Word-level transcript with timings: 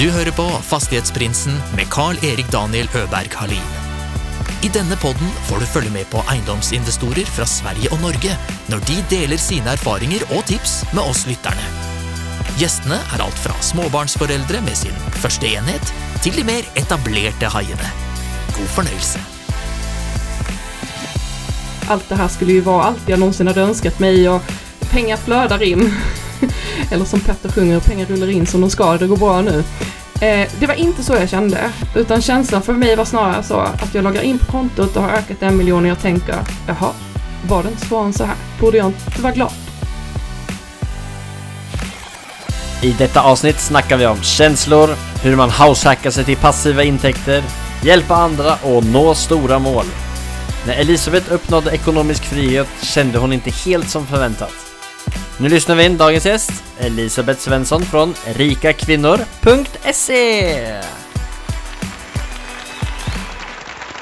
Du 0.00 0.06
hører 0.08 0.32
på 0.32 0.46
Fastighetsprinsen 0.64 1.58
med 1.76 1.90
Carl-Erik 1.92 2.46
Daniel 2.48 2.86
Øberg 2.96 3.34
Halin. 3.36 3.72
I 4.64 4.70
denne 4.72 4.96
podden 4.96 5.28
får 5.44 5.60
du 5.60 5.66
følge 5.68 5.90
med 5.92 6.06
på 6.08 6.22
eiendomsinvestorer 6.32 7.28
fra 7.28 7.44
Sverige 7.44 7.90
og 7.92 8.00
Norge 8.00 8.32
når 8.72 8.80
de 8.88 8.96
deler 9.10 9.36
sine 9.36 9.74
erfaringer 9.74 10.24
og 10.30 10.46
tips 10.48 10.78
med 10.94 11.02
oss 11.04 11.26
lytterne. 11.28 11.66
Gjestene 12.56 12.96
er 12.96 13.24
alt 13.26 13.42
fra 13.42 13.52
småbarnsforeldre 13.60 14.62
med 14.64 14.78
sin 14.80 14.96
første 15.20 15.52
enhet, 15.52 15.92
til 16.24 16.32
de 16.38 16.46
mer 16.48 16.64
etablerte 16.80 17.52
haiene. 17.52 17.92
God 18.56 18.72
fornøyelse. 18.78 19.20
allt 21.90 22.08
det 22.08 22.16
här 22.16 22.28
skulle 22.28 22.52
ju 22.52 22.60
vara 22.60 22.84
allt 22.84 23.08
jag 23.08 23.18
någonsin 23.18 23.46
hade 23.46 23.60
önskat 23.60 23.98
mig 23.98 24.28
och 24.28 24.42
pengar 24.90 25.16
flödar 25.16 25.62
in. 25.62 25.92
Eller 26.90 27.04
som 27.04 27.20
Petter 27.20 27.48
sjunger, 27.48 27.80
pengar 27.80 28.06
rullar 28.06 28.30
in 28.30 28.46
som 28.46 28.60
de 28.60 28.70
ska, 28.70 28.96
det 28.96 29.06
går 29.06 29.16
bra 29.16 29.42
nu. 29.42 29.64
Eh, 30.20 30.48
det 30.60 30.66
var 30.66 30.74
inte 30.74 31.02
så 31.02 31.12
jag 31.14 31.28
kände, 31.28 31.70
utan 31.94 32.22
känslan 32.22 32.62
för 32.62 32.72
mig 32.72 32.96
var 32.96 33.04
snarare 33.04 33.42
så 33.42 33.54
att 33.60 33.94
jag 33.94 34.04
loggar 34.04 34.22
in 34.22 34.38
på 34.38 34.52
kontot 34.52 34.96
och 34.96 35.02
har 35.02 35.10
ökat 35.10 35.42
en 35.42 35.56
miljon 35.56 35.84
och 35.84 35.90
jag 35.90 36.00
tänker, 36.00 36.36
jaha, 36.66 36.90
var 37.48 37.62
det 37.62 37.68
inte 37.68 37.86
svårare 37.86 38.06
än 38.06 38.12
så 38.12 38.24
här? 38.24 38.36
Borde 38.60 38.76
jag 38.76 38.86
inte 38.86 39.22
vara 39.22 39.32
glad? 39.32 39.52
I 42.82 42.92
detta 42.92 43.22
avsnitt 43.22 43.60
snackar 43.60 43.96
vi 43.96 44.06
om 44.06 44.22
känslor, 44.22 44.90
hur 45.22 45.36
man 45.36 45.50
househackar 45.50 46.10
sig 46.10 46.24
till 46.24 46.36
passiva 46.36 46.82
intäkter, 46.82 47.42
hjälpa 47.82 48.14
andra 48.14 48.54
och 48.62 48.84
nå 48.84 49.14
stora 49.14 49.58
mål. 49.58 49.84
När 50.66 50.74
Elisabeth 50.74 51.32
uppnådde 51.32 51.70
ekonomisk 51.70 52.24
frihet 52.24 52.68
kände 52.82 53.18
hon 53.18 53.32
inte 53.32 53.50
helt 53.50 53.88
som 53.88 54.06
förväntat. 54.06 54.69
Nu 55.40 55.48
lyssnar 55.48 55.76
vi 55.76 55.84
in 55.84 55.96
dagens 55.96 56.26
gäst, 56.26 56.52
Elisabeth 56.78 57.40
Svensson 57.40 57.82
från 57.82 58.14
rikakvinnor.se. 58.36 60.80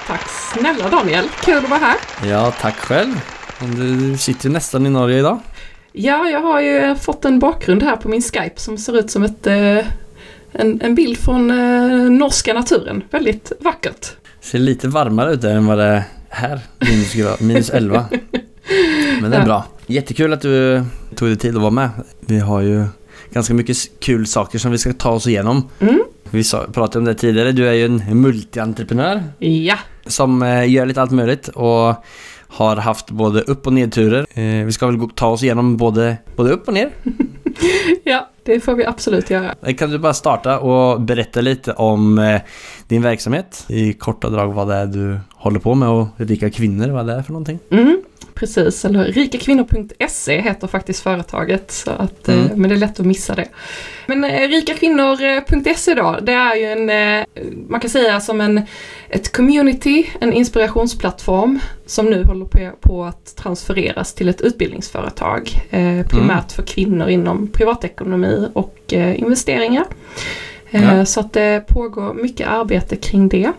Tack 0.07 0.29
snälla 0.53 0.89
Daniel, 0.89 1.29
kul 1.45 1.65
att 1.65 1.71
vara 1.71 1.81
här. 1.81 1.97
Ja, 2.31 2.53
tack 2.61 2.77
själv. 2.77 3.21
Du 3.77 4.17
sitter 4.19 4.47
ju 4.47 4.53
nästan 4.53 4.87
i 4.87 4.91
Norge 4.91 5.19
idag. 5.19 5.39
Ja, 5.93 6.29
jag 6.29 6.41
har 6.41 6.61
ju 6.61 6.95
fått 6.95 7.25
en 7.25 7.39
bakgrund 7.39 7.83
här 7.83 7.97
på 7.97 8.09
min 8.09 8.23
Skype 8.23 8.61
som 8.61 8.79
ser 8.79 8.99
ut 8.99 9.11
som 9.11 9.23
ett, 9.23 9.47
eh, 9.47 9.79
en, 10.53 10.81
en 10.81 10.95
bild 10.95 11.19
från 11.19 11.51
eh, 11.51 12.11
norska 12.11 12.55
naturen. 12.55 13.03
Väldigt 13.11 13.53
vackert. 13.61 14.07
Ser 14.41 14.59
lite 14.59 14.89
varmare 14.89 15.33
ut 15.33 15.41
där 15.41 15.57
än 15.57 15.67
vad 15.67 15.79
det 15.79 15.85
är 15.85 16.03
här, 16.29 16.61
minus, 16.79 17.41
minus 17.41 17.71
11. 17.71 18.07
Men 19.21 19.31
det 19.31 19.37
är 19.37 19.45
bra. 19.45 19.65
Jättekul 19.87 20.33
att 20.33 20.41
du 20.41 20.83
tog 21.17 21.29
dig 21.29 21.37
tid 21.37 21.55
att 21.57 21.61
vara 21.63 21.71
med. 21.71 21.91
Vi 22.21 22.39
har 22.39 22.61
ju 22.61 22.85
ganska 23.33 23.55
mycket 23.55 23.77
kul 24.01 24.27
saker 24.27 24.59
som 24.59 24.71
vi 24.71 24.79
ska 24.79 24.93
ta 24.93 25.11
oss 25.11 25.27
igenom. 25.27 25.69
Mm. 25.81 26.03
Vi 26.31 26.45
pratade 26.73 26.99
om 26.99 27.05
det 27.05 27.15
tidigare, 27.15 27.53
du 27.53 27.69
är 27.69 27.73
ju 27.73 27.85
en 27.85 28.21
multientreprenör 28.21 29.23
Ja, 29.39 29.77
som 30.07 30.43
eh, 30.43 30.71
gör 30.71 30.87
lite 30.87 31.03
allt 31.03 31.11
möjligt 31.11 31.49
och 31.49 31.95
har 32.49 32.77
haft 32.77 33.11
både 33.11 33.41
upp 33.41 33.67
och 33.67 33.73
nedturer. 33.73 34.27
Eh, 34.41 34.65
vi 34.67 34.73
ska 34.73 34.87
väl 34.87 35.09
ta 35.15 35.29
oss 35.29 35.43
igenom 35.43 35.77
både, 35.77 36.17
både 36.37 36.51
upp 36.51 36.69
och 36.69 36.75
ner. 36.75 36.91
ja, 38.05 38.29
det 38.45 38.61
får 38.61 38.75
vi 38.75 38.85
absolut 38.85 39.31
göra. 39.31 39.55
Eh, 39.63 39.75
Kan 39.75 39.91
du 39.91 39.99
bara 39.99 40.15
starta 40.15 40.59
och 40.59 41.01
berätta 41.01 41.41
lite 41.41 41.73
om 41.73 42.39
din 42.89 43.03
verksamhet? 43.03 43.65
I 43.69 43.93
korta 43.93 44.29
drag 44.31 44.53
vad 44.53 44.69
det 44.69 44.75
är 44.75 44.87
du 44.87 45.21
håller 45.39 45.61
på 45.61 45.75
med 45.75 45.89
och 45.89 46.07
rika 46.17 46.51
kvinnor, 46.51 46.89
vad 46.89 47.07
det 47.07 47.13
är 47.13 47.23
för 47.23 47.33
någonting? 47.33 47.59
Mm, 47.71 48.03
precis, 48.35 48.85
eller 48.85 49.05
rikakvinnor.se 49.05 50.41
heter 50.41 50.67
faktiskt 50.67 51.03
företaget, 51.03 51.71
så 51.71 51.91
att, 51.91 52.29
eh, 52.29 52.35
Mm. 52.35 52.61
men 52.61 52.71
det 52.71 52.77
är 52.77 52.79
lätt 52.79 53.01
att 53.01 53.07
missa 53.07 53.35
det. 53.35 53.49
Men 54.07 54.25
eh, 54.25 54.49
rikakvinnor.se 54.49 55.95
då, 55.95 56.19
det 56.23 56.33
är 56.33 56.55
ju 56.57 56.65
en, 56.65 56.91
eh, 57.21 57.27
man 57.69 57.81
kan 57.81 57.91
säga 57.91 58.21
som 58.21 58.41
en, 58.41 58.63
ett 59.09 59.33
community, 59.37 60.07
en 60.21 60.33
inspirationsplattform 60.33 61.59
som 61.87 62.07
nu 62.07 62.25
håller 62.25 62.45
på, 62.47 62.71
på 62.81 63.05
att 63.05 63.37
transfereras 63.37 64.15
till 64.15 64.29
ett 64.29 64.41
utbildningsföretag. 64.41 65.51
Eh, 65.71 66.07
primärt 66.07 66.53
för 66.53 66.63
kvinnor 66.63 67.09
inom 67.09 67.47
privatekonomi 67.49 68.49
och 68.53 68.79
eh, 68.93 69.21
investeringar. 69.21 69.85
Eh, 70.71 70.99
Ja. 70.99 71.05
Så 71.05 71.21
att 71.21 71.33
det 71.33 71.65
pågår 71.69 72.15
mycket 72.15 72.49
arbete 72.49 72.97
kring 72.97 73.29
det. 73.29 73.53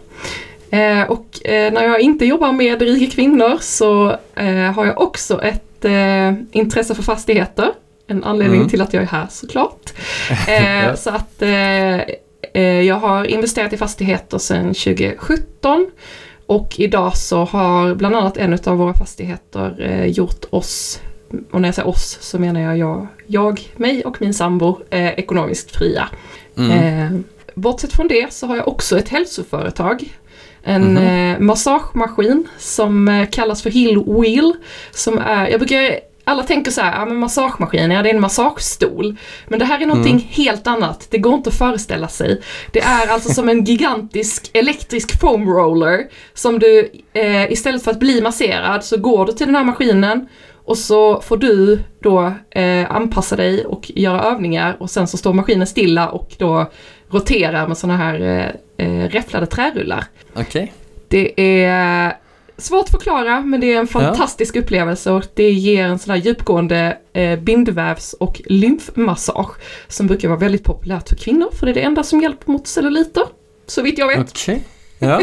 Eh, 0.71 1.03
och 1.03 1.45
eh, 1.45 1.73
när 1.73 1.83
jag 1.83 2.01
inte 2.01 2.25
jobbar 2.25 2.51
med 2.51 2.81
rika 2.81 3.15
kvinnor 3.15 3.57
så 3.61 4.15
eh, 4.35 4.71
har 4.71 4.85
jag 4.85 5.01
också 5.01 5.41
ett 5.43 5.85
eh, 5.85 6.33
intresse 6.51 6.95
för 6.95 7.03
fastigheter. 7.03 7.71
En 8.07 8.23
anledning 8.23 8.57
Mm. 8.57 8.69
till 8.69 8.81
att 8.81 8.93
jag 8.93 9.03
är 9.03 9.07
här 9.07 9.27
såklart. 9.29 9.93
Eh. 10.47 10.95
Så 10.95 11.09
att 11.09 11.41
eh, 11.41 11.99
eh, 12.53 12.81
jag 12.81 12.95
har 12.95 13.25
investerat 13.25 13.73
i 13.73 13.77
fastigheter 13.77 14.37
sedan 14.37 14.73
2017. 14.73 15.91
Och 16.45 16.79
idag 16.79 17.17
så 17.17 17.43
har 17.45 17.95
bland 17.95 18.15
annat 18.15 18.37
en 18.37 18.53
av 18.65 18.77
våra 18.77 18.93
fastigheter 18.93 20.05
gjort 20.05 20.45
oss, 20.49 21.01
och 21.51 21.61
när 21.61 21.67
jag 21.67 21.75
säger 21.75 21.87
oss 21.87 22.17
så 22.21 22.39
menar 22.39 22.61
jag 22.61 22.77
jag, 22.77 23.07
jag 23.27 23.61
mig 23.75 24.03
och 24.05 24.21
min 24.21 24.33
sambo, 24.33 24.79
ekonomiskt 24.91 25.75
fria. 25.75 26.09
Mm. 26.57 27.23
Bortsett 27.53 27.93
från 27.93 28.07
det 28.07 28.33
så 28.33 28.47
har 28.47 28.55
jag 28.57 28.67
också 28.67 28.97
ett 28.99 29.09
hälsoföretag. 29.09 30.03
En 30.69 30.93
Mhm. 30.93 30.97
eh, 30.97 31.39
massagemaskin 31.39 32.47
som 32.57 33.07
eh, 33.07 33.29
kallas 33.29 33.63
för 33.63 33.69
Hill 33.69 34.03
Wheel. 34.07 34.53
Som 34.91 35.17
är, 35.17 35.47
jag 35.47 35.59
brukar, 35.59 35.99
alla 36.23 36.43
tänker 36.43 36.71
så 36.71 36.81
här, 36.81 36.99
ja 36.99 37.05
men 37.05 37.17
massagemaskin, 37.17 37.91
ja 37.91 38.01
det 38.03 38.09
är 38.09 38.13
en 38.13 38.21
massagestol. 38.21 39.15
Men 39.47 39.59
det 39.59 39.65
här 39.65 39.81
är 39.81 39.85
någonting 39.85 40.13
Mm. 40.15 40.25
helt 40.29 40.67
annat, 40.67 41.07
det 41.11 41.17
går 41.17 41.33
inte 41.33 41.49
att 41.49 41.57
föreställa 41.57 42.07
sig. 42.07 42.41
Det 42.71 42.79
är 42.79 43.07
alltså 43.07 43.29
som 43.29 43.49
en 43.49 43.63
gigantisk 43.63 44.49
elektrisk 44.53 45.19
foam 45.21 45.49
roller. 45.49 46.03
Som 46.33 46.59
du, 46.59 46.91
eh, 47.13 47.51
istället 47.51 47.83
för 47.83 47.91
att 47.91 47.99
bli 47.99 48.21
masserad 48.21 48.83
så 48.83 48.97
går 48.97 49.25
du 49.25 49.31
till 49.31 49.45
den 49.47 49.55
här 49.55 49.63
maskinen 49.63 50.27
och 50.69 50.77
så 50.77 51.21
får 51.21 51.37
du 51.37 51.79
då 51.99 52.33
eh, 52.51 52.91
anpassa 52.91 53.35
dig 53.35 53.65
och 53.65 53.91
göra 53.95 54.23
övningar 54.23 54.77
och 54.79 54.89
sen 54.89 55.07
så 55.07 55.17
står 55.17 55.33
maskinen 55.33 55.67
stilla 55.67 56.09
och 56.09 56.35
då 56.37 56.71
roterar 57.09 57.67
med 57.67 57.77
sådana 57.77 57.97
här 57.97 58.21
eh, 58.21 58.85
eh, 58.87 59.09
räfflade 59.09 59.45
trärullar. 59.45 60.05
Okej. 60.33 60.73
Det 61.07 61.41
är 61.63 62.17
svårt 62.57 62.83
att 62.83 62.91
förklara 62.91 63.41
men 63.41 63.61
det 63.61 63.73
är 63.73 63.79
en 63.79 63.87
fantastisk 63.87 64.55
upplevelse 64.55 65.11
och 65.11 65.23
det 65.33 65.51
ger 65.51 65.85
en 65.85 65.99
sån 65.99 66.11
här 66.11 66.17
djupgående 66.17 66.97
eh, 67.13 67.39
bindvävs 67.39 68.13
och 68.13 68.41
lymfmassage 68.45 69.57
som 69.87 70.07
brukar 70.07 70.27
vara 70.27 70.39
väldigt 70.39 70.63
populärt 70.63 71.09
för 71.09 71.15
kvinnor 71.15 71.49
för 71.51 71.65
det 71.65 71.71
är 71.71 71.75
det 71.75 71.81
enda 71.81 72.03
som 72.03 72.21
hjälper 72.21 72.51
mot 72.51 72.67
celluliter. 72.67 73.23
Så 73.67 73.81
vitt 73.81 73.97
jag 73.97 74.07
vet. 74.07 74.19
Okej. 74.19 74.63
Ja. 74.99 75.21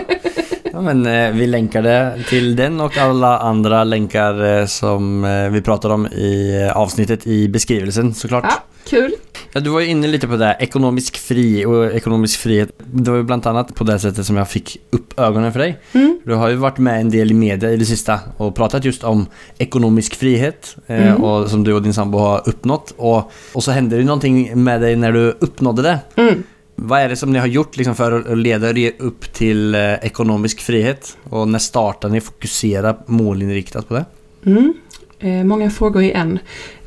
ja, 0.73 0.81
men 0.81 1.07
eh, 1.07 1.31
vi 1.31 1.47
länkar 1.47 1.83
det 1.83 2.19
till 2.29 2.57
den 2.57 2.81
och 2.81 2.97
alla 2.99 3.39
andra 3.39 3.85
länkar 3.85 4.59
eh, 4.61 4.67
som 4.67 5.25
eh, 5.25 5.49
vi 5.51 5.63
pratar 5.63 5.91
om 5.91 6.07
i 6.07 6.71
avsnittet 6.75 7.27
i 7.27 7.49
beskrivelsen 7.49 8.15
såklart. 8.15 8.45
Ja, 8.49 8.63
kul. 8.91 9.13
Ja, 9.53 9.61
du 9.61 9.71
var 9.71 9.81
ju 9.81 9.87
inne 9.87 10.07
lite 10.07 10.29
på 10.29 10.37
det 10.37 10.45
här, 10.45 10.57
ekonomisk 10.63 11.17
fri 11.17 11.65
och 11.67 11.87
ekonomisk 11.95 12.41
frihet. 12.41 12.71
Det 12.79 13.11
var 13.11 13.19
ju 13.19 13.23
bland 13.25 13.47
annat 13.47 13.75
på 13.75 13.85
det 13.85 13.99
sättet 13.99 14.27
som 14.27 14.37
jag 14.37 14.49
fick 14.51 14.77
upp 14.91 15.21
ögonen 15.21 15.53
för 15.53 15.59
dig. 15.61 15.79
Mm. 15.93 16.21
Du 16.25 16.35
har 16.35 16.49
ju 16.49 16.55
varit 16.57 16.79
med 16.79 17.01
en 17.01 17.11
del 17.11 17.31
i 17.31 17.35
media 17.35 17.71
i 17.71 17.77
det 17.77 17.85
sista 17.85 18.21
och 18.37 18.55
pratat 18.57 18.85
just 18.85 19.05
om 19.05 19.27
ekonomisk 19.59 20.15
frihet 20.15 20.77
Mm. 20.87 21.25
och 21.25 21.51
som 21.51 21.65
du 21.65 21.73
och 21.73 21.83
din 21.83 21.95
sambo 21.95 22.19
har 22.19 22.49
uppnått. 22.49 22.95
Och, 22.97 23.31
och 23.53 23.65
så 23.65 23.71
hände 23.71 23.97
det 23.97 24.01
ju 24.01 24.07
någonting 24.07 24.65
med 24.65 24.81
dig 24.81 24.97
när 24.97 25.13
du 25.13 25.31
uppnådde 25.41 25.83
det. 25.83 25.99
Mm. 26.17 26.43
Vad 26.77 27.01
är 27.01 27.09
det 27.09 27.17
som 27.17 27.33
ni 27.33 27.39
har 27.39 27.47
gjort 27.47 27.77
liksom 27.77 27.95
för 27.95 28.33
att 28.33 28.39
leda 28.39 28.79
er 28.79 28.93
upp 28.99 29.33
till 29.33 29.75
eh, 29.75 29.93
ekonomisk 29.95 30.61
frihet? 30.61 31.17
Och 31.25 31.49
när 31.49 31.59
startar 31.59 32.09
ni 32.09 32.21
fokusera 32.21 32.97
målinriktat 33.07 33.89
på 33.89 33.95
det? 33.95 34.05
Mm. 34.47 34.75
Eh, 35.19 35.45
många 35.45 35.71
frågor 35.71 36.03
i 36.03 36.13
en. 36.13 36.39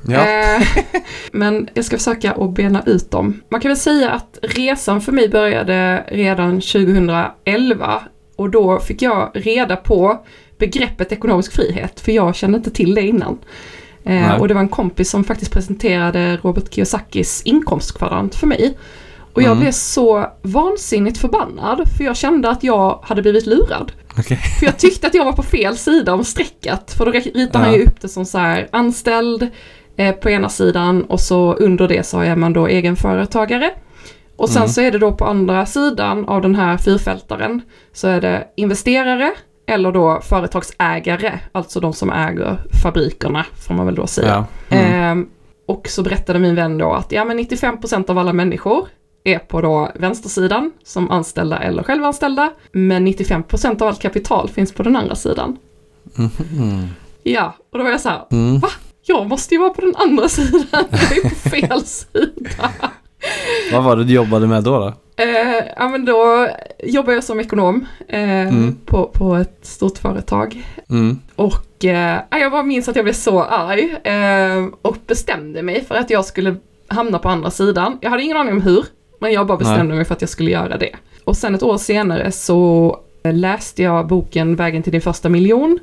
Ja. 0.07 0.27
Eh, 0.27 0.67
men 1.31 1.69
jag 1.73 1.85
ska 1.85 1.97
försöka 1.97 2.31
att 2.31 2.53
bena 2.53 2.83
ut 2.85 3.11
dem. 3.11 3.41
Man 3.49 3.61
kan 3.61 3.69
väl 3.69 3.77
säga 3.77 4.11
att 4.11 4.39
resan 4.41 5.01
för 5.01 5.11
mig 5.11 5.29
började 5.29 6.03
redan 6.07 6.61
2011 6.61 8.01
och 8.35 8.49
då 8.49 8.79
fick 8.79 9.01
jag 9.01 9.31
reda 9.33 9.75
på 9.75 10.25
begreppet 10.57 11.11
ekonomisk 11.11 11.53
frihet, 11.53 11.99
för 11.99 12.11
jag 12.11 12.35
kände 12.35 12.57
inte 12.57 12.71
till 12.71 12.95
det 12.95 13.01
innan. 13.01 13.37
Eh, 14.03 14.41
och 14.41 14.47
det 14.47 14.53
var 14.53 14.61
en 14.61 14.69
kompis 14.69 15.09
som 15.09 15.23
faktiskt 15.23 15.51
presenterade 15.51 16.37
Robert 16.37 16.73
Kiyosakis 16.73 17.41
inkomstkvadrant 17.45 18.35
för 18.35 18.47
mig. 18.47 18.77
Och 19.39 19.43
jag 19.43 19.51
Mm. 19.51 19.59
blev 19.61 19.71
så 19.71 20.25
vansinnigt 20.41 21.17
förbannad, 21.17 21.81
för 21.97 22.03
jag 22.03 22.15
kände 22.17 22.49
att 22.49 22.63
jag 22.63 22.99
hade 23.03 23.21
blivit 23.21 23.45
lurad. 23.45 23.91
Okej. 24.17 24.37
För 24.59 24.65
jag 24.65 24.77
tyckte 24.77 25.07
att 25.07 25.13
jag 25.13 25.25
var 25.25 25.33
på 25.33 25.43
fel 25.43 25.77
sida 25.77 26.13
om 26.13 26.23
strecket. 26.23 26.93
För 26.93 27.05
då 27.05 27.11
ritar 27.11 27.59
han 27.59 27.73
ju 27.73 27.83
upp 27.83 28.01
det 28.01 28.07
som 28.09 28.25
så 28.25 28.37
här 28.37 28.67
anställd 28.71 29.47
eh, 29.97 30.15
på 30.15 30.29
ena 30.29 30.49
sidan 30.49 31.03
och 31.03 31.19
så 31.19 31.53
under 31.53 31.87
det 31.87 32.05
så 32.05 32.19
är 32.19 32.35
man 32.35 32.53
då 32.53 32.67
egenföretagare. 32.67 33.71
Och 34.37 34.49
sen 34.49 34.57
Mm. 34.61 34.69
så 34.69 34.81
är 34.81 34.91
det 34.91 34.97
då 34.99 35.11
på 35.11 35.25
andra 35.25 35.65
sidan 35.65 36.25
av 36.29 36.41
den 36.41 36.55
här 36.55 36.77
fyrfältaren 36.77 37.61
så 37.93 38.07
är 38.07 38.21
det 38.21 38.47
investerare 38.55 39.31
eller 39.67 39.91
då 39.91 40.19
företagsägare, 40.23 41.39
alltså 41.51 41.79
de 41.79 41.93
som 41.93 42.09
äger 42.11 42.57
fabrikerna 42.83 43.45
får 43.67 43.73
man 43.73 43.85
väl 43.85 43.95
då 43.95 44.07
säga. 44.07 44.45
Ja. 44.69 44.77
Mm. 44.77 44.93
Ehm, 44.93 45.27
och 45.67 45.87
så 45.87 46.03
berättade 46.03 46.39
min 46.39 46.55
vän 46.55 46.77
då 46.77 46.93
att 46.93 47.11
ja 47.11 47.25
men 47.25 47.39
95% 47.39 48.09
av 48.09 48.17
alla 48.17 48.33
människor 48.33 48.87
är 49.23 49.39
på 49.39 49.61
då 49.61 49.91
vänstersidan 49.95 50.71
som 50.83 51.11
anställda 51.11 51.57
eller 51.59 51.83
självanställda. 51.83 52.51
Men 52.71 53.07
95% 53.07 53.81
av 53.81 53.87
allt 53.87 54.01
kapital 54.01 54.49
finns 54.49 54.71
på 54.73 54.83
den 54.83 54.95
andra 54.95 55.15
sidan. 55.15 55.57
Mhm. 56.15 56.87
Ja, 57.23 57.53
och 57.71 57.77
då 57.77 57.83
var 57.83 57.91
jag 57.91 58.01
så 58.01 58.09
här, 58.09 58.21
Mm. 58.31 58.59
va? 58.59 58.69
Jag 59.05 59.27
måste 59.27 59.53
ju 59.55 59.59
vara 59.59 59.69
på 59.69 59.81
den 59.81 59.95
andra 59.95 60.29
sidan, 60.29 60.61
jag 60.71 61.17
är 61.17 61.29
på 61.29 61.35
fel 61.49 61.81
sida. 61.85 62.69
Vad 63.73 63.83
var 63.83 63.95
det 63.95 64.03
du 64.03 64.13
jobbade 64.13 64.47
med 64.47 64.63
då? 64.63 64.79
då? 64.79 64.93
Eh, 65.23 65.63
ja 65.77 65.87
men 65.87 66.05
då 66.05 66.47
jobbar 66.83 67.13
jag 67.13 67.23
som 67.23 67.39
ekonom 67.39 67.85
eh, 68.07 68.19
Mm. 68.47 68.75
på, 68.85 69.07
på 69.13 69.35
ett 69.35 69.59
stort 69.65 69.97
företag. 69.97 70.63
Mm. 70.89 71.19
Och 71.35 71.85
eh, 71.85 72.19
ja, 72.29 72.37
jag 72.37 72.51
bara 72.51 72.63
minns 72.63 72.89
att 72.89 72.95
jag 72.95 73.05
blev 73.05 73.13
så 73.13 73.43
arg 73.43 73.95
eh, 74.03 74.65
och 74.81 74.97
bestämde 75.07 75.61
mig 75.63 75.83
för 75.85 75.95
att 75.95 76.09
jag 76.09 76.25
skulle 76.25 76.55
hamna 76.87 77.19
på 77.19 77.29
andra 77.29 77.51
sidan. 77.51 77.97
Jag 78.01 78.09
hade 78.09 78.23
ingen 78.23 78.37
aning 78.37 78.53
om 78.53 78.61
hur, 78.61 78.85
men 79.19 79.31
jag 79.33 79.47
bara 79.47 79.57
bestämde 79.57 79.83
Nej. 79.83 79.95
mig 79.95 80.05
för 80.05 80.13
att 80.15 80.21
jag 80.21 80.29
skulle 80.29 80.51
göra 80.51 80.77
det. 80.77 80.95
Och 81.23 81.37
sen 81.37 81.55
ett 81.55 81.63
år 81.63 81.77
senare 81.77 82.31
så 82.31 82.99
eh, 83.23 83.33
läste 83.33 83.83
jag 83.83 84.07
boken 84.07 84.55
Vägen 84.55 84.83
till 84.83 84.91
din 84.91 85.01
första 85.01 85.29
miljon 85.29 85.79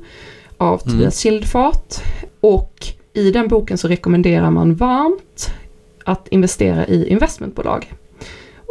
av 0.57 0.81
Mm. 0.85 0.93
Tobias 0.97 1.19
Kildfart. 1.19 1.95
Och 2.41 2.73
i 3.13 3.31
den 3.31 3.47
boken 3.47 3.77
så 3.77 3.87
rekommenderar 3.87 4.51
man 4.51 4.75
varmt 4.75 5.53
att 6.03 6.27
investera 6.27 6.87
i 6.87 7.09
investmentbolag. 7.09 7.93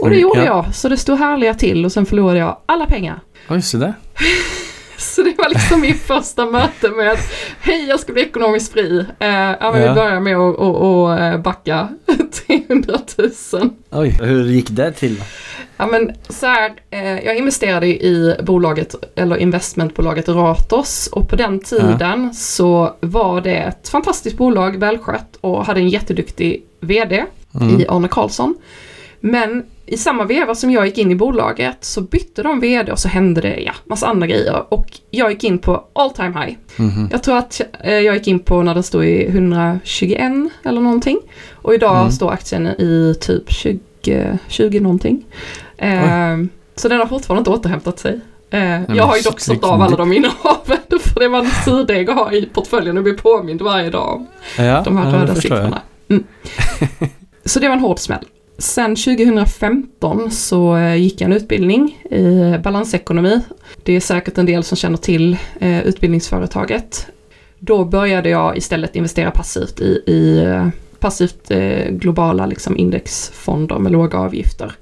Och 0.03 0.09
det 0.11 0.15
Mm, 0.17 0.23
gjorde 0.23 0.45
ja. 0.45 0.47
jag, 0.65 0.75
så 0.75 0.89
det 0.89 0.97
stod 0.97 1.19
härliga 1.19 1.55
till 1.55 1.85
och 1.85 1.93
sen 1.93 2.07
förlorade 2.07 2.39
jag 2.39 2.57
alla 2.67 2.87
pengar. 2.87 3.21
Oj, 3.51 3.63
så 3.63 3.77
där. 3.77 3.95
Så 5.15 5.23
det 5.23 5.35
var 5.39 5.49
liksom 5.49 5.81
min 5.81 5.95
första 5.95 6.47
möte 6.47 6.89
med 6.91 7.11
att 7.13 7.33
hej 7.61 7.85
jag 7.89 8.01
ska 8.01 8.13
bli 8.13 8.23
ekonomiskt 8.23 8.73
fri. 8.73 9.05
Eh, 9.19 9.29
ja 9.29 9.73
men 9.73 9.83
Ja. 9.83 9.89
vi 9.89 9.95
börjar 9.95 10.21
med 10.21 10.37
att 10.37 10.61
att- 10.61 10.83
att, 10.83 11.21
eh, 11.35 11.41
backa 11.41 11.89
300 12.47 12.99
000. 13.53 13.71
Oj, 13.91 14.09
hur 14.23 14.45
gick 14.45 14.71
det 14.71 14.93
till? 14.93 15.23
Ja 15.77 15.87
men 15.87 16.13
så 16.29 16.47
här, 16.47 16.73
eh, 16.91 17.19
jag 17.25 17.37
investerade 17.37 17.87
i 17.87 18.37
bolaget, 18.43 18.95
eller 19.17 19.37
investmentbolaget 19.37 20.29
Ratos 20.29 21.07
och 21.13 21.29
på 21.29 21.37
den 21.37 21.61
tiden 21.61 22.35
så 22.35 22.97
var 23.01 23.41
det 23.41 23.57
ett 23.57 23.89
fantastiskt 23.89 24.37
bolag, 24.37 24.77
välskött 24.81 25.37
och 25.41 25.67
hade 25.67 25.81
en 25.81 25.89
jätteduktig 25.89 26.63
VD 26.81 27.25
Mm. 27.61 27.81
i 27.81 27.87
Arne 27.89 28.09
Karlsson. 28.09 28.55
Men 29.21 29.65
i 29.87 29.97
samma 29.97 30.25
veva 30.25 30.55
som 30.55 30.71
jag 30.71 30.87
gick 30.87 30.99
in 30.99 31.11
i 31.11 31.15
bolaget 31.15 31.77
så 31.85 32.01
bytte 32.01 32.43
de 32.43 32.61
VD 32.61 32.93
och 32.93 32.99
så 32.99 33.09
hände 33.09 33.41
det 33.41 33.61
ja, 33.61 33.73
massa 33.85 34.07
andra 34.07 34.27
grejer. 34.27 34.75
Och 34.75 34.87
jag 35.11 35.31
gick 35.31 35.45
in 35.45 35.59
på 35.59 35.85
all 35.93 36.11
time 36.11 36.45
high. 36.45 36.57
Mhm. 36.77 37.09
Jag 37.13 37.23
tror 37.23 37.37
att 37.39 37.61
eh, 37.81 37.93
jag 37.99 38.15
gick 38.15 38.27
in 38.29 38.39
på 38.39 38.63
när 38.63 38.75
den 38.75 38.83
stod 38.83 39.05
i 39.05 39.27
121 39.27 40.33
eller 40.65 40.81
någonting. 40.81 41.19
Och 41.55 41.75
idag 41.75 41.97
Mm. 42.01 42.11
står 42.13 42.31
aktien 42.33 42.67
i 42.67 43.15
typ 43.21 43.53
20, 43.53 44.39
20 44.49 44.81
någonting. 44.81 45.25
Eh, 45.79 46.37
så 46.77 46.89
den 46.89 46.99
har 46.99 47.07
fortfarande 47.07 47.39
inte 47.41 47.51
återhämtat 47.51 47.99
sig. 47.99 48.21
Eh, 48.51 48.95
jag 48.97 49.05
har 49.05 49.17
ju 49.17 49.23
dock 49.23 49.41
sålt 49.41 49.65
av 49.65 49.83
alla 49.83 49.97
de 49.97 50.13
innehaven 50.13 50.79
för 51.01 51.21
det 51.21 51.29
var 51.29 51.39
en 51.39 51.51
surdeg 51.65 52.11
att 52.11 52.17
ha 52.17 52.33
i 52.33 52.47
portföljen 52.47 52.97
och 52.97 53.03
bli 53.05 53.13
påmind 53.13 53.63
varje 53.63 53.91
dag 53.91 54.15
om 54.15 54.27
Ja, 54.65 54.83
de 54.85 54.97
här 54.97 55.13
röda 55.13 55.35
siffrorna. 55.35 55.81
Mm. 56.09 56.25
så 57.45 57.61
det 57.61 57.69
var 57.69 57.75
en 57.75 57.81
hård 57.81 57.99
smäll. 57.99 58.25
Sen 58.59 58.97
2015 58.97 60.31
så 60.31 60.77
eh, 60.77 60.97
gick 60.97 61.21
jag 61.21 61.31
en 61.31 61.37
utbildning 61.37 62.03
i 62.11 62.59
balansekonomi. 62.65 63.41
Det 63.83 63.93
är 63.93 64.01
säkert 64.01 64.39
en 64.39 64.47
del 64.47 64.65
som 64.65 64.77
känner 64.77 64.97
till 64.97 65.37
eh, 65.61 65.87
utbildningsföretaget. 65.87 67.07
Då 67.59 67.85
började 67.85 68.29
jag 68.29 68.57
istället 68.57 68.97
investera 68.97 69.31
passivt 69.31 69.81
i, 69.81 70.03
i 70.07 70.39
eh, 70.39 70.69
passivt 70.99 71.51
eh, 71.51 71.91
globala 71.91 72.47
liksom 72.47 72.77
indexfonder 72.77 73.79
med 73.79 73.93
låga 73.93 74.19
avgifter. 74.19 74.73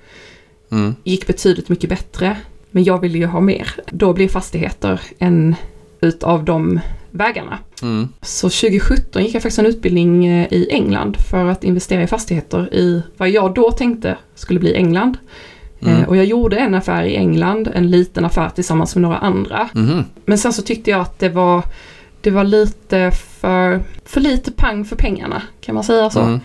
Mm. 0.72 0.94
Gick 1.04 1.26
betydligt 1.26 1.68
mycket 1.68 1.90
bättre, 1.90 2.36
men 2.70 2.84
jag 2.84 3.00
ville 3.00 3.18
ju 3.18 3.26
ha 3.26 3.40
mer. 3.40 3.74
Då 3.90 4.12
blev 4.12 4.28
fastigheter 4.28 5.00
en 5.18 5.54
utav 6.00 6.44
de 6.44 6.80
vägarna. 7.14 7.58
Mm. 7.82 8.08
Så 8.22 8.48
2017 8.50 9.22
gick 9.22 9.34
jag 9.34 9.42
faktiskt 9.42 9.58
en 9.58 9.66
utbildning 9.66 10.26
eh, 10.26 10.46
i 10.52 10.68
England 10.70 11.16
för 11.30 11.46
att 11.46 11.64
investera 11.64 12.02
i 12.02 12.06
fastigheter 12.06 12.74
i 12.74 13.02
vad 13.16 13.28
jag 13.30 13.54
då 13.54 13.70
tänkte 13.70 14.16
skulle 14.34 14.60
bli 14.60 14.74
England. 14.74 15.18
Mm. 15.82 15.96
Eh, 15.96 16.08
Och 16.08 16.16
jag 16.16 16.24
gjorde 16.24 16.56
en 16.56 16.74
affär 16.74 17.02
i 17.04 17.16
England, 17.16 17.68
en 17.74 17.90
liten 17.90 18.24
affär 18.24 18.48
tillsammans 18.48 18.94
med 18.96 19.02
några 19.02 19.18
andra. 19.18 19.68
Mhm. 19.72 20.04
Men 20.24 20.38
sen 20.38 20.52
så 20.52 20.62
tyckte 20.62 20.90
jag 20.90 21.00
att 21.00 21.18
det 21.18 21.28
var, 21.28 21.62
det 22.20 22.30
var 22.30 22.44
lite 22.44 23.10
för, 23.40 23.80
för 24.04 24.20
lite 24.20 24.52
pang 24.52 24.84
för 24.84 24.96
pengarna, 24.96 25.42
kan 25.60 25.74
man 25.74 25.84
säga 25.84 26.10
så. 26.10 26.20
Mm. 26.20 26.40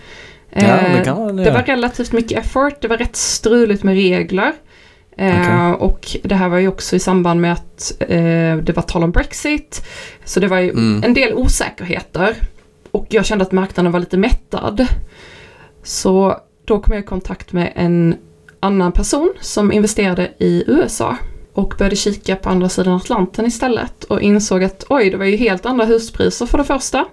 Ja, 0.52 0.60
Eh, 0.60 1.04
det 1.04 1.14
man 1.14 1.36
det 1.36 1.50
var 1.50 1.62
relativt 1.62 2.12
mycket 2.12 2.38
effort, 2.38 2.80
det 2.80 2.88
var 2.88 2.96
rätt 2.96 3.16
struligt 3.16 3.82
med 3.82 3.94
regler. 3.94 4.52
Eh, 5.20 5.70
Och 5.70 6.16
det 6.22 6.34
här 6.34 6.48
var 6.48 6.58
ju 6.58 6.68
också 6.68 6.96
i 6.96 6.98
samband 6.98 7.40
med 7.40 7.52
att 7.52 7.92
eh, 8.00 8.56
det 8.56 8.72
var 8.76 8.82
tal 8.82 9.04
om 9.04 9.10
Brexit. 9.10 9.86
Så 10.24 10.40
det 10.40 10.48
var 10.48 10.58
ju 10.58 10.70
Mm. 10.70 11.02
en 11.04 11.14
del 11.14 11.34
osäkerheter. 11.34 12.36
Och 12.90 13.06
jag 13.10 13.24
kände 13.26 13.44
att 13.44 13.52
marknaden 13.52 13.92
var 13.92 14.00
lite 14.00 14.16
mättad. 14.16 14.86
Så 15.82 16.36
då 16.64 16.78
kom 16.80 16.94
jag 16.94 17.02
i 17.02 17.06
kontakt 17.06 17.52
med 17.52 17.72
en 17.76 18.14
annan 18.60 18.92
person 18.92 19.32
som 19.40 19.72
investerade 19.72 20.30
i 20.38 20.64
USA. 20.66 21.16
Och 21.52 21.74
började 21.78 21.96
kika 21.96 22.36
på 22.36 22.48
andra 22.50 22.68
sidan 22.68 22.94
Atlanten 22.94 23.46
istället. 23.46 24.04
Och 24.04 24.20
insåg 24.20 24.64
att 24.64 24.84
oj, 24.88 25.10
det 25.10 25.16
var 25.16 25.24
ju 25.24 25.36
helt 25.36 25.66
andra 25.66 25.84
huspriser 25.84 26.46
för 26.46 26.58
det 26.58 26.64
första. 26.64 27.04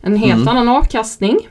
En 0.00 0.16
helt 0.16 0.34
Mm. 0.42 0.48
annan 0.48 0.68
avkastning. 0.68 1.48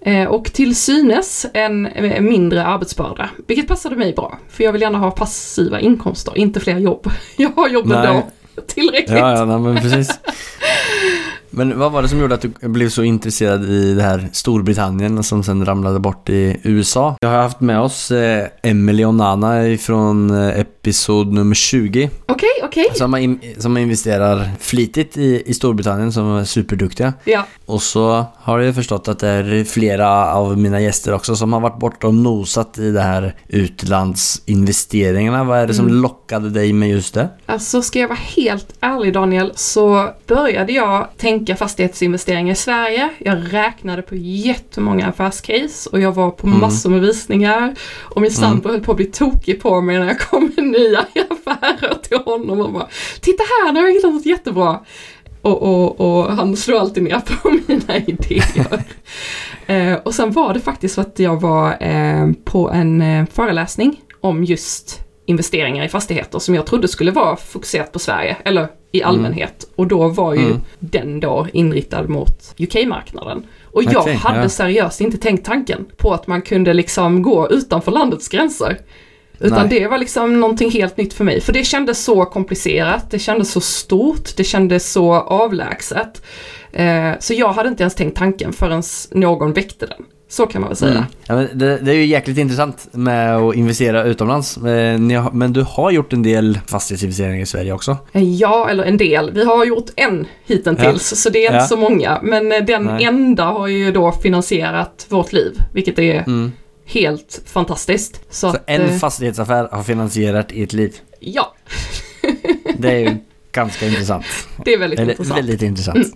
Eh, 0.00 0.24
och 0.24 0.44
till 0.44 0.76
synes 0.76 1.46
en 1.54 1.86
eh, 1.86 2.20
mindre 2.20 2.64
arbetsbörda, 2.64 3.30
vilket 3.46 3.68
passade 3.68 3.96
mig 3.96 4.12
bra. 4.12 4.38
För 4.48 4.64
jag 4.64 4.72
vill 4.72 4.82
gärna 4.82 4.98
ha 4.98 5.10
passiva 5.10 5.80
inkomster, 5.80 6.38
inte 6.38 6.60
fler 6.60 6.78
jobb. 6.78 7.10
Jag 7.36 7.50
har 7.56 7.68
jobb 7.68 7.92
ändå, 7.92 8.26
tillräckligt. 8.66 9.18
Ja, 9.18 9.38
ja 9.38 9.44
nej, 9.44 9.58
men 9.58 9.76
precis. 9.76 10.10
Men 11.50 11.78
vad 11.78 11.92
var 11.92 12.02
det 12.02 12.08
som 12.08 12.20
gjorde 12.20 12.34
att 12.34 12.42
du 12.60 12.68
blev 12.68 12.88
så 12.88 13.02
intresserad 13.02 13.64
i 13.64 13.94
det 13.94 14.02
här 14.02 14.28
Storbritannien 14.32 15.22
som 15.22 15.42
sen 15.44 15.64
ramlade 15.66 15.98
bort 16.00 16.28
i 16.28 16.60
USA? 16.62 17.16
Jag 17.20 17.28
har 17.28 17.36
haft 17.42 17.60
med 17.60 17.80
oss 17.80 18.10
eh, 18.10 18.46
Emily 18.62 19.04
och 19.04 19.14
Nana 19.14 19.76
från 19.78 20.30
eh, 20.30 20.60
episod 20.60 21.32
nummer 21.32 21.54
20 21.54 22.10
Okej, 22.26 22.48
okej. 22.64 22.86
som, 22.94 23.12
har 23.12 23.20
in, 23.20 23.40
som 23.58 23.76
investerar 23.76 24.50
flitigt 24.60 25.16
i, 25.16 25.42
i 25.46 25.54
Storbritannien 25.54 26.12
som 26.12 26.36
är 26.36 26.44
superduktiga. 26.44 27.12
Ja, 27.24 27.46
Och 27.66 27.82
så 27.82 28.24
har 28.36 28.58
jag 28.58 28.74
förstått 28.74 29.08
att 29.08 29.18
det 29.18 29.28
är 29.28 29.64
flera 29.64 30.34
av 30.34 30.58
mina 30.58 30.80
gäster 30.80 31.14
också 31.14 31.36
som 31.36 31.52
har 31.52 31.60
varit 31.60 31.78
borta 31.80 32.06
och 32.06 32.14
nosat 32.14 32.78
i 32.78 32.90
det 32.90 33.00
här 33.00 33.34
utlandsinvesteringarna. 33.48 35.44
Vad 35.44 35.58
är 35.58 35.66
det 35.66 35.74
som 35.74 35.86
Mm. 35.86 36.00
lockade 36.02 36.50
dig 36.50 36.72
med 36.72 36.88
just 36.88 37.14
det? 37.14 37.28
alltså 37.46 37.82
ska 37.82 37.98
jag 37.98 38.08
vara 38.08 38.18
helt 38.36 38.72
ärlig 38.80 39.12
Daniel 39.14 39.52
så 39.54 40.08
började 40.26 40.72
jag 40.72 41.08
tänka 41.16 41.47
fastighetsinvesteringar 41.56 42.52
i 42.52 42.56
Sverige. 42.56 43.08
Jag 43.18 43.52
räknade 43.54 44.02
på 44.02 44.14
jättemånga 44.16 45.06
affärscase 45.06 45.90
och 45.92 46.00
jag 46.00 46.12
var 46.12 46.30
på 46.30 46.46
Mm. 46.46 46.60
massor 46.60 46.90
med 46.90 47.00
visningar. 47.00 47.74
Och 48.00 48.20
min 48.22 48.30
sambo 48.30 48.68
höll 48.68 48.80
på 48.80 48.90
att 48.92 48.96
bli 48.96 49.06
tokig 49.06 49.62
på 49.62 49.80
mig 49.80 49.98
när 49.98 50.06
jag 50.06 50.20
kom 50.20 50.52
med 50.56 50.64
nya 50.66 50.98
affärer 51.30 51.94
till 52.02 52.18
honom 52.18 52.60
och 52.60 52.72
bara 52.72 52.88
Titta 53.20 53.42
här, 53.42 53.72
nu 53.72 53.80
har 53.80 53.86
jag 53.88 53.94
hittat 53.94 54.14
något 54.14 54.26
jättebra. 54.26 54.80
Och, 55.42 55.62
och, 55.62 56.00
och 56.00 56.32
han 56.36 56.56
slår 56.56 56.78
alltid 56.80 57.02
ner 57.02 57.20
på 57.20 57.50
mina 57.66 57.96
idéer. 58.06 58.82
eh, 59.66 59.94
och 59.98 60.14
sen 60.14 60.32
var 60.32 60.54
det 60.54 60.60
faktiskt 60.60 60.94
så 60.94 61.00
att 61.00 61.18
jag 61.18 61.40
var 61.40 61.76
eh, 61.82 62.28
på 62.44 62.70
en 62.70 63.02
eh, 63.02 63.26
föreläsning 63.32 64.00
om 64.20 64.44
just 64.44 65.00
investeringar 65.28 65.84
i 65.84 65.88
fastigheter 65.88 66.38
som 66.38 66.54
jag 66.54 66.66
trodde 66.66 66.88
skulle 66.88 67.10
vara 67.10 67.36
fokuserat 67.36 67.92
på 67.92 67.98
Sverige, 67.98 68.36
eller 68.44 68.68
i 68.92 69.02
allmänhet. 69.02 69.70
Och 69.76 69.86
då 69.86 70.08
var 70.08 70.34
ju 70.34 70.44
Mm. 70.46 70.60
den 70.78 71.20
då 71.20 71.46
inriktad 71.52 72.02
mot 72.02 72.54
UK-marknaden. 72.58 73.46
Och 73.64 73.82
jag 73.84 74.02
hade 74.08 74.42
ja. 74.42 74.48
seriöst 74.48 75.00
inte 75.00 75.18
tänkt 75.18 75.46
tanken 75.46 75.86
på 75.96 76.14
att 76.14 76.26
man 76.26 76.42
kunde 76.42 76.74
liksom 76.74 77.22
gå 77.22 77.50
utanför 77.50 77.92
landets 77.92 78.28
gränser. 78.28 78.78
Utan 79.40 79.68
Nej. 79.68 79.80
det 79.80 79.88
var 79.88 79.98
liksom 79.98 80.40
någonting 80.40 80.70
helt 80.70 80.96
nytt 80.96 81.14
för 81.14 81.24
mig. 81.24 81.40
För 81.40 81.52
det 81.52 81.64
kändes 81.64 82.04
så 82.04 82.24
komplicerat, 82.24 83.10
det 83.10 83.18
kändes 83.18 83.52
så 83.52 83.60
stort, 83.60 84.36
det 84.36 84.44
kändes 84.44 84.92
så 84.92 85.14
avlägset. 85.14 86.22
Eh, 86.72 87.12
så 87.20 87.34
jag 87.34 87.52
hade 87.52 87.68
inte 87.68 87.82
ens 87.82 87.94
tänkt 87.94 88.16
tanken 88.16 88.52
förrän 88.52 88.82
någon 89.10 89.52
väckte 89.52 89.86
den. 89.86 90.04
Så 90.30 90.46
kan 90.46 90.60
man 90.60 90.68
väl 90.70 90.76
säga. 90.76 90.90
Mm. 90.92 91.04
Ja, 91.26 91.34
men 91.36 91.48
det, 91.58 91.78
det 91.78 91.90
är 91.90 91.94
ju 91.94 92.04
jäkligt 92.06 92.38
intressant 92.38 92.88
med 92.92 93.36
att 93.36 93.54
investera 93.54 94.04
utomlands. 94.04 94.56
Eh, 94.56 94.98
ni 95.00 95.14
har, 95.14 95.30
men 95.32 95.52
du 95.52 95.62
har 95.62 95.90
gjort 95.90 96.12
en 96.12 96.22
del 96.22 96.58
fastighetsinvesteringar 96.66 97.42
i 97.42 97.46
Sverige 97.46 97.72
också. 97.72 97.96
Eh, 98.12 98.22
Ja, 98.22 98.68
eller 98.70 98.84
en 98.84 98.96
del. 98.96 99.30
Vi 99.32 99.44
har 99.44 99.64
gjort 99.64 99.90
en 99.96 100.26
hittills, 100.46 101.22
så 101.22 101.30
det 101.30 101.38
är 101.38 101.42
inte 101.46 101.54
Ja. 101.56 101.66
så 101.66 101.76
många. 101.76 102.18
Men 102.22 102.52
eh, 102.52 102.64
den 102.64 102.84
Nej. 102.84 103.04
enda 103.04 103.44
har 103.44 103.66
ju 103.66 103.92
då 103.92 104.12
finansierat 104.12 105.06
vårt 105.08 105.32
liv, 105.32 105.62
vilket 105.72 105.98
är 105.98 106.14
Mm. 106.26 106.52
helt 106.86 107.40
fantastiskt. 107.46 108.20
Så, 108.30 108.50
Så 108.50 108.56
att, 108.56 108.64
en 108.70 108.82
eh, 108.82 108.96
fastighetsaffär 108.96 109.68
har 109.72 109.82
finansierat 109.82 110.46
ert 110.54 110.72
liv. 110.72 110.94
Ja, 111.20 111.54
Det 112.78 112.88
är 112.92 112.98
ju 112.98 113.16
ganska 113.58 113.86
intressant. 113.86 114.24
Det 114.64 114.74
är 114.74 114.78
väldigt 114.78 115.00
Eller 115.00 115.10
intressant. 115.10 115.38
väldigt 115.38 115.62
intressant. 115.62 116.06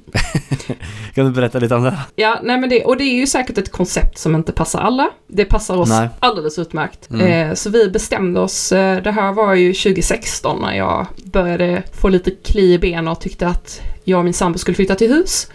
kan 1.14 1.26
du 1.26 1.32
berätta 1.32 1.58
lite 1.58 1.74
om 1.74 1.82
det? 1.82 1.98
Ja, 2.16 2.40
nej 2.42 2.58
men 2.58 2.70
det, 2.70 2.84
och 2.84 2.96
det 2.96 3.04
är 3.04 3.14
ju 3.14 3.26
säkert 3.26 3.58
ett 3.58 3.72
koncept 3.72 4.18
som 4.18 4.34
inte 4.34 4.52
passar 4.52 4.80
alla. 4.80 5.10
Det 5.28 5.44
passar 5.44 5.76
oss 5.76 5.88
Nej. 5.88 6.08
alldeles 6.18 6.58
utmärkt. 6.58 7.10
Mm. 7.10 7.48
Eh, 7.50 7.54
så 7.54 7.70
vi 7.70 7.90
bestämde 7.90 8.40
oss, 8.40 8.72
eh, 8.72 9.02
det 9.02 9.10
här 9.10 9.32
var 9.32 9.54
ju 9.54 9.72
2016 9.72 10.60
när 10.60 10.76
jag 10.76 11.06
började 11.24 11.82
få 12.00 12.08
lite 12.08 12.30
kli 12.30 12.72
i 12.72 12.78
benen 12.78 13.08
och 13.08 13.20
tyckte 13.20 13.46
att 13.46 13.80
jag 14.04 14.18
och 14.18 14.24
min 14.24 14.34
sambo 14.34 14.58
skulle 14.58 14.74
flytta 14.74 14.94
till 14.94 15.12
hus. 15.12 15.48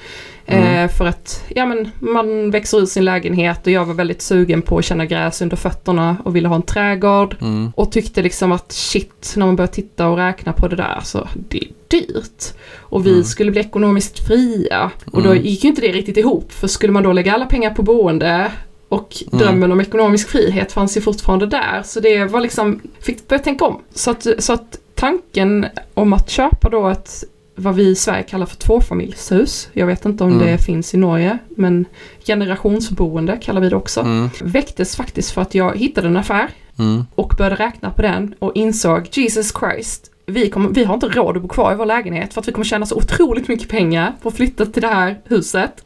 Mm. 0.49 0.83
Eh, 0.85 0.89
för 0.91 1.05
att, 1.05 1.43
ja 1.47 1.65
men 1.65 1.89
man 1.99 2.51
växer 2.51 2.77
ur 2.81 2.85
sin 2.85 3.05
lägenhet 3.05 3.65
och 3.67 3.71
jag 3.71 3.85
var 3.85 3.93
väldigt 3.93 4.21
sugen 4.21 4.61
på 4.61 4.77
att 4.77 4.85
känna 4.85 5.05
gräs 5.05 5.41
under 5.41 5.57
fötterna 5.57 6.17
och 6.25 6.35
ville 6.35 6.47
ha 6.47 6.55
en 6.55 6.61
trädgård. 6.61 7.35
Mm. 7.41 7.71
Och 7.75 7.91
tyckte 7.91 8.21
liksom 8.21 8.51
att 8.51 8.71
shit, 8.71 9.33
när 9.37 9.45
man 9.45 9.55
börjar 9.55 9.67
titta 9.67 10.07
och 10.07 10.17
räkna 10.17 10.53
på 10.53 10.67
det 10.67 10.75
där 10.75 10.99
så 11.03 11.27
det 11.49 11.57
är 11.57 11.67
dyrt. 11.87 12.53
Och 12.77 13.05
vi 13.05 13.11
Mm. 13.11 13.23
skulle 13.23 13.51
bli 13.51 13.61
ekonomiskt 13.61 14.27
fria. 14.27 14.91
Och 15.11 15.23
då 15.23 15.31
Mm. 15.31 15.43
gick 15.43 15.63
ju 15.63 15.69
inte 15.69 15.81
det 15.81 15.91
riktigt 15.91 16.17
ihop. 16.17 16.51
För 16.51 16.67
skulle 16.67 16.93
man 16.93 17.03
då 17.03 17.11
lägga 17.13 17.33
alla 17.33 17.45
pengar 17.45 17.73
på 17.73 17.83
boende 17.83 18.51
och 18.89 19.15
Mm. 19.27 19.39
drömmen 19.39 19.71
om 19.71 19.81
ekonomisk 19.81 20.29
frihet 20.29 20.71
fanns 20.71 20.97
ju 20.97 21.01
fortfarande 21.01 21.45
där. 21.45 21.81
Så 21.85 21.99
det 21.99 22.25
var 22.25 22.41
liksom, 22.41 22.81
fick 22.99 23.27
börja 23.27 23.43
tänka 23.43 23.65
om. 23.65 23.81
Så 23.93 24.11
att, 24.11 24.27
så 24.39 24.53
att 24.53 24.79
tanken 24.95 25.65
om 25.93 26.13
att 26.13 26.29
köpa 26.29 26.69
då 26.69 26.87
ett 26.87 27.23
vad 27.59 27.75
vi 27.75 27.87
i 27.87 27.95
Sverige 27.95 28.23
kallar 28.23 28.45
för 28.45 28.55
tvåfamiljshus. 28.55 29.69
Jag 29.73 29.87
vet 29.87 30.05
inte 30.05 30.23
om 30.23 30.31
Mm. 30.33 30.47
det 30.47 30.57
finns 30.57 30.93
i 30.93 30.97
Norge, 30.97 31.37
men 31.49 31.85
generationsboende 32.25 33.37
kallar 33.41 33.61
vi 33.61 33.69
det 33.69 33.75
också. 33.75 34.01
Mm. 34.01 34.29
Väcktes 34.41 34.95
faktiskt 34.95 35.31
för 35.31 35.41
att 35.41 35.55
jag 35.55 35.77
hittade 35.77 36.07
en 36.07 36.17
affär 36.17 36.49
Mm. 36.79 37.03
och 37.15 37.33
började 37.37 37.55
räkna 37.55 37.91
på 37.91 38.01
den 38.01 38.35
och 38.39 38.51
insåg 38.55 39.07
Jesus 39.11 39.53
Christ, 39.59 40.11
vi, 40.31 40.49
kommer, 40.49 40.69
vi 40.69 40.83
har 40.83 40.93
inte 40.93 41.07
råd 41.07 41.37
att 41.37 41.43
bo 41.43 41.49
kvar 41.49 41.71
i 41.71 41.75
vår 41.75 41.85
lägenhet 41.85 42.33
för 42.33 42.41
att 42.41 42.47
vi 42.47 42.51
kommer 42.51 42.65
tjäna 42.65 42.85
så 42.85 42.95
otroligt 42.95 43.47
mycket 43.47 43.69
pengar 43.69 44.13
på 44.21 44.29
att 44.29 44.35
flytta 44.35 44.65
till 44.65 44.81
det 44.81 44.87
här 44.87 45.19
huset. 45.25 45.83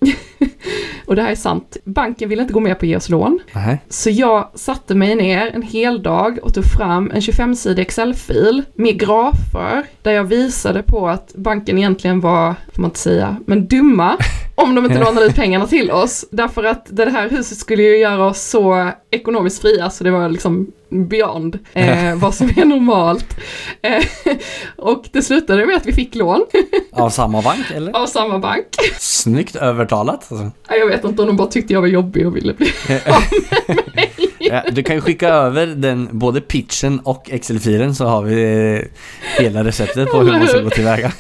och 1.06 1.16
det 1.16 1.22
här 1.22 1.32
är 1.32 1.36
sant. 1.36 1.78
Banken 1.84 2.30
ville 2.30 2.42
inte 2.42 2.54
gå 2.54 2.60
med 2.60 2.80
på 2.80 2.86
att 2.86 2.90
ge 2.90 2.96
oss 2.96 3.10
lån. 3.10 3.40
Nej. 3.54 3.82
Så 3.90 4.10
jag 4.10 4.52
satte 4.56 4.96
mig 4.96 5.16
ner 5.16 5.52
en 5.54 5.62
hel 5.62 6.04
dag 6.04 6.40
och 6.44 6.54
tog 6.54 6.66
fram 6.66 7.12
en 7.12 7.20
25-sidig 7.20 7.82
Excel-fil 7.82 8.64
med 8.74 9.00
grafer 9.00 9.84
där 10.02 10.12
jag 10.12 10.24
visade 10.24 10.84
på 10.84 11.08
att 11.08 11.34
banken 11.36 11.78
egentligen 11.78 12.20
var, 12.20 12.56
får 12.74 12.82
man 12.82 12.90
inte 12.90 13.00
säga, 13.00 13.36
men 13.46 13.68
dumma 13.68 14.18
om 14.56 14.76
de 14.76 14.86
inte 14.86 15.00
lånade 15.00 15.26
ut 15.26 15.36
pengarna 15.36 15.68
till 15.68 15.92
oss. 15.92 16.26
Därför 16.32 16.64
att 16.64 16.86
det 16.90 17.10
här 17.10 17.30
huset 17.30 17.58
skulle 17.58 17.84
ju 17.84 17.98
göra 17.98 18.26
oss 18.26 18.42
så 18.42 18.92
ekonomiskt 19.12 19.62
fria 19.62 19.90
så 19.90 20.04
det 20.04 20.12
var 20.12 20.30
liksom 20.30 20.72
beyond 20.92 21.60
eh, 21.74 22.16
vad 22.20 22.36
som 22.36 22.50
är 22.50 22.66
normalt. 22.66 23.38
Eh, 23.82 24.04
och 24.76 25.06
det 25.12 25.22
slutade 25.22 25.66
med 25.66 25.76
att 25.76 25.86
vi 25.86 25.94
fick 25.94 26.16
lån 26.16 26.46
Av 26.92 27.10
samma 27.10 27.42
bank 27.42 27.72
eller? 27.76 27.96
av 27.96 28.06
samma 28.06 28.40
bank. 28.40 28.66
Snyggt 29.00 29.56
övertalat. 29.56 30.32
Alltså. 30.32 30.52
Jag 30.70 30.88
vet 30.88 31.04
inte 31.04 31.22
om 31.22 31.28
de 31.28 31.38
bara 31.38 31.48
tyckte 31.48 31.74
jag 31.74 31.82
var 31.82 31.88
jobbig 31.88 32.28
och 32.28 32.36
ville 32.36 32.54
bli 32.54 32.72
Ja, 34.40 34.64
du 34.72 34.84
kan 34.84 34.96
ju 34.96 35.02
skicka 35.02 35.30
över 35.30 35.68
den, 35.68 36.10
både 36.12 36.42
pitchen 36.42 37.00
och 37.00 37.30
Excel-filen 37.32 37.96
så 37.96 38.06
har 38.06 38.22
vi 38.22 38.44
eh, 38.76 39.44
hela 39.44 39.64
receptet 39.64 40.12
på 40.12 40.18
hur 40.20 40.32
man 40.32 40.48
ska 40.48 40.60
gå 40.62 40.70
tillväga. 40.70 41.12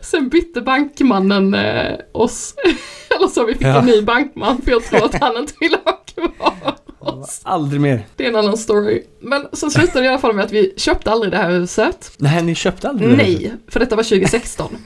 Sen 0.00 0.28
bytte 0.28 0.60
bankmannen 0.60 1.54
eh, 1.54 1.92
oss. 2.12 2.54
Eller 3.16 3.28
så 3.28 3.44
vi 3.44 3.52
fick 3.54 3.66
Ja. 3.66 3.78
en 3.78 3.86
ny 3.86 4.02
bankman 4.02 4.62
för 4.64 4.70
jag 4.70 4.84
tror 4.84 5.04
att 5.04 5.20
han 5.20 5.36
inte 5.36 5.52
ville 5.60 5.78
ha 5.84 5.92
kvar. 5.92 6.74
Aldrig 7.42 7.80
mer. 7.80 8.06
Det 8.16 8.24
är 8.24 8.28
en 8.28 8.36
annan 8.36 8.56
story. 8.56 9.02
Men 9.20 9.46
så 9.52 9.70
slutade 9.70 10.00
det 10.00 10.04
i 10.04 10.08
alla 10.08 10.18
fall 10.18 10.34
med 10.34 10.44
att 10.44 10.52
vi 10.52 10.74
köpte 10.76 11.10
aldrig 11.10 11.32
det 11.32 11.36
här 11.36 11.50
huset. 11.50 12.12
Nej, 12.16 12.42
ni 12.42 12.54
köpte 12.54 12.88
aldrig 12.88 13.10
det? 13.10 13.16
Nej, 13.16 13.52
för 13.68 13.80
detta 13.80 13.96
var 13.96 14.02
2016. 14.02 14.76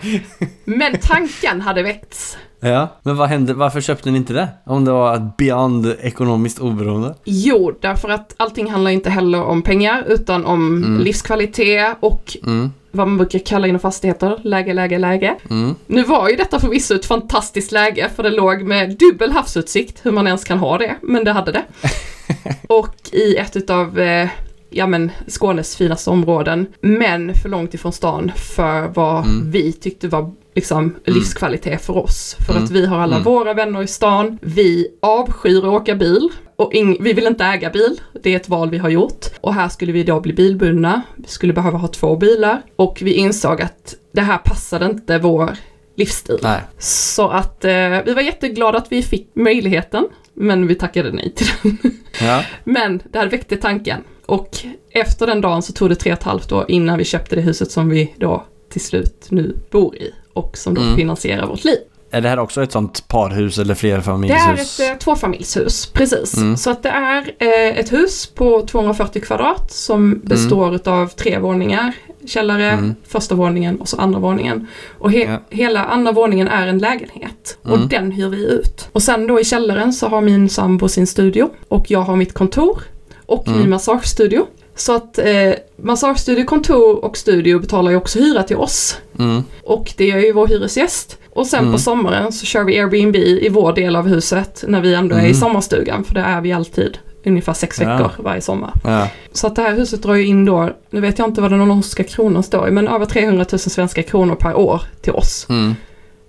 Men 0.64 0.98
tanken 1.02 1.60
hade 1.60 1.82
väckts. 1.82 2.36
Ja, 2.70 2.88
men 3.02 3.16
vad 3.16 3.28
hände? 3.28 3.54
Varför 3.54 3.80
köpte 3.80 4.10
ni 4.10 4.16
inte 4.18 4.32
det? 4.32 4.48
Om 4.64 4.84
det 4.84 4.92
var 4.92 5.30
beyond 5.38 5.94
ekonomiskt 6.00 6.58
oberoende? 6.58 7.14
Jo, 7.24 7.72
därför 7.80 8.08
att 8.08 8.34
allting 8.36 8.70
handlar 8.70 8.90
inte 8.90 9.10
heller 9.10 9.42
om 9.42 9.62
pengar 9.62 10.04
utan 10.08 10.44
om 10.44 10.84
Mm. 10.84 11.00
livskvalitet 11.04 11.96
och 12.00 12.36
Mm, 12.46 12.72
vad 12.90 13.08
man 13.08 13.16
brukar 13.16 13.38
kalla 13.38 13.66
inom 13.66 13.80
fastigheter, 13.80 14.38
läge, 14.42 14.74
läge, 14.74 14.98
läge. 14.98 15.34
mm. 15.50 15.74
Nu 15.86 16.02
var 16.02 16.28
ju 16.28 16.36
detta 16.36 16.60
förvisso 16.60 16.94
ett 16.94 17.06
fantastiskt 17.06 17.72
läge 17.72 18.08
för 18.16 18.22
det 18.22 18.30
låg 18.30 18.62
med 18.62 18.96
dubbel 18.98 19.30
havsutsikt, 19.32 20.06
hur 20.06 20.12
man 20.12 20.26
ens 20.26 20.44
kan 20.44 20.58
ha 20.58 20.78
det, 20.78 20.96
men 21.02 21.24
det 21.24 21.32
hade 21.32 21.52
det. 21.52 21.62
Och 22.68 22.94
i 23.12 23.36
ett 23.36 23.56
utav 23.56 23.98
eh, 23.98 24.28
ja 24.70 24.86
men 24.86 25.10
Skånes 25.28 25.76
finaste 25.76 26.10
områden, 26.10 26.66
men 26.80 27.34
för 27.34 27.48
långt 27.48 27.74
ifrån 27.74 27.92
stan 27.92 28.32
för 28.36 28.88
vad 28.94 29.24
Mm. 29.24 29.50
vi 29.50 29.72
tyckte 29.72 30.08
var 30.08 30.32
liksom 30.56 30.94
livskvalitet 31.04 31.82
för 31.84 31.96
oss. 31.96 32.36
För 32.46 32.52
Mm. 32.52 32.64
att 32.64 32.70
vi 32.70 32.86
har 32.86 32.98
alla 32.98 33.16
Mm. 33.16 33.24
våra 33.24 33.54
vänner 33.54 33.82
i 33.82 33.86
stan, 33.86 34.38
vi 34.42 34.88
avskyr 35.02 35.58
att 35.58 35.64
åka 35.64 35.94
bil 35.94 36.28
och 36.56 36.70
vi 37.00 37.12
vill 37.12 37.26
inte 37.26 37.44
äga 37.44 37.70
bil, 37.70 38.00
det 38.22 38.32
är 38.32 38.36
ett 38.36 38.48
val 38.48 38.70
vi 38.70 38.78
har 38.78 38.88
gjort. 38.88 39.26
Och 39.40 39.54
här 39.54 39.68
skulle 39.68 39.92
vi 39.92 40.02
då 40.02 40.20
bli 40.20 40.32
bilbundna, 40.32 41.02
vi 41.16 41.28
skulle 41.28 41.52
behöva 41.52 41.78
ha 41.78 41.88
två 41.88 42.16
bilar 42.16 42.62
och 42.76 42.98
vi 43.02 43.12
insåg 43.12 43.62
att 43.62 43.94
det 44.12 44.20
här 44.20 44.38
passade 44.38 44.84
inte 44.86 45.18
vår 45.18 45.56
livsstil. 45.96 46.38
Nej. 46.42 46.60
Så 46.78 47.28
att 47.28 47.64
eh, 47.64 48.02
vi 48.06 48.14
var 48.14 48.22
jätteglada 48.22 48.78
att 48.78 48.92
vi 48.92 49.02
fick 49.02 49.30
möjligheten, 49.34 50.08
men 50.34 50.66
vi 50.66 50.74
tackade 50.74 51.12
nej 51.12 51.32
till 51.34 51.46
den. 51.62 51.78
Ja. 52.20 52.42
Men 52.64 53.02
det 53.12 53.18
här 53.18 53.26
väckte 53.28 53.56
tanken. 53.56 54.00
Och 54.26 54.56
efter 54.90 55.26
den 55.26 55.40
dagen 55.40 55.62
så 55.62 55.72
tog 55.72 55.88
det 55.88 55.94
tre 55.94 56.12
och 56.12 56.18
ett 56.18 56.24
halvt 56.24 56.52
år 56.52 56.64
innan 56.68 56.98
vi 56.98 57.04
köpte 57.04 57.36
det 57.36 57.42
huset 57.42 57.70
som 57.70 57.88
vi 57.88 58.14
då 58.18 58.44
till 58.72 58.80
slut 58.80 59.26
nu 59.30 59.56
bor 59.70 59.96
i 59.96 60.10
och 60.36 60.56
som 60.56 60.74
då 60.74 60.80
Mm. 60.80 60.96
finansierar 60.96 61.46
vårt 61.46 61.64
liv. 61.64 61.78
Är 62.10 62.20
det 62.20 62.28
här 62.28 62.38
också 62.38 62.62
ett 62.62 62.72
sånt 62.72 63.08
parhus 63.08 63.58
eller 63.58 63.66
Det 63.66 63.72
är 63.72 63.74
flerfamiljshus? 63.74 64.80
ett 64.80 64.90
eh, 64.92 64.98
tvåfamiljshus, 64.98 65.86
precis. 65.86 66.36
Mm. 66.36 66.56
Så 66.56 66.70
att 66.70 66.82
det 66.82 66.88
är 66.88 67.34
eh, 67.38 67.78
ett 67.78 67.92
hus 67.92 68.26
på 68.34 68.62
240 68.66 69.22
kvadrat 69.22 69.72
som 69.72 70.20
består 70.24 70.88
av 70.88 71.08
tre 71.08 71.38
våningar. 71.38 71.92
Källare, 72.26 72.70
Mm. 72.70 72.94
första 73.08 73.34
våningen 73.34 73.80
och 73.80 73.88
så 73.88 73.96
andra 73.96 74.18
våningen. 74.20 74.66
Och 74.98 75.10
he- 75.10 75.30
Ja. 75.30 75.56
hela 75.56 75.84
andra 75.84 76.12
våningen 76.12 76.48
är 76.48 76.66
en 76.66 76.78
lägenhet. 76.78 77.58
Och 77.62 77.76
Mm. 77.76 77.88
den 77.88 78.12
hyr 78.12 78.28
vi 78.28 78.44
ut. 78.46 78.88
Och 78.92 79.02
sen 79.02 79.26
då 79.26 79.40
i 79.40 79.44
källaren 79.44 79.92
så 79.92 80.08
har 80.08 80.20
min 80.20 80.48
sambo 80.48 80.88
sin 80.88 81.06
studio. 81.06 81.50
Och 81.68 81.90
jag 81.90 82.00
har 82.00 82.16
mitt 82.16 82.34
kontor. 82.34 82.82
Och 83.26 83.46
Mm. 83.48 83.58
min 83.60 83.70
massagestudio. 83.70 84.46
Så 84.76 84.96
att 84.96 85.18
eh, 85.18 85.52
massagestudio, 85.76 86.44
kontor 86.44 87.04
och 87.04 87.16
studio 87.16 87.58
betalar 87.58 87.90
ju 87.90 87.96
också 87.96 88.18
hyra 88.18 88.42
till 88.42 88.56
oss. 88.56 88.98
Mm. 89.18 89.42
Och 89.64 89.94
det 89.96 90.04
gör 90.06 90.18
ju 90.18 90.32
vår 90.32 90.46
hyresgäst. 90.46 91.18
Och 91.30 91.46
sen 91.46 91.60
Mm. 91.60 91.72
på 91.72 91.78
sommaren 91.78 92.32
så 92.32 92.46
kör 92.46 92.64
vi 92.64 92.80
Airbnb 92.80 93.16
i 93.16 93.48
vår 93.48 93.72
del 93.72 93.96
av 93.96 94.08
huset 94.08 94.64
när 94.68 94.80
vi 94.80 94.94
ändå 94.94 95.14
är 95.16 95.20
i 95.20 95.24
Mm. 95.24 95.34
sommarstugan. 95.34 96.04
För 96.04 96.14
det 96.14 96.20
är 96.20 96.40
vi 96.40 96.52
alltid. 96.52 96.98
Ungefär 97.24 97.52
sex 97.52 97.80
Ja. 97.80 97.88
veckor 97.96 98.10
varje 98.22 98.40
sommar. 98.40 98.72
Ja. 98.84 99.08
Så 99.32 99.46
att 99.46 99.56
det 99.56 99.62
här 99.62 99.74
huset 99.74 100.02
drar 100.02 100.14
ju 100.14 100.26
in 100.26 100.44
då, 100.44 100.70
nu 100.90 101.00
vet 101.00 101.18
jag 101.18 101.28
inte 101.28 101.40
vad 101.40 101.50
den 101.50 101.68
norska 101.68 102.04
kronan 102.04 102.42
står 102.42 102.68
i, 102.68 102.70
men 102.70 102.88
över 102.88 103.06
300 103.06 103.46
000 103.52 103.58
svenska 103.58 104.02
kronor 104.02 104.34
per 104.34 104.54
år 104.54 104.82
till 105.00 105.12
oss. 105.12 105.46
Mm. 105.48 105.74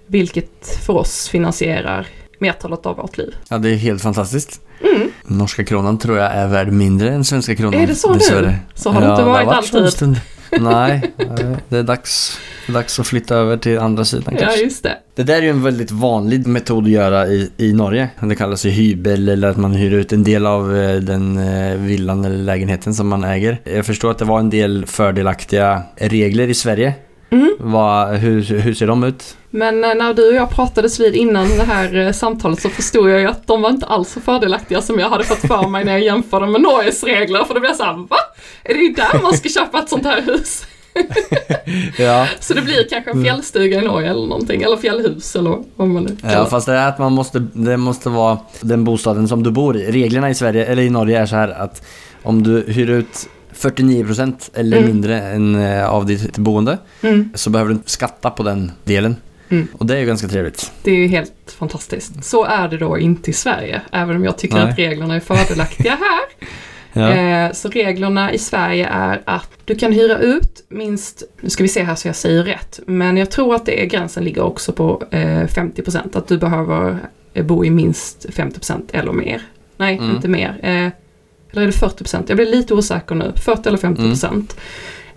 Vilket 0.08 0.80
för 0.86 0.94
oss 0.94 1.28
finansierar 1.30 2.08
mertalet 2.40 2.86
av 2.86 2.96
vårt 2.98 3.18
liv. 3.18 3.36
ja, 3.50 3.58
det 3.58 3.70
är 3.70 3.76
helt 3.76 4.02
fantastiskt. 4.02 4.62
Mm. 4.96 5.10
Norska 5.26 5.64
kronan 5.66 5.98
tror 5.98 6.18
jag 6.18 6.32
är 6.32 6.48
värd 6.48 6.72
mindre 6.72 7.10
än 7.10 7.24
svenska 7.24 7.56
kronan. 7.56 7.80
Är 7.82 7.88
det 7.88 7.96
så 7.96 8.12
nu? 8.12 8.18
dessvärre. 8.18 8.60
Så 8.76 8.90
har 8.90 9.02
det 9.02 9.08
inte 9.10 9.22
Ja, 9.22 9.28
varit 9.28 9.46
har 9.48 9.54
varit 9.56 9.66
så 9.66 9.78
en 9.78 9.84
alltid. 9.84 10.20
Nej, 10.62 11.02
det 11.70 11.78
är 11.78 11.84
dags, 11.84 12.40
dags 12.68 13.00
att 13.00 13.08
flytta 13.08 13.36
över 13.36 13.58
till 13.58 13.80
andra 13.80 14.06
sidan 14.06 14.34
Ja, 14.34 14.40
kanske. 14.46 14.60
just 14.64 14.84
det. 14.84 14.98
Det 15.16 15.24
där 15.24 15.38
är 15.38 15.42
ju 15.42 15.50
en 15.50 15.64
väldigt 15.64 15.92
vanlig 15.92 16.48
metod 16.48 16.84
att 16.84 16.90
göra 16.90 17.28
i, 17.28 17.52
i 17.58 17.74
Norge. 17.74 18.10
Det 18.22 18.36
kallas 18.36 18.66
ju 18.66 18.70
hybel 18.70 19.30
eller 19.30 19.48
att 19.48 19.58
man 19.58 19.74
hyr 19.74 19.94
ut 19.94 20.14
en 20.14 20.24
del 20.24 20.46
av 20.46 20.78
eh, 20.78 20.96
den 20.96 21.38
eh, 21.38 21.78
villan 21.78 22.26
eller 22.26 22.38
lägenheten 22.38 22.94
som 22.94 23.08
man 23.08 23.24
äger. 23.24 23.58
Jag 23.64 23.86
förstår 23.86 24.12
att 24.12 24.18
det 24.18 24.26
var 24.26 24.40
en 24.40 24.50
del 24.50 24.86
fördelaktiga 24.86 25.82
regler 25.96 26.48
i 26.48 26.54
Sverige. 26.54 26.94
Mm. 27.30 27.56
Vad, 27.60 28.16
hur, 28.16 28.42
hur 28.44 28.74
ser 28.74 28.88
de 28.88 29.04
ut? 29.04 29.38
Men 29.50 29.84
eh, 29.84 29.96
när 29.96 30.14
du 30.14 30.28
och 30.30 30.36
jag 30.36 30.50
pratades 30.50 31.00
vid 31.00 31.16
innan 31.16 31.50
det 31.50 31.64
här 31.64 31.96
eh, 31.96 32.12
samtalet 32.12 32.62
så 32.62 32.70
förstod 32.70 33.10
jag 33.10 33.20
ju 33.20 33.28
att 33.28 33.48
de 33.48 33.62
var 33.62 33.70
inte 33.70 33.86
alls 33.86 34.12
så 34.12 34.22
fördelaktiga 34.22 34.82
som 34.82 35.00
jag 35.00 35.10
hade 35.10 35.24
fått 35.24 35.40
för 35.48 35.68
mig 35.68 35.86
när 35.86 35.92
jag 35.92 36.02
jämförde 36.02 36.48
med 36.48 36.62
Norges 36.62 37.04
regler. 37.04 37.44
För 37.44 37.54
då 37.54 37.60
blev 37.60 37.70
jag 37.70 37.78
såhär, 37.78 37.94
va? 37.94 38.18
Är 38.64 38.74
det 38.74 38.96
där 38.96 39.22
man 39.22 39.34
ska 39.34 39.50
köpa 39.50 39.80
ett 39.80 39.90
sånt 39.90 40.06
här 40.06 40.22
hus? 40.22 40.66
Ja, 41.98 42.28
Så 42.40 42.54
det 42.54 42.62
blir 42.62 42.88
kanske 42.90 43.12
en 43.12 43.24
fjällstuga 43.24 43.82
i 43.82 43.86
Norge 43.86 44.10
eller 44.10 44.28
någonting, 44.28 44.62
eller 44.62 44.78
fjällhus 44.78 45.36
eller 45.36 45.58
vad 45.76 45.88
man 45.88 46.04
nu 46.04 46.16
kallar 46.16 46.34
ja 46.34 46.46
fast 46.46 46.66
det 46.66 46.74
är 46.74 46.88
att 46.88 47.00
man 47.00 47.14
måste, 47.14 47.40
det 47.40 47.78
måste 47.78 48.10
vara 48.10 48.40
den 48.62 48.84
bostaden 48.84 49.28
som 49.28 49.44
du 49.44 49.52
bor 49.52 49.78
i. 49.78 49.92
Reglerna 49.92 50.30
i 50.30 50.36
Sverige, 50.36 50.66
eller 50.66 50.84
i 50.84 50.90
Norge 50.90 51.20
är 51.22 51.26
så 51.26 51.36
här 51.36 51.50
att 51.50 51.84
om 52.24 52.44
du 52.44 52.64
hyr 52.68 52.90
ut 52.90 53.30
49% 53.58 54.50
eller 54.54 54.78
Mm. 54.78 54.90
mindre 54.90 55.22
än, 55.22 55.56
eh, 55.56 55.90
av 55.90 56.06
ditt 56.06 56.38
boende 56.38 56.78
Mm, 57.02 57.30
så 57.36 57.50
behöver 57.50 57.74
du 57.74 57.80
skatta 57.86 58.30
på 58.30 58.44
den 58.44 58.72
delen. 58.84 59.16
Mm. 59.50 59.68
Och 59.74 59.86
det 59.86 59.96
är 59.96 60.00
ju 60.00 60.06
ganska 60.06 60.28
trevligt. 60.28 60.72
det 60.84 60.92
är 60.92 60.96
ju 60.96 61.08
helt 61.08 61.56
fantastiskt. 61.58 62.24
Så 62.26 62.46
är 62.46 62.68
det 62.68 62.78
då 62.78 62.98
inte 62.98 63.30
i 63.30 63.34
Sverige, 63.34 63.82
även 63.92 64.16
om 64.16 64.24
jag 64.24 64.38
tycker 64.38 64.56
Nej. 64.56 64.70
att 64.72 64.80
reglerna 64.80 65.16
är 65.16 65.20
fördelaktiga 65.20 65.92
här. 66.00 66.48
Ja. 66.94 67.14
Eh, 67.14 67.52
så 67.54 67.70
reglerna 67.70 68.34
i 68.34 68.38
Sverige 68.38 68.88
är 68.88 69.22
att 69.26 69.50
du 69.66 69.76
kan 69.76 69.94
hyra 69.94 70.18
ut 70.18 70.66
minst, 70.70 71.24
nu 71.42 71.50
ska 71.50 71.64
vi 71.64 71.68
se 71.70 71.84
här 71.84 71.96
så 71.96 72.08
jag 72.08 72.16
säger 72.16 72.44
rätt, 72.44 72.80
men 72.88 73.18
jag 73.18 73.32
tror 73.32 73.56
att 73.56 73.66
det 73.66 73.82
är, 73.84 73.86
gränsen 73.86 74.24
ligger 74.24 74.42
också 74.42 74.72
på 74.72 75.04
eh, 75.12 75.20
50%, 75.48 76.18
att 76.18 76.28
du 76.28 76.38
behöver 76.38 76.98
eh, 77.34 77.46
bo 77.46 77.66
i 77.66 77.70
minst 77.70 78.26
50% 78.30 78.82
eller 78.94 79.12
mer. 79.12 79.42
Nej, 79.78 79.98
Mm. 79.98 80.16
inte 80.16 80.28
mer. 80.28 80.60
Eh, 80.64 80.88
eller 81.52 81.62
är 81.62 81.66
det 81.66 81.72
40%? 81.72 82.24
Jag 82.28 82.38
blir 82.38 82.46
lite 82.52 82.74
osäker 82.74 83.16
nu. 83.16 83.32
40 83.36 83.68
eller 83.70 83.78
50%. 83.78 84.56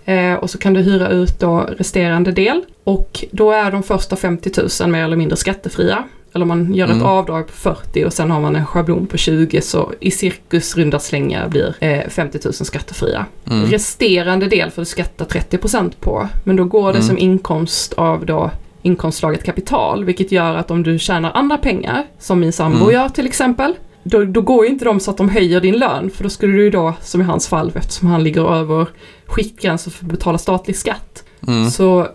Eh, 0.05 0.33
och 0.33 0.49
så 0.49 0.57
kan 0.57 0.73
du 0.73 0.81
hyra 0.81 1.09
ut 1.09 1.39
då 1.39 1.59
resterande 1.77 2.31
del. 2.31 2.63
Och 2.83 3.25
då 3.31 3.51
är 3.51 3.71
de 3.71 3.83
första 3.83 4.15
50 4.15 4.51
000 4.81 4.89
mer 4.91 5.03
eller 5.03 5.17
mindre 5.17 5.37
skattefria. 5.37 6.03
Eller 6.33 6.45
man 6.45 6.73
gör 6.73 6.85
ett 6.87 6.91
Mm. 6.93 7.05
avdrag 7.05 7.47
på 7.47 7.53
40 7.53 8.05
och 8.05 8.13
sen 8.13 8.31
har 8.31 8.41
man 8.41 8.55
en 8.55 8.65
schablon 8.65 9.07
på 9.07 9.17
20 9.17 9.61
så 9.61 9.91
i 9.99 10.11
cirkus 10.11 10.77
runda 10.77 10.99
slängar 10.99 11.47
blir 11.49 11.75
eh, 11.79 12.07
50 12.09 12.39
000 12.45 12.53
skattefria. 12.53 13.25
Mm. 13.49 13.65
Resterande 13.65 14.47
del 14.47 14.71
får 14.71 14.81
du 14.81 14.85
skatta 14.85 15.23
30% 15.25 15.91
på. 15.99 16.27
Men 16.43 16.55
då 16.55 16.63
går 16.65 16.87
det 16.93 16.97
Mm. 16.99 17.07
som 17.07 17.17
inkomst 17.17 17.93
av 17.93 18.25
då 18.25 18.51
inkomstslaget 18.81 19.43
kapital. 19.43 20.05
Vilket 20.05 20.31
gör 20.31 20.55
att 20.55 20.71
om 20.71 20.83
du 20.83 20.99
tjänar 20.99 21.31
andra 21.33 21.57
pengar, 21.57 22.03
som 22.19 22.39
min 22.39 22.53
sambo 22.53 22.77
Mm. 22.83 22.91
gör 22.93 23.09
till 23.09 23.25
exempel. 23.25 23.73
Då, 24.03 24.23
då 24.23 24.41
går 24.41 24.65
ju 24.65 24.71
inte 24.71 24.85
de 24.85 24.99
så 24.99 25.11
att 25.11 25.17
de 25.17 25.29
höjer 25.29 25.61
din 25.61 25.77
lön. 25.77 26.09
För 26.09 26.23
då 26.23 26.29
skulle 26.29 26.53
du 26.57 26.63
ju 26.63 26.69
då, 26.69 26.93
som 27.01 27.21
i 27.21 27.23
hans 27.23 27.47
fall, 27.47 27.71
eftersom 27.75 28.07
han 28.07 28.23
ligger 28.23 28.55
över 28.55 28.87
skiktgränsen 29.25 29.91
för 29.93 30.05
att 30.05 30.11
betala 30.11 30.37
statlig 30.37 30.75
skatt. 30.77 31.23
Mm. 31.47 31.69
Så, 31.69 32.07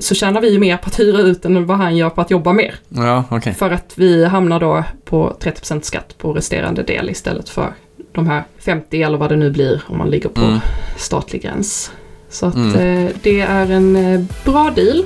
så 0.00 0.14
tjänar 0.14 0.40
vi 0.40 0.52
ju 0.52 0.58
mer 0.58 0.76
på 0.76 0.86
att 0.86 1.00
hyra 1.00 1.18
ut 1.18 1.44
än 1.44 1.66
vad 1.66 1.76
han 1.78 1.96
gör 1.96 2.10
på 2.10 2.20
att 2.20 2.30
jobba 2.30 2.52
mer. 2.52 2.74
Ja, 2.88 3.24
okej. 3.30 3.54
För 3.54 3.70
att 3.70 3.92
vi 3.94 4.24
hamnar 4.24 4.60
då 4.60 4.84
på 5.04 5.36
30% 5.40 5.80
skatt 5.80 6.14
på 6.18 6.32
resterande 6.32 6.82
del 6.82 7.10
istället 7.10 7.48
för 7.48 7.72
de 8.12 8.26
här 8.26 8.44
50 8.58 9.02
eller 9.02 9.18
vad 9.18 9.28
det 9.30 9.36
nu 9.36 9.50
blir 9.50 9.82
om 9.86 9.98
man 9.98 10.10
ligger 10.10 10.28
på 10.28 10.40
Mm. 10.40 10.58
statlig 10.96 11.42
gräns. 11.42 11.92
Så 12.30 12.46
att 12.46 12.54
Mm. 12.54 12.74
eh, 13.06 13.12
det 13.22 13.40
är 13.40 13.70
en 13.70 13.96
eh, 13.96 14.20
bra 14.44 14.70
deal. 14.76 15.04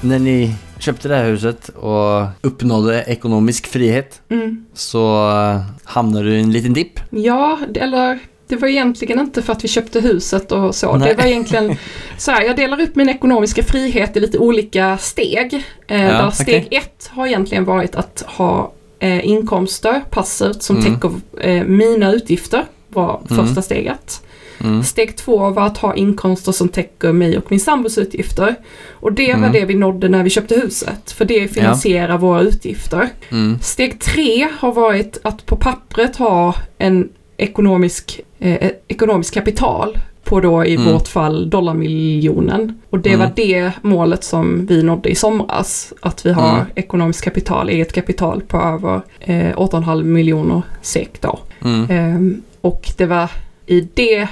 När 0.00 0.18
ni 0.18 0.54
köpte 0.78 1.08
det 1.08 1.16
här 1.16 1.24
huset 1.24 1.68
och 1.68 2.26
uppnådde 2.40 3.02
ekonomisk 3.06 3.66
frihet 3.66 4.20
Mm. 4.28 4.64
så 4.74 5.30
eh, 5.30 5.60
hamnade 5.84 6.24
du 6.24 6.36
i 6.36 6.40
en 6.40 6.52
liten 6.52 6.72
dipp. 6.72 7.00
Ja, 7.10 7.58
eller 7.74 8.18
det 8.48 8.56
var 8.56 8.68
egentligen 8.68 9.20
inte 9.20 9.42
för 9.42 9.52
att 9.52 9.64
vi 9.64 9.68
köpte 9.68 10.00
huset 10.00 10.52
och 10.52 10.74
så. 10.74 10.96
Nej. 10.96 11.08
Det 11.08 11.14
var 11.22 11.24
egentligen 11.30 11.76
så 12.18 12.30
här, 12.30 12.42
jag 12.42 12.56
delar 12.56 12.80
upp 12.80 12.96
min 12.96 13.08
ekonomiska 13.08 13.62
frihet 13.62 14.16
i 14.16 14.20
lite 14.20 14.38
olika 14.38 14.98
steg. 14.98 15.64
Eh, 15.86 16.02
Ja, 16.04 16.12
där 16.12 16.30
steg 16.30 16.64
okej. 16.66 16.78
ett 16.78 17.10
har 17.12 17.26
egentligen 17.26 17.64
varit 17.64 17.94
att 17.96 18.24
ha 18.26 18.72
eh, 18.98 19.26
inkomster 19.26 20.02
passivt 20.10 20.62
som 20.62 20.76
Mm. 20.76 20.94
täcker 20.94 21.10
eh, 21.40 21.64
mina 21.64 22.12
utgifter. 22.12 22.64
var 22.88 23.20
Mm. 23.30 23.46
första 23.46 23.62
steget. 23.62 24.22
Mm. 24.64 24.82
Steg 24.82 25.16
två 25.16 25.50
var 25.50 25.66
att 25.66 25.78
ha 25.78 25.94
inkomster 25.94 26.52
som 26.52 26.68
täcker 26.68 27.12
mig 27.12 27.38
och 27.38 27.44
min 27.48 27.60
sambos 27.60 27.98
utgifter. 27.98 28.54
Och 28.90 29.12
det 29.12 29.26
var 29.28 29.38
Mm. 29.38 29.52
det 29.52 29.64
vi 29.64 29.74
nådde 29.74 30.08
när 30.08 30.22
vi 30.22 30.30
köpte 30.30 30.54
huset. 30.54 31.10
För 31.12 31.24
det 31.24 31.48
finansierar 31.48 32.18
våra 32.18 32.40
utgifter. 32.40 33.08
Mm. 33.30 33.58
Steg 33.62 34.00
tre 34.00 34.48
har 34.58 34.72
varit 34.72 35.18
att 35.22 35.46
på 35.46 35.56
pappret 35.56 36.16
ha 36.16 36.54
en 36.78 37.08
ekonomisk, 37.36 38.20
eh, 38.38 38.70
ekonomisk 38.88 39.34
kapital 39.34 39.98
på 40.24 40.40
då 40.40 40.64
i 40.64 40.74
Mm. 40.74 40.92
vårt 40.92 41.08
fall 41.08 41.50
dollarmiljonen. 41.50 42.80
Och 42.90 42.98
det 42.98 43.08
Mm. 43.12 43.20
var 43.20 43.32
det 43.36 43.70
målet 43.82 44.24
som 44.24 44.66
vi 44.66 44.82
nådde 44.82 45.08
i 45.08 45.14
somras. 45.14 45.92
Att 46.00 46.26
vi 46.26 46.32
har 46.32 46.54
Mm. 46.54 46.66
ekonomiskt 46.74 47.24
kapital, 47.24 47.68
eget 47.68 47.92
kapital 47.92 48.40
på 48.48 48.56
över 48.56 49.00
eh, 49.20 49.52
8,5 49.56 50.06
miljoner 50.12 50.62
SEK 50.82 51.20
då. 51.20 51.38
Mm. 51.64 51.90
Ehm, 51.90 52.42
och 52.60 52.90
det 52.96 53.06
var 53.06 53.30
i 53.66 53.80
det 53.94 54.28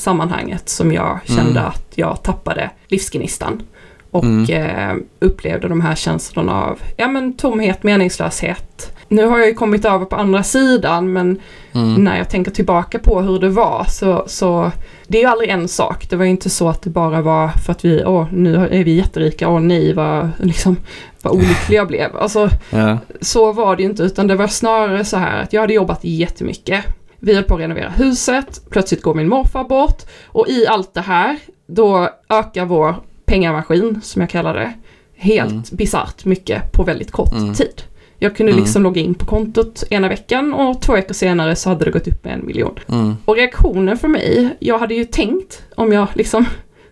sammanhanget 0.00 0.68
som 0.68 0.92
jag 0.92 1.18
kände 1.26 1.50
Mm. 1.60 1.64
att 1.66 1.92
jag 1.94 2.22
tappade 2.22 2.70
livsgnistan. 2.88 3.62
Och 4.10 4.24
Mm. 4.24 4.50
eh, 4.90 4.96
upplevde 5.20 5.68
de 5.68 5.80
här 5.80 5.94
känslorna 5.94 6.64
av 6.64 6.78
ja, 6.96 7.08
men 7.08 7.32
tomhet, 7.36 7.82
meningslöshet. 7.82 8.96
Nu 9.08 9.26
har 9.26 9.38
jag 9.38 9.48
ju 9.48 9.54
kommit 9.54 9.84
över 9.84 10.04
på 10.04 10.16
andra 10.16 10.42
sidan 10.42 11.12
men 11.12 11.40
Mm. 11.72 12.04
när 12.04 12.18
jag 12.18 12.28
tänker 12.30 12.50
tillbaka 12.50 12.98
på 12.98 13.20
hur 13.20 13.38
det 13.38 13.48
var 13.48 13.84
så, 13.88 14.24
så 14.26 14.70
det 15.06 15.18
är 15.18 15.22
ju 15.22 15.28
aldrig 15.28 15.50
en 15.50 15.68
sak. 15.68 16.10
Det 16.10 16.16
var 16.16 16.24
ju 16.24 16.30
inte 16.30 16.50
så 16.50 16.68
att 16.68 16.82
det 16.82 16.90
bara 16.90 17.22
var 17.22 17.48
för 17.48 17.72
att 17.72 17.84
vi, 17.84 18.04
åh 18.04 18.26
nu 18.32 18.56
är 18.70 18.84
vi 18.84 18.90
jätterika, 18.94 19.48
åh 19.48 19.60
nej 19.60 19.92
vad, 19.94 20.28
liksom, 20.38 20.76
vad 21.22 21.32
olycklig 21.32 21.76
jag 21.78 21.86
blev. 21.88 22.16
Alltså 22.16 22.48
Ja. 22.70 22.98
så 23.20 23.52
var 23.52 23.76
det 23.76 23.82
ju 23.82 23.88
inte, 23.88 24.02
utan 24.02 24.26
det 24.26 24.34
var 24.36 24.46
snarare 24.46 25.04
så 25.04 25.16
här 25.16 25.42
att 25.42 25.52
jag 25.52 25.60
hade 25.60 25.74
jobbat 25.74 25.98
jättemycket. 26.02 26.84
Vi 27.20 27.34
höll 27.34 27.44
på 27.44 27.54
att 27.54 27.60
renovera 27.60 27.88
huset, 27.90 28.60
plötsligt 28.70 29.02
går 29.02 29.14
min 29.14 29.28
morfar 29.28 29.64
bort 29.64 30.02
och 30.26 30.48
i 30.48 30.66
allt 30.66 30.94
det 30.94 31.00
här, 31.00 31.36
då 31.66 32.08
ökar 32.28 32.64
vår 32.64 32.94
pengamaskin, 33.26 34.00
som 34.02 34.20
jag 34.20 34.30
kallar 34.30 34.54
det, 34.54 34.72
helt 35.16 35.50
Mm. 35.50 35.62
bisarrt 35.72 36.24
mycket 36.24 36.72
på 36.72 36.82
väldigt 36.82 37.10
kort 37.10 37.32
Mm. 37.32 37.54
tid. 37.54 37.82
Jag 38.18 38.36
kunde 38.36 38.52
Mm. 38.52 38.62
liksom 38.64 38.82
logga 38.82 39.00
in 39.00 39.14
på 39.14 39.26
kontot 39.26 39.84
ena 39.90 40.08
veckan 40.08 40.54
och 40.54 40.80
två 40.82 40.92
veckor 40.92 41.14
senare 41.14 41.56
så 41.56 41.68
hade 41.68 41.84
det 41.84 41.90
gått 41.90 42.08
upp 42.08 42.24
med 42.24 42.34
en 42.34 42.46
miljon. 42.46 42.78
Mm. 42.88 43.16
Och 43.24 43.36
reaktionen 43.36 43.96
för 43.98 44.08
mig, 44.08 44.56
jag 44.58 44.78
hade 44.78 44.94
ju 44.94 45.04
tänkt 45.04 45.62
om 45.74 45.92
jag 45.92 46.06
liksom 46.14 46.46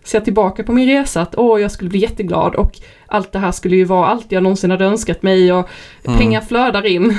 ser 0.09 0.19
tillbaka 0.19 0.63
på 0.63 0.71
min 0.71 0.87
resa 0.89 1.21
att 1.21 1.35
åh, 1.37 1.61
jag 1.61 1.71
skulle 1.71 1.89
bli 1.89 1.99
jätteglad 1.99 2.55
och 2.55 2.71
allt 3.07 3.31
det 3.31 3.39
här 3.39 3.51
skulle 3.51 3.75
ju 3.75 3.83
vara 3.83 4.07
allt 4.07 4.25
jag 4.31 4.43
någonsin 4.43 4.71
hade 4.71 4.85
önskat 4.85 5.23
mig 5.23 5.53
och 5.53 5.69
Mm. 6.03 6.17
pengar 6.19 6.41
flödar 6.41 6.85
in. 6.85 7.15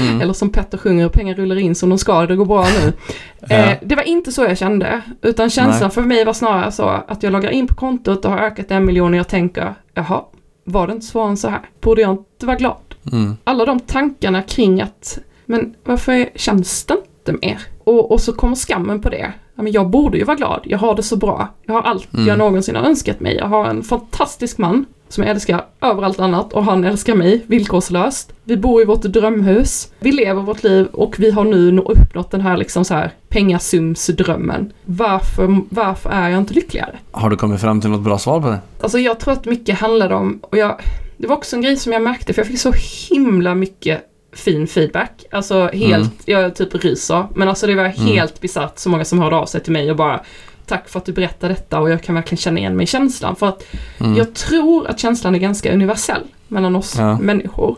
Mm. 0.00 0.20
Eller 0.20 0.32
som 0.32 0.50
Petter 0.50 0.78
sjunger, 0.78 1.08
pengar 1.08 1.34
rullar 1.34 1.56
in 1.56 1.74
som 1.74 1.88
de 1.88 1.98
ska, 1.98 2.26
det 2.26 2.36
går 2.36 2.44
bra 2.46 2.66
nu. 2.82 2.92
Ja. 3.48 3.56
Eh, 3.56 3.78
det 3.82 3.94
var 3.94 4.02
inte 4.02 4.32
så 4.32 4.42
jag 4.44 4.58
kände, 4.58 5.00
utan 5.22 5.50
känslan 5.50 5.90
för 5.90 6.02
mig 6.02 6.24
var 6.24 6.32
snarare 6.32 6.72
så 6.72 6.88
att 6.88 7.22
jag 7.22 7.32
loggar 7.32 7.50
in 7.50 7.66
på 7.66 7.74
kontot 7.74 8.24
och 8.24 8.30
har 8.30 8.38
ökat 8.38 8.70
en 8.70 8.84
miljon 8.84 9.12
och 9.12 9.18
jag 9.18 9.28
tänker, 9.28 9.74
jaha, 9.94 10.22
var 10.64 10.86
det 10.86 10.92
inte 10.92 11.06
svårare 11.06 11.30
än 11.30 11.36
så 11.36 11.48
här? 11.48 11.60
Borde 11.80 12.02
jag 12.02 12.10
inte 12.10 12.46
vara 12.46 12.56
glad? 12.56 12.76
Mm. 13.12 13.36
alla 13.44 13.64
de 13.64 13.80
tankarna 13.80 14.42
kring 14.42 14.80
att, 14.80 15.18
men 15.46 15.74
varför 15.84 16.28
känns 16.34 16.84
det 16.84 16.94
inte 16.94 17.46
mer? 17.46 17.58
Och, 17.84 18.12
och 18.12 18.20
så 18.20 18.32
kommer 18.32 18.54
skammen 18.56 19.00
på 19.00 19.08
det. 19.10 19.32
Ja, 19.56 19.62
men 19.62 19.72
jag 19.72 19.90
borde 19.90 20.18
ju 20.18 20.24
vara 20.24 20.36
glad, 20.36 20.60
jag 20.64 20.78
har 20.78 20.94
det 20.94 21.02
så 21.02 21.16
bra. 21.16 21.48
Jag 21.66 21.74
har 21.74 21.82
allt 21.82 22.14
Mm. 22.14 22.26
jag 22.26 22.38
någonsin 22.38 22.76
har 22.76 22.82
önskat 22.82 23.20
mig. 23.20 23.36
Jag 23.36 23.46
har 23.46 23.66
en 23.66 23.82
fantastisk 23.82 24.58
man 24.58 24.84
som 25.08 25.24
jag 25.24 25.30
älskar 25.30 25.64
över 25.80 26.02
allt 26.02 26.20
annat 26.20 26.52
och 26.52 26.64
han 26.64 26.84
älskar 26.84 27.14
mig 27.14 27.42
villkorslöst. 27.46 28.32
Vi 28.44 28.56
bor 28.56 28.82
i 28.82 28.84
vårt 28.84 29.02
drömhus, 29.02 29.92
vi 30.00 30.12
lever 30.12 30.42
vårt 30.42 30.62
liv 30.62 30.86
och 30.86 31.14
vi 31.18 31.30
har 31.30 31.44
nu 31.44 31.72
nå- 31.72 31.82
uppnått 31.82 32.30
den 32.30 32.40
här 32.40 32.56
liksom 32.56 32.84
så 32.84 32.94
här 32.94 33.10
pengasumsdrömmen. 33.28 34.72
Varför, 34.84 35.60
varför 35.68 36.10
är 36.10 36.28
jag 36.28 36.38
inte 36.38 36.54
lyckligare? 36.54 36.96
Har 37.10 37.30
du 37.30 37.36
kommit 37.36 37.60
fram 37.60 37.80
till 37.80 37.90
något 37.90 38.00
bra 38.00 38.18
svar 38.18 38.40
på 38.40 38.48
det? 38.48 38.58
Alltså 38.80 38.98
jag 38.98 39.20
tror 39.20 39.32
att 39.32 39.44
mycket 39.44 39.78
handlade 39.78 40.14
om, 40.14 40.38
och 40.42 40.58
jag, 40.58 40.80
det 41.16 41.26
var 41.26 41.36
också 41.36 41.56
en 41.56 41.62
grej 41.62 41.76
som 41.76 41.92
jag 41.92 42.02
märkte, 42.02 42.32
för 42.32 42.40
jag 42.42 42.46
fick 42.48 42.58
så 42.60 42.72
himla 43.10 43.54
mycket 43.54 44.00
fin 44.34 44.66
feedback. 44.66 45.24
Alltså 45.30 45.68
helt, 45.72 46.28
Mm. 46.28 46.42
jag 46.42 46.54
typ 46.56 46.74
ryser, 46.84 47.24
men 47.34 47.48
alltså 47.48 47.66
det 47.66 47.74
var 47.74 47.84
Mm. 47.84 47.92
helt 48.06 48.40
bisarrt 48.40 48.78
så 48.78 48.88
många 48.88 49.04
som 49.04 49.18
hörde 49.18 49.36
av 49.36 49.46
sig 49.46 49.60
till 49.60 49.72
mig 49.72 49.90
och 49.90 49.96
bara 49.96 50.20
Tack 50.66 50.88
för 50.88 50.98
att 50.98 51.04
du 51.04 51.12
berättar 51.12 51.48
detta 51.48 51.80
och 51.80 51.90
jag 51.90 52.02
kan 52.02 52.14
verkligen 52.14 52.36
känna 52.38 52.58
igen 52.58 52.76
mig 52.76 52.84
i 52.84 52.86
känslan. 52.86 53.36
För 53.36 53.46
att 53.48 53.64
Mm. 54.00 54.16
jag 54.16 54.34
tror 54.34 54.86
att 54.86 54.98
känslan 55.00 55.34
är 55.34 55.38
ganska 55.38 55.72
universell 55.72 56.22
mellan 56.48 56.76
oss 56.76 56.94
Ja. 56.98 57.18
människor. 57.18 57.76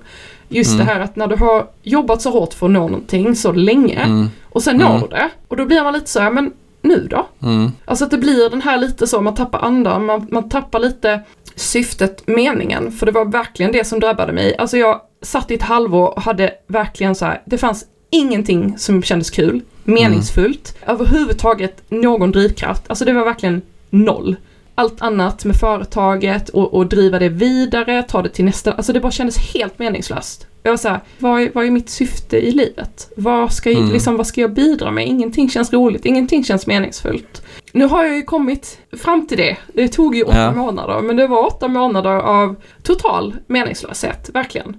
Just 0.49 0.73
Mm. 0.75 0.87
det 0.87 0.93
här 0.93 1.01
att 1.01 1.17
när 1.17 1.27
du 1.27 1.37
har 1.37 1.67
jobbat 1.83 2.23
så 2.23 2.31
hårt 2.31 2.55
för 2.55 2.67
att 2.67 2.73
nå 2.73 2.89
någonting 2.89 3.37
så 3.37 3.53
länge 3.53 3.95
Mm. 4.03 4.31
och 4.51 4.63
sen 4.63 4.81
Mm. 4.81 4.93
når 4.93 5.01
du 5.01 5.07
det. 5.07 5.29
Och 5.49 5.57
då 5.57 5.65
blir 5.65 5.83
man 5.83 5.93
lite 5.93 6.11
så 6.11 6.21
här, 6.21 6.31
men 6.31 6.53
nu 6.83 7.07
då? 7.11 7.27
Mm. 7.43 7.73
Alltså 7.85 8.05
att 8.05 8.11
det 8.11 8.19
blir 8.19 8.51
den 8.51 8.63
här 8.63 8.79
lite 8.79 9.07
så, 9.07 9.21
man 9.21 9.35
tappar 9.35 9.59
andan, 9.59 10.05
man, 10.07 10.27
man 10.31 10.49
tappar 10.49 10.79
lite 10.79 11.21
syftet, 11.57 12.23
meningen. 12.27 12.93
För 12.93 13.07
det 13.07 13.13
var 13.13 13.25
verkligen 13.25 13.73
det 13.73 13.85
som 13.87 14.01
drabbade 14.01 14.33
mig. 14.33 14.57
Alltså 14.57 14.77
jag 14.77 15.01
satt 15.27 15.51
i 15.51 15.55
ett 15.55 15.63
halvår 15.63 16.15
och 16.17 16.23
hade 16.23 16.53
verkligen 16.67 17.15
så 17.15 17.25
här, 17.25 17.43
det 17.45 17.59
fanns 17.59 17.87
ingenting 18.11 18.79
som 18.79 19.03
kändes 19.03 19.31
kul, 19.31 19.61
meningsfullt, 19.85 20.77
överhuvudtaget 20.87 21.83
någon 21.89 22.33
drivkraft. 22.33 22.83
Alltså 22.87 23.05
det 23.05 23.13
var 23.13 23.25
verkligen 23.25 23.63
noll. 23.91 24.37
Allt 24.75 25.03
annat 25.03 25.45
med 25.45 25.57
företaget 25.57 26.49
och, 26.49 26.75
och 26.75 26.87
driva 26.87 27.19
det 27.19 27.29
vidare, 27.29 28.03
ta 28.03 28.23
det 28.23 28.29
till 28.29 28.45
nästa, 28.45 28.73
alltså 28.73 28.93
det 28.93 29.01
bara 29.01 29.13
kändes 29.13 29.39
helt 29.55 29.79
meningslöst. 29.79 30.47
Jag 30.63 30.73
var 30.73 30.77
såhär, 30.77 31.01
vad 31.19 31.43
är, 31.43 31.51
vad 31.55 31.65
är 31.67 31.71
mitt 31.71 31.89
syfte 31.91 32.37
i 32.37 32.53
livet? 32.53 33.13
Vad 33.17 33.53
ska, 33.53 33.71
jag, 33.71 33.81
Mm. 33.81 33.93
liksom, 33.93 34.17
vad 34.17 34.27
ska 34.27 34.41
jag 34.41 34.53
bidra 34.53 34.91
med? 34.91 35.07
Ingenting 35.07 35.49
känns 35.51 35.73
roligt, 35.73 36.05
ingenting 36.05 36.45
känns 36.45 36.67
meningsfullt. 36.67 37.43
Nu 37.73 37.85
har 37.85 38.05
jag 38.05 38.17
ju 38.17 38.23
kommit 38.23 38.79
fram 38.97 39.27
till 39.27 39.39
det. 39.39 39.57
Det 39.75 39.89
tog 39.89 40.17
ju 40.17 40.23
åtta 40.23 40.37
Ja. 40.39 40.53
månader, 40.53 41.01
men 41.01 41.17
det 41.17 41.27
var 41.27 41.47
åtta 41.47 41.69
månader 41.69 42.11
av 42.11 42.57
total 42.83 43.35
meningslöshet, 43.47 44.31
verkligen. 44.35 44.77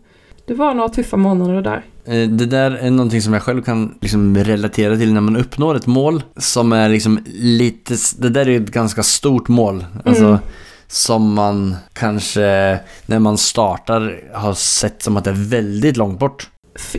Det 0.47 0.53
var 0.53 0.73
några 0.73 0.89
tuffa 0.89 1.17
månader 1.17 1.61
där. 1.61 1.85
Eh, 2.05 2.29
Det 2.29 2.45
där 2.45 2.71
är 2.71 2.91
någonting 2.91 3.21
som 3.21 3.33
jag 3.33 3.41
själv 3.43 3.61
kan 3.61 3.97
liksom 4.01 4.37
relatera 4.37 4.97
till 4.97 5.13
när 5.13 5.21
man 5.21 5.35
uppnår 5.37 5.75
ett 5.75 5.87
mål 5.87 6.23
som 6.37 6.73
är 6.73 6.89
liksom 6.89 7.19
lite, 7.35 7.95
det 8.17 8.29
där 8.29 8.49
är 8.49 8.61
ett 8.61 8.71
ganska 8.71 9.03
stort 9.03 9.47
mål. 9.47 9.85
Alltså, 10.05 10.25
Mm. 10.25 10.37
som 10.87 11.33
man 11.33 11.75
kanske 11.93 12.79
när 13.05 13.19
man 13.19 13.37
startar 13.37 14.19
har 14.33 14.53
sett 14.53 15.01
som 15.03 15.17
att 15.17 15.23
det 15.23 15.29
är 15.29 15.49
väldigt 15.49 15.97
långt 15.97 16.19
bort. 16.19 16.49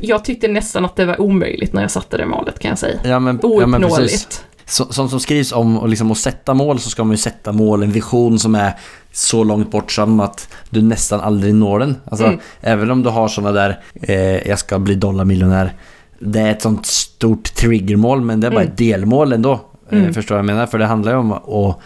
Jag 0.00 0.24
tyckte 0.24 0.48
nästan 0.48 0.84
att 0.84 0.96
det 0.96 1.04
var 1.04 1.20
omöjligt 1.20 1.72
när 1.72 1.82
jag 1.82 1.90
satte 1.90 2.16
det 2.16 2.26
målet 2.26 2.58
kan 2.58 2.68
jag 2.68 2.78
säga. 2.78 2.98
Ja 3.04 3.18
men, 3.18 3.38
ja, 3.42 3.66
men 3.66 3.82
precis. 3.82 4.44
Ouppnåeligt. 4.68 4.72
Så, 4.72 4.92
som, 4.92 5.08
som 5.08 5.20
skrivs 5.20 5.52
om 5.52 5.78
och 5.78 5.88
liksom 5.88 6.10
att 6.10 6.18
sätta 6.18 6.54
mål 6.54 6.78
så 6.80 6.90
ska 6.90 7.04
man 7.04 7.10
ju 7.10 7.16
sätta 7.16 7.52
mål, 7.52 7.82
en 7.82 7.92
vision 7.92 8.38
som 8.38 8.54
är 8.54 8.72
så 9.12 9.44
långt 9.44 9.70
bort 9.70 9.92
som 9.92 10.20
att 10.20 10.48
du 10.70 10.82
nästan 10.82 11.20
aldrig 11.20 11.54
når 11.54 11.78
den. 11.78 11.96
Alltså, 12.04 12.26
Mm. 12.26 12.38
även 12.60 12.90
om 12.90 13.02
du 13.02 13.10
har 13.10 13.28
sådana 13.28 13.52
där, 13.52 13.80
eh, 14.02 14.48
jag 14.48 14.58
ska 14.58 14.78
bli 14.78 14.94
dollarmiljonär. 14.94 15.72
Det 16.20 16.40
är 16.40 16.50
ett 16.50 16.62
sånt 16.62 16.86
stort 16.86 17.54
triggermål 17.54 18.20
men 18.20 18.40
det 18.40 18.46
är 18.46 18.50
bara 18.50 18.60
Mm. 18.62 18.72
ett 18.72 18.78
delmål 18.78 19.32
ändå. 19.32 19.60
Mm. 19.90 20.04
Eh, 20.04 20.12
förstår 20.12 20.34
vad 20.34 20.38
jag 20.38 20.46
menar? 20.46 20.66
För 20.66 20.78
det 20.78 20.86
handlar 20.86 21.12
ju 21.12 21.18
om 21.18 21.32
att 21.32 21.78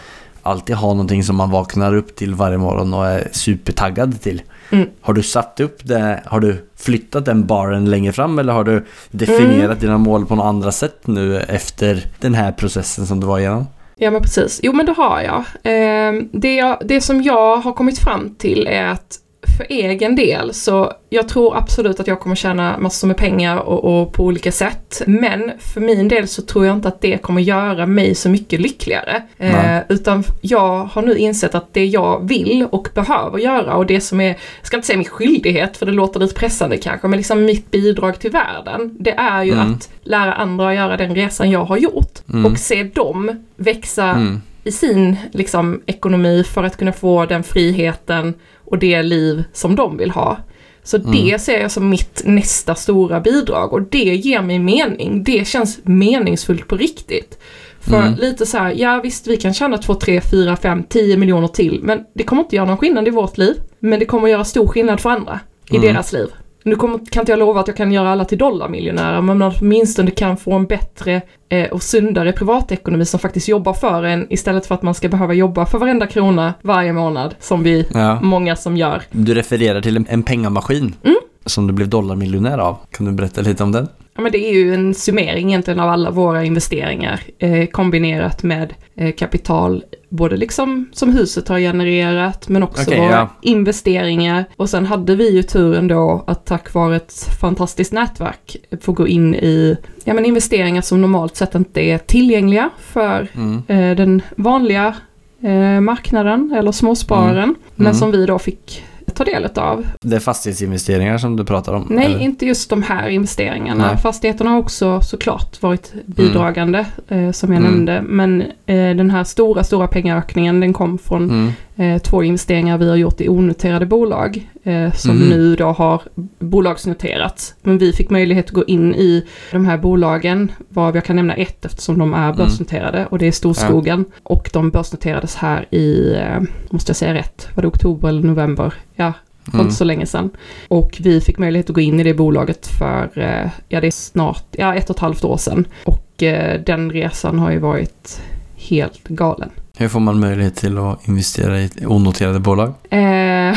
alltid 0.42 0.76
ha 0.76 0.88
någonting 0.88 1.24
som 1.24 1.36
man 1.36 1.50
vaknar 1.50 1.94
upp 1.94 2.16
till 2.16 2.34
varje 2.34 2.58
morgon 2.58 2.94
och 2.94 3.06
är 3.06 3.28
supertaggad 3.32 4.20
till. 4.20 4.42
Mm. 4.72 4.88
Har 5.00 5.14
du 5.14 5.22
satt 5.22 5.60
upp 5.60 5.78
det, 5.84 6.22
har 6.26 6.40
du 6.40 6.68
flyttat 6.76 7.24
den 7.24 7.46
baren 7.46 7.90
längre 7.90 8.12
fram 8.12 8.38
eller 8.38 8.52
har 8.52 8.64
du 8.64 8.84
definierat 9.10 9.64
Mm. 9.64 9.78
dina 9.78 9.98
mål 9.98 10.26
på 10.26 10.34
något 10.34 10.44
andra 10.44 10.72
sätt 10.72 11.06
nu 11.06 11.38
efter 11.40 12.06
den 12.20 12.34
här 12.34 12.52
processen 12.52 13.06
som 13.06 13.20
du 13.20 13.26
var 13.26 13.38
igenom? 13.38 13.66
Ja 13.96 14.10
men 14.10 14.22
precis. 14.22 14.60
Jo 14.62 14.72
men 14.72 14.86
det 14.86 14.92
har 14.92 15.20
jag. 15.20 15.38
Eh, 15.72 16.22
det, 16.32 16.54
jag. 16.54 16.78
det 16.84 17.00
som 17.00 17.22
jag 17.22 17.56
har 17.56 17.72
kommit 17.72 17.98
fram 17.98 18.34
till 18.38 18.66
är 18.66 18.84
att 18.86 19.18
för 19.62 19.74
egen 19.74 20.16
del 20.16 20.54
så 20.54 20.92
jag 21.10 21.28
tror 21.28 21.56
absolut 21.56 22.00
att 22.00 22.06
jag 22.06 22.20
kommer 22.20 22.36
tjäna 22.36 22.78
massor 22.78 23.08
med 23.08 23.16
pengar 23.16 23.56
och, 23.56 23.84
och 24.02 24.12
på 24.12 24.24
olika 24.24 24.52
sätt. 24.52 25.02
Men 25.06 25.52
för 25.60 25.80
min 25.80 26.08
del 26.08 26.28
så 26.28 26.42
tror 26.42 26.66
jag 26.66 26.76
inte 26.76 26.88
att 26.88 27.00
det 27.00 27.18
kommer 27.22 27.40
göra 27.40 27.86
mig 27.86 28.14
så 28.14 28.28
mycket 28.28 28.60
lyckligare. 28.60 29.22
Eh, 29.38 29.78
utan 29.88 30.24
jag 30.40 30.84
har 30.84 31.02
nu 31.02 31.16
insett 31.18 31.54
att 31.54 31.74
det 31.74 31.86
jag 31.86 32.28
vill 32.28 32.66
och 32.70 32.88
behöver 32.94 33.38
göra 33.38 33.74
och 33.74 33.86
det 33.86 34.00
som 34.00 34.20
är, 34.20 34.28
jag 34.28 34.36
ska 34.66 34.76
inte 34.76 34.86
säga 34.86 34.96
min 34.96 35.08
skyldighet 35.08 35.76
för 35.76 35.86
det 35.86 35.92
låter 35.92 36.20
lite 36.20 36.34
pressande 36.34 36.76
kanske, 36.76 37.08
men 37.08 37.16
liksom 37.16 37.44
mitt 37.44 37.70
bidrag 37.70 38.18
till 38.20 38.30
världen. 38.30 38.96
Det 39.00 39.12
är 39.12 39.42
ju 39.42 39.52
Mm. 39.52 39.72
att 39.72 39.90
lära 40.02 40.34
andra 40.34 40.68
att 40.68 40.74
göra 40.76 40.96
den 40.96 41.14
resan 41.14 41.50
jag 41.50 41.64
har 41.64 41.76
gjort. 41.76 42.18
Mm. 42.32 42.46
Och 42.52 42.58
se 42.58 42.82
dem 42.82 43.44
växa 43.56 44.04
Mm. 44.04 44.42
I 44.64 44.72
sin 44.72 45.16
liksom, 45.32 45.82
ekonomi 45.86 46.44
för 46.44 46.64
att 46.64 46.76
kunna 46.76 46.92
få 46.92 47.26
den 47.26 47.42
friheten 47.42 48.34
och 48.64 48.78
det 48.78 49.02
liv 49.02 49.44
som 49.52 49.76
de 49.76 49.96
vill 49.96 50.10
ha. 50.10 50.36
Så 50.84 50.96
Mm. 50.96 51.10
det 51.12 51.38
ser 51.40 51.60
jag 51.60 51.70
som 51.70 51.88
mitt 51.88 52.22
nästa 52.24 52.74
stora 52.74 53.20
bidrag 53.20 53.72
och 53.72 53.82
det 53.82 53.98
ger 54.16 54.42
mig 54.42 54.58
mening. 54.58 55.24
Det 55.24 55.46
känns 55.48 55.80
meningsfullt 55.82 56.68
på 56.68 56.76
riktigt. 56.76 57.38
För 57.80 57.96
Mm. 57.98 58.14
lite 58.14 58.46
så 58.46 58.58
här, 58.58 58.70
ja 58.76 59.00
visst 59.02 59.26
vi 59.26 59.36
kan 59.36 59.54
tjäna 59.54 59.78
2, 59.78 59.94
3, 59.94 60.20
4, 60.20 60.56
5, 60.56 60.82
10 60.88 61.16
miljoner 61.16 61.48
till 61.48 61.80
men 61.82 62.00
det 62.14 62.24
kommer 62.24 62.42
inte 62.42 62.56
göra 62.56 62.66
någon 62.66 62.76
skillnad 62.78 63.08
i 63.08 63.10
vårt 63.10 63.38
liv. 63.38 63.54
Men 63.78 63.98
det 63.98 64.04
kommer 64.06 64.28
göra 64.28 64.44
stor 64.44 64.66
skillnad 64.66 65.00
för 65.00 65.10
andra 65.10 65.40
i 65.70 65.76
Mm. 65.76 65.88
deras 65.88 66.12
liv. 66.12 66.26
Nu 66.64 66.76
kommer, 66.76 66.98
kan 67.10 67.20
inte 67.20 67.32
jag 67.32 67.38
lova 67.38 67.60
att 67.60 67.68
jag 67.68 67.76
kan 67.76 67.92
göra 67.92 68.10
alla 68.10 68.24
till 68.24 68.38
dollarmiljonärer 68.38 69.20
men 69.20 69.42
åtminstone 69.42 70.10
kan 70.10 70.36
få 70.36 70.52
en 70.52 70.66
bättre 70.66 71.20
eh, 71.48 71.70
och 71.70 71.82
sundare 71.82 72.32
privatekonomi 72.32 73.04
som 73.04 73.20
faktiskt 73.20 73.48
jobbar 73.48 73.72
för 73.72 74.02
en 74.02 74.26
istället 74.32 74.66
för 74.66 74.74
att 74.74 74.82
man 74.82 74.94
ska 74.94 75.08
behöva 75.08 75.34
jobba 75.34 75.66
för 75.66 75.78
varenda 75.78 76.06
krona 76.06 76.54
varje 76.62 76.92
månad 76.92 77.34
som 77.40 77.62
vi, 77.62 77.86
Ja. 77.94 78.20
många 78.20 78.56
som 78.56 78.76
gör. 78.76 79.02
Du 79.10 79.34
refererar 79.34 79.80
till 79.80 79.96
en, 79.96 80.06
en 80.08 80.22
pengamaskin 80.22 80.94
Mm. 81.04 81.16
som 81.46 81.66
du 81.66 81.72
blev 81.72 81.88
dollarmiljonär 81.88 82.58
av. 82.58 82.76
Kan 82.90 83.06
du 83.06 83.12
berätta 83.12 83.40
lite 83.40 83.62
om 83.62 83.72
den? 83.72 83.88
Ja, 84.14 84.22
men 84.22 84.32
det 84.32 84.38
är 84.38 84.52
ju 84.54 84.74
en 84.74 84.94
summering 84.94 85.48
egentligen 85.48 85.80
av 85.80 85.88
alla 85.88 86.10
våra 86.10 86.44
investeringar 86.44 87.20
eh, 87.38 87.66
kombinerat 87.66 88.42
med 88.42 88.74
eh, 88.94 89.12
kapital, 89.14 89.84
både 90.08 90.36
liksom 90.36 90.88
som 90.92 91.12
huset 91.12 91.48
har 91.48 91.58
genererat 91.58 92.48
men 92.48 92.62
också 92.62 92.82
Okej, 92.82 93.00
våra 93.00 93.10
ja. 93.10 93.28
investeringar. 93.42 94.44
Och 94.56 94.68
sen 94.70 94.86
hade 94.86 95.16
vi 95.16 95.30
ju 95.36 95.42
turen 95.42 95.88
då 95.88 96.24
att 96.26 96.46
tack 96.46 96.74
vare 96.74 96.96
ett 96.96 97.12
fantastiskt 97.40 97.92
nätverk 97.92 98.56
få 98.80 98.92
gå 98.92 99.08
in 99.08 99.34
i 99.34 99.76
ja, 100.04 100.14
men 100.14 100.24
investeringar 100.24 100.82
som 100.82 101.00
normalt 101.00 101.36
sett 101.36 101.54
inte 101.54 101.80
är 101.80 101.98
tillgängliga 101.98 102.70
för 102.78 103.28
Mm. 103.34 103.62
eh, 103.66 103.96
den 103.96 104.22
vanliga 104.36 104.94
eh, 105.42 105.80
marknaden 105.80 106.54
eller 106.58 106.72
småspararen. 106.72 107.54
Men 107.74 107.86
Mm. 107.86 107.94
som 107.98 108.10
vi 108.10 108.26
då 108.26 108.38
fick 108.38 108.84
ta 109.24 109.30
del 109.30 109.48
av. 109.56 109.86
Det 110.00 110.16
är 110.16 110.20
fastighetsinvesteringar 110.20 111.18
som 111.18 111.36
du 111.36 111.44
pratar 111.44 111.72
om? 111.72 111.86
Nej, 111.90 112.04
eller? 112.06 112.18
inte 112.20 112.46
just 112.46 112.70
de 112.70 112.82
här 112.82 113.08
investeringarna. 113.08 113.86
Nej. 113.86 113.96
Fastigheterna 113.96 114.50
har 114.50 114.58
också 114.58 115.00
såklart 115.00 115.62
varit 115.62 115.92
bidragande, 116.06 116.86
eh, 117.08 117.30
som 117.30 117.52
jag 117.52 117.60
Mm. 117.60 117.72
nämnde. 117.72 118.02
Men 118.02 118.40
eh, 118.42 118.96
den 118.96 119.10
här 119.10 119.24
stora, 119.24 119.64
stora 119.64 119.86
pengaökningen, 119.86 120.60
den 120.60 120.72
kom 120.72 120.98
från 120.98 121.30
Mm. 121.30 121.52
eh, 121.94 122.02
två 122.02 122.22
investeringar 122.22 122.78
vi 122.78 122.88
har 122.88 122.96
gjort 122.96 123.20
i 123.20 123.28
onoterade 123.28 123.86
bolag. 123.86 124.48
Eh, 124.64 124.92
som 124.92 125.16
Mhm. 125.16 125.28
nu 125.28 125.56
då 125.56 125.66
har 125.66 126.02
bolagsnoterats. 126.38 127.54
Men 127.62 127.78
vi 127.78 127.92
fick 127.92 128.10
möjlighet 128.10 128.44
att 128.44 128.50
gå 128.50 128.64
in 128.64 128.94
i 128.94 129.26
de 129.52 129.64
här 129.66 129.78
bolagen, 129.78 130.52
varav 130.68 130.94
jag 130.94 131.04
kan 131.04 131.16
nämna 131.16 131.34
ett 131.34 131.64
eftersom 131.64 131.98
de 131.98 132.14
är 132.14 132.32
börsnoterade. 132.32 133.06
Och 133.10 133.18
det 133.18 133.26
är 133.26 133.32
Storskogen. 133.32 134.04
Och 134.22 134.50
de 134.52 134.70
börsnoterades 134.70 135.34
här 135.34 135.66
i, 135.74 136.14
eh, 136.14 136.40
måste 136.70 136.90
jag 136.90 136.96
säga 136.96 137.14
rätt, 137.14 137.48
var 137.54 137.62
det 137.62 137.68
oktober 137.68 138.08
eller 138.08 138.22
november? 138.22 138.74
Ja, 139.02 139.12
för 139.44 139.52
Mm. 139.54 139.66
inte 139.66 139.76
så 139.76 139.84
länge 139.84 140.06
sedan. 140.06 140.30
Och 140.68 140.96
vi 141.00 141.20
fick 141.20 141.38
möjlighet 141.38 141.70
att 141.70 141.74
gå 141.74 141.80
in 141.80 142.00
i 142.00 142.02
det 142.02 142.14
bolaget 142.14 142.66
för, 142.66 143.10
eh, 143.14 143.50
ja 143.68 143.80
det 143.80 143.86
är 143.86 143.90
snart, 143.90 144.44
ja 144.50 144.74
ett 144.74 144.90
och 144.90 144.96
ett 144.96 145.00
halvt 145.00 145.24
år 145.24 145.36
sedan. 145.36 145.64
Och 145.84 146.22
eh, 146.22 146.60
den 146.66 146.90
resan 146.90 147.38
har 147.38 147.50
ju 147.50 147.58
varit 147.58 148.20
helt 148.56 149.08
galen. 149.08 149.50
Hur 149.76 149.88
får 149.88 150.00
man 150.00 150.20
möjlighet 150.20 150.56
till 150.56 150.78
att 150.78 151.08
investera 151.08 151.60
i 151.60 151.70
onoterade 151.86 152.40
bolag? 152.40 152.68
Eh, 152.90 153.56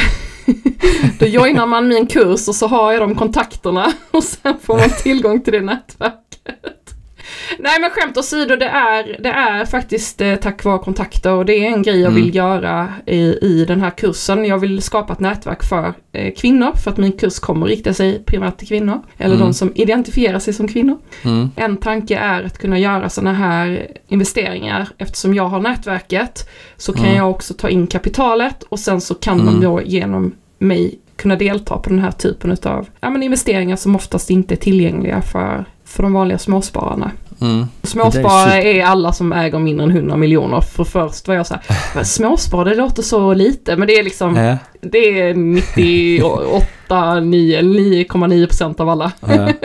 då 1.20 1.26
joinar 1.26 1.66
man 1.66 1.88
min 1.88 2.08
kurs 2.08 2.48
och 2.48 2.56
så 2.56 2.68
har 2.68 2.92
jag 2.92 3.02
de 3.02 3.16
kontakterna 3.16 3.94
och 4.12 4.24
sen 4.24 4.54
får 4.64 4.78
man 4.78 4.90
tillgång 5.04 5.42
till 5.42 5.54
det 5.54 5.62
nätverket. 5.62 6.95
Nej 7.60 7.80
men 7.82 7.90
skämt 7.90 8.18
åsido, 8.18 8.56
det 8.56 8.66
är, 8.66 9.16
det 9.20 9.30
är 9.30 9.66
faktiskt 9.66 10.22
eh, 10.22 10.36
tack 10.36 10.64
vare 10.64 10.80
kontakter 10.80 11.32
och 11.32 11.46
det 11.46 11.54
är 11.54 11.68
en 11.74 11.82
grej 11.84 12.00
jag 12.02 12.12
Mm. 12.12 12.24
vill 12.24 12.36
göra 12.36 12.94
i, 13.06 13.20
i 13.42 13.66
den 13.68 13.82
här 13.82 13.90
kursen. 13.90 14.46
Jag 14.46 14.58
vill 14.58 14.82
skapa 14.82 15.14
ett 15.14 15.20
nätverk 15.20 15.64
för 15.64 15.94
eh, 16.12 16.34
kvinnor 16.34 16.72
för 16.84 16.92
att 16.92 16.98
min 16.98 17.12
kurs 17.12 17.40
kommer 17.40 17.66
rikta 17.68 17.94
sig 17.94 18.24
primärt 18.26 18.58
till 18.58 18.68
kvinnor. 18.68 19.02
Eller 19.18 19.36
Mm. 19.36 19.48
de 19.48 19.54
som 19.54 19.72
identifierar 19.76 20.40
sig 20.40 20.54
som 20.54 20.68
kvinnor. 20.68 20.98
Mm. 21.24 21.50
En 21.56 21.78
tanke 21.78 22.16
är 22.18 22.44
att 22.44 22.58
kunna 22.58 22.80
göra 22.80 23.10
sådana 23.10 23.34
här 23.34 23.88
investeringar. 24.08 24.88
Eftersom 24.98 25.34
jag 25.34 25.48
har 25.48 25.60
nätverket 25.60 26.50
så 26.78 26.94
kan 26.94 27.06
Mm. 27.06 27.18
jag 27.18 27.30
också 27.30 27.54
ta 27.54 27.70
in 27.70 27.88
kapitalet 27.88 28.64
och 28.64 28.80
sen 28.80 29.02
så 29.02 29.16
kan 29.16 29.34
Mm. 29.40 29.46
man 29.46 29.62
då 29.62 29.82
genom 29.82 30.32
mig 30.60 31.00
kunna 31.16 31.36
delta 31.36 31.78
på 31.78 31.90
den 31.90 32.00
här 32.00 32.12
typen 32.12 32.58
av 32.64 32.88
ja, 33.00 33.10
men 33.10 33.24
investeringar 33.24 33.76
som 33.76 33.96
oftast 33.96 34.30
inte 34.30 34.54
är 34.54 34.58
tillgängliga 34.58 35.22
för, 35.22 35.66
för 35.96 36.04
de 36.04 36.14
vanliga 36.14 36.38
småspararna. 36.38 37.12
Mm. 37.42 37.66
Småsparare 37.84 38.62
Det 38.62 38.80
är, 38.82 38.86
alla 38.86 39.14
som 39.14 39.34
äger 39.34 39.60
mindre 39.60 39.84
än 39.86 39.92
100 39.92 40.18
miljoner. 40.18 40.62
För 40.62 40.84
först 40.84 41.28
var 41.28 41.36
jag 41.36 41.48
så 41.48 41.54
här, 41.54 41.64
"Men 41.96 42.06
småsparare 42.06 42.70
det 42.70 42.76
låter 42.76 43.04
så 43.04 43.34
lite, 43.34 43.76
men 43.76 43.88
det 43.88 44.00
är 44.00 44.04
liksom, 44.04 44.36
Ja. 44.36 44.58
det 44.82 45.22
är 45.22 45.34
98, 45.34 47.20
9, 47.20 47.62
9,9 47.62 48.48
procent 48.48 48.80
av 48.80 48.90
alla. 48.90 49.12
Ja. 49.28 49.50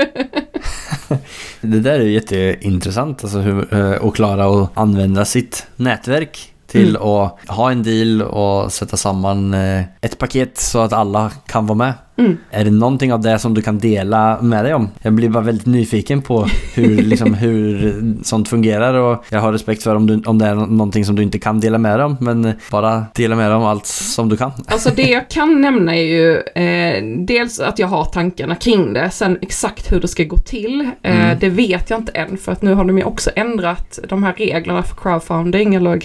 Det 1.61 1.81
där 1.81 2.01
är 2.01 2.05
jätteintressant, 2.05 3.25
alltså 3.25 3.39
hur, 3.39 3.75
eh, 3.75 4.05
att 4.07 4.15
klara 4.15 4.47
att 4.63 4.71
använda 4.75 5.25
sitt 5.25 5.67
nätverk 5.77 6.53
till 6.67 6.97
Mm. 6.97 7.03
att 7.09 7.39
ha 7.49 7.71
en 7.71 7.83
deal 7.83 8.23
och 8.23 8.73
sätta 8.73 8.97
samman 8.97 9.55
eh, 9.55 9.83
ett 10.01 10.19
paket 10.19 10.59
så 10.59 10.79
att 10.79 10.93
alla 10.93 11.31
kan 11.47 11.67
vara 11.67 11.77
med. 11.79 11.93
Mm. 12.21 12.37
Är 12.51 12.65
det 12.65 12.71
någonting 12.71 13.13
av 13.13 13.21
det 13.21 13.39
som 13.39 13.55
du 13.55 13.63
kan 13.63 13.79
dela 13.79 14.39
med 14.43 14.65
dig 14.65 14.75
om? 14.75 14.89
Jag 15.03 15.13
blir 15.13 15.29
bara 15.29 15.45
väldigt 15.45 15.67
nyfiken 15.67 16.23
på 16.23 16.47
hur, 16.75 17.03
liksom, 17.03 17.35
hur 17.35 17.95
sånt 18.23 18.49
fungerar 18.49 18.95
och 18.95 19.25
jag 19.29 19.41
har 19.41 19.53
respekt 19.53 19.83
för 19.83 19.95
om, 19.95 20.07
du, 20.07 20.23
om 20.27 20.39
det 20.39 20.47
är 20.47 20.55
nå- 20.55 20.67
någonting 20.67 21.05
som 21.05 21.17
du 21.17 21.23
inte 21.23 21.39
kan 21.39 21.61
dela 21.61 21.79
med 21.79 21.99
dig 21.99 22.05
om 22.07 22.17
men 22.21 22.53
bara 22.71 23.05
dela 23.15 23.37
med 23.37 23.51
dig 23.51 23.57
om 23.57 23.65
allt 23.65 23.87
som 23.87 24.29
du 24.29 24.37
kan. 24.37 24.51
Alltså 24.67 24.91
det 24.97 25.03
jag 25.03 25.29
kan 25.29 25.61
nämna 25.61 25.97
är 25.97 26.03
ju 26.03 26.37
eh, 26.37 27.05
dels 27.27 27.61
att 27.61 27.79
jag 27.79 27.87
har 27.89 28.05
tankarna 28.05 28.55
kring 28.55 28.93
det, 28.93 29.11
sen 29.11 29.39
exakt 29.43 29.93
hur 29.93 30.01
det 30.01 30.09
ska 30.09 30.25
gå 30.25 30.37
till, 30.37 30.81
eh, 31.03 31.21
Mm. 31.21 31.37
det 31.41 31.49
vet 31.49 31.91
jag 31.91 32.01
inte 32.01 32.13
än 32.13 32.37
för 32.37 32.53
att 32.53 32.63
nu 32.63 32.75
har 32.75 32.85
de 32.85 32.99
ju 32.99 33.05
också 33.05 33.31
ändrat 33.37 33.99
de 34.09 34.23
här 34.23 34.33
reglerna 34.33 34.83
för 34.83 34.97
crowdfunding 34.97 35.75
eller 35.75 35.97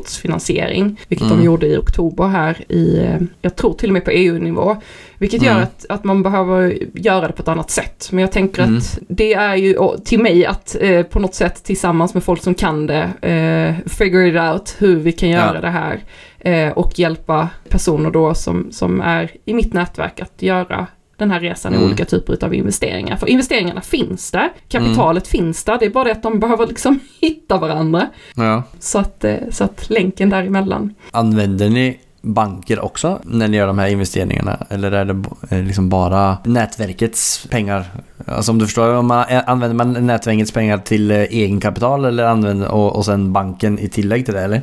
gräsrotsfinansiering, 0.00 1.00
vilket 1.08 1.26
Mm. 1.26 1.38
de 1.38 1.44
gjorde 1.44 1.66
i 1.66 1.76
oktober 1.76 2.26
här 2.28 2.72
i, 2.72 2.98
eh, 2.98 3.20
jag 3.42 3.56
tror 3.56 3.72
till 3.72 3.88
och 3.88 3.92
med 3.92 4.04
på 4.04 4.10
EU-nivå, 4.10 4.76
vilket 5.18 5.42
gör 5.42 5.52
Mm. 5.52 5.62
att, 5.62 5.86
att 5.88 6.04
man 6.04 6.22
behöver 6.22 6.78
göra 6.94 7.26
det 7.26 7.32
på 7.32 7.42
ett 7.42 7.48
annat 7.48 7.70
sätt. 7.70 8.08
Men 8.12 8.20
jag 8.22 8.32
tänker 8.32 8.62
Mm. 8.62 8.76
att 8.78 8.98
det 9.08 9.34
är 9.34 9.54
ju 9.56 9.76
till 10.04 10.18
mig 10.20 10.46
att 10.46 10.76
eh, 10.80 11.02
på 11.02 11.20
något 11.20 11.34
sätt 11.34 11.64
tillsammans 11.64 12.14
med 12.14 12.24
folk 12.24 12.42
som 12.42 12.54
kan 12.54 12.86
det, 12.86 13.02
eh, 13.22 13.88
figure 13.92 14.28
it 14.28 14.52
out 14.52 14.76
hur 14.78 14.96
vi 14.96 15.12
kan 15.12 15.28
göra 15.30 15.54
Ja. 15.54 15.60
det 15.60 15.70
här 15.70 16.00
eh, 16.38 16.72
och 16.72 16.98
hjälpa 16.98 17.48
personer 17.68 18.10
då 18.10 18.34
som, 18.34 18.72
som 18.72 19.00
är 19.00 19.30
i 19.44 19.54
mitt 19.54 19.72
nätverk 19.72 20.20
att 20.20 20.42
göra 20.42 20.86
den 21.18 21.30
här 21.30 21.40
resan 21.40 21.72
i 21.72 21.76
Mm. 21.76 21.86
olika 21.88 22.04
typer 22.04 22.44
av 22.44 22.54
investeringar. 22.54 23.16
För 23.16 23.26
investeringarna 23.28 23.80
finns 23.80 24.30
där, 24.30 24.48
kapitalet 24.68 25.28
finns 25.28 25.64
där, 25.64 25.78
det 25.78 25.86
är 25.86 25.90
bara 25.90 26.04
det 26.04 26.12
att 26.12 26.22
de 26.22 26.40
behöver 26.40 26.66
liksom 26.66 26.98
hitta 27.20 27.58
varandra. 27.58 28.06
Ja. 28.36 28.62
Så 28.78 28.98
att, 28.98 29.24
eh, 29.24 29.34
så 29.50 29.64
att 29.64 29.90
länken 29.90 30.30
däremellan. 30.30 30.94
Använder 31.10 31.68
ni 31.70 31.98
banker 32.26 32.84
också 32.84 33.20
när 33.24 33.48
ni 33.48 33.56
gör 33.56 33.66
de 33.66 33.78
här 33.78 33.88
investeringarna? 33.88 34.66
Eller 34.70 34.92
är 34.92 35.04
det 35.04 35.24
eh, 35.50 35.62
liksom 35.62 35.88
bara 35.88 36.36
nätverkets 36.44 37.46
pengar? 37.50 37.84
Alltså 38.26 38.52
om 38.52 38.58
du 38.58 38.64
förstår, 38.64 38.94
om 38.94 39.06
man, 39.06 39.24
eh, 39.28 39.42
använder 39.46 39.84
man 39.84 40.06
nätverkets 40.06 40.52
pengar 40.52 40.78
till 40.78 41.10
eh, 41.10 41.16
egenkapital 41.16 42.04
eller 42.04 42.24
använder, 42.24 42.68
och, 42.68 42.96
och 42.96 43.04
sen 43.04 43.32
banken 43.32 43.78
i 43.78 43.88
tillägg 43.88 44.24
till 44.24 44.34
det 44.34 44.40
eller? 44.40 44.60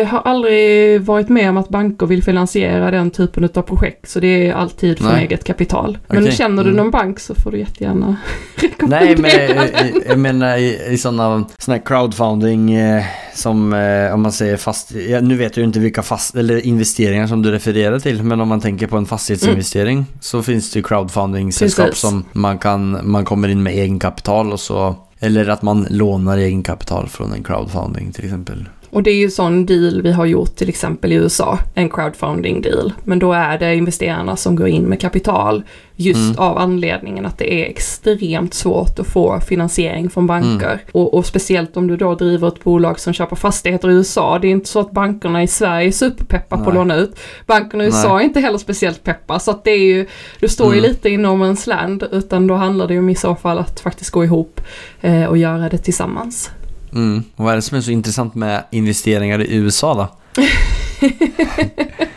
Eh, 0.00 0.06
har 0.06 0.20
aldrig 0.24 1.00
varit 1.02 1.28
med 1.28 1.50
om 1.50 1.56
att 1.56 1.68
banker 1.68 2.06
vill 2.06 2.22
finansiera 2.22 2.90
den 2.90 3.10
typen 3.10 3.44
av 3.54 3.62
projekt 3.62 4.08
så 4.10 4.20
det 4.20 4.48
är 4.48 4.54
alltid 4.54 4.98
från 4.98 5.14
eget 5.14 5.44
kapital. 5.44 5.98
Men 6.08 6.22
Okej. 6.22 6.32
känner 6.32 6.64
du 6.64 6.70
Mm. 6.70 6.82
någon 6.84 6.90
bank 6.90 7.20
så 7.20 7.34
får 7.34 7.50
du 7.50 7.58
jättegärna 7.58 8.16
rekommendera. 8.56 9.00
Nej, 9.04 9.16
men 9.16 9.30
jag, 9.30 9.50
jag, 9.50 10.02
jag 10.08 10.18
menar 10.18 10.56
i, 10.56 10.78
i 10.90 10.98
sådana 10.98 11.44
såna 11.58 11.76
här 11.76 11.84
crowdfunding 11.84 12.74
eh, 12.74 13.02
som 13.34 13.72
eh, 13.72 14.14
om 14.14 14.22
man 14.22 14.32
säger 14.32 14.56
fast... 14.56 14.92
Nu 15.22 15.36
vet 15.36 15.56
jag 15.56 15.62
ju 15.62 15.66
inte 15.66 15.80
vilka 15.80 16.02
fast, 16.02 16.36
eller 16.36 16.66
investeringar 16.66 17.03
som 17.28 17.42
du 17.42 17.50
refererar 17.50 17.98
till, 17.98 18.22
men 18.22 18.40
om 18.40 18.48
man 18.48 18.60
tänker 18.60 18.86
på 18.86 18.96
en 18.96 19.06
fastighetsinvestering 19.06 20.06
så 20.20 20.42
finns 20.42 20.70
det 20.70 20.78
ju 20.78 20.82
crowdfunding-sällskap 20.82 21.96
som 21.96 22.24
man 22.32 22.58
kan, 22.58 23.10
man 23.10 23.24
kommer 23.24 23.48
in 23.48 23.62
med 23.62 23.72
egenkapital 23.72 24.52
och 24.52 24.60
så... 24.60 24.96
Eller 25.18 25.48
att 25.48 25.62
man 25.62 25.86
lånar 25.90 26.38
egenkapital 26.38 27.08
från 27.08 27.32
en 27.32 27.44
crowdfunding 27.44 28.12
till 28.12 28.24
exempel. 28.24 28.68
Och 28.94 29.02
det 29.02 29.10
är 29.10 29.14
ju 29.16 29.30
sån 29.30 29.66
deal 29.66 30.02
vi 30.02 30.12
har 30.12 30.26
gjort 30.26 30.56
till 30.56 30.68
exempel 30.68 31.12
i 31.12 31.14
USA, 31.14 31.58
en 31.74 31.88
crowdfunding 31.90 32.60
deal. 32.62 32.92
Men 33.04 33.18
då 33.18 33.32
är 33.32 33.58
det 33.58 33.74
investerarna 33.76 34.36
som 34.36 34.56
går 34.56 34.68
in 34.68 34.82
med 34.82 35.00
kapital 35.00 35.62
just 35.96 36.18
Mm. 36.20 36.38
av 36.38 36.58
anledningen 36.58 37.26
att 37.26 37.38
det 37.38 37.54
är 37.54 37.64
extremt 37.70 38.54
svårt 38.54 38.98
att 38.98 39.06
få 39.06 39.40
finansiering 39.40 40.10
från 40.10 40.26
banker. 40.26 40.66
Mm. 40.70 40.78
Och, 40.92 41.14
och 41.14 41.26
speciellt 41.26 41.76
om 41.76 41.86
du 41.86 41.96
då 41.96 42.14
driver 42.14 42.48
ett 42.48 42.64
bolag 42.64 43.00
som 43.00 43.12
köper 43.12 43.36
fastigheter 43.36 43.90
i 43.90 43.92
USA. 43.94 44.38
Det 44.38 44.46
är 44.48 44.50
inte 44.50 44.68
så 44.68 44.80
att 44.80 44.90
bankerna 44.90 45.42
i 45.42 45.46
Sverige 45.46 45.86
är 45.88 45.92
superpeppa 45.92 46.58
på 46.58 46.68
att 46.70 46.74
låna 46.74 46.96
ut. 46.96 47.18
Bankerna 47.46 47.84
i 47.84 47.86
Nej. 47.90 47.96
USA 47.98 48.20
är 48.20 48.24
inte 48.24 48.40
heller 48.40 48.58
speciellt 48.58 49.04
peppa. 49.04 49.38
Så 49.38 49.50
att 49.50 49.64
det 49.64 49.70
är 49.70 49.78
ju, 49.84 50.06
du 50.40 50.48
står 50.48 50.74
ju 50.74 50.78
Mm. 50.78 50.90
lite 50.90 51.08
i 51.08 51.16
no 51.16 51.26
man's 51.28 51.68
land. 51.68 52.04
Utan 52.12 52.46
då 52.46 52.54
handlar 52.54 52.86
det 52.88 52.94
ju 52.94 52.98
om 53.00 53.08
i 53.10 53.14
så 53.14 53.34
fall 53.34 53.58
att 53.58 53.80
faktiskt 53.80 54.10
gå 54.10 54.24
ihop 54.24 54.60
eh, 55.00 55.24
och 55.24 55.38
göra 55.38 55.68
det 55.68 55.78
tillsammans. 55.78 56.50
Mm. 56.94 57.22
Och 57.36 57.44
vad 57.44 57.52
är 57.52 57.56
det 57.56 57.62
som 57.62 57.76
är 57.78 57.82
så 57.82 57.90
intressant 57.90 58.34
med 58.34 58.64
investeringar 58.70 59.40
i 59.42 59.54
USA 59.56 59.94
då? 59.94 60.42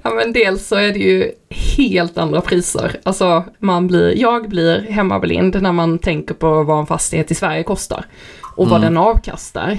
Ja 0.02 0.14
men 0.14 0.34
dels 0.34 0.68
så 0.68 0.76
är 0.76 0.94
det 0.94 1.00
ju 1.00 1.32
helt 1.50 2.18
andra 2.18 2.42
priser. 2.42 3.00
Alltså 3.04 3.44
man 3.60 3.88
blir, 3.88 4.18
jag 4.18 4.50
blir 4.50 4.82
hemmablind 4.90 5.62
när 5.62 5.72
man 5.72 6.00
tänker 6.00 6.34
på 6.34 6.64
vad 6.64 6.80
en 6.80 6.86
fastighet 6.86 7.32
i 7.32 7.36
Sverige 7.36 7.64
kostar. 7.64 8.06
Och 8.56 8.70
vad 8.70 8.78
Mm. 8.84 8.94
den 8.94 8.98
avkastar. 9.04 9.78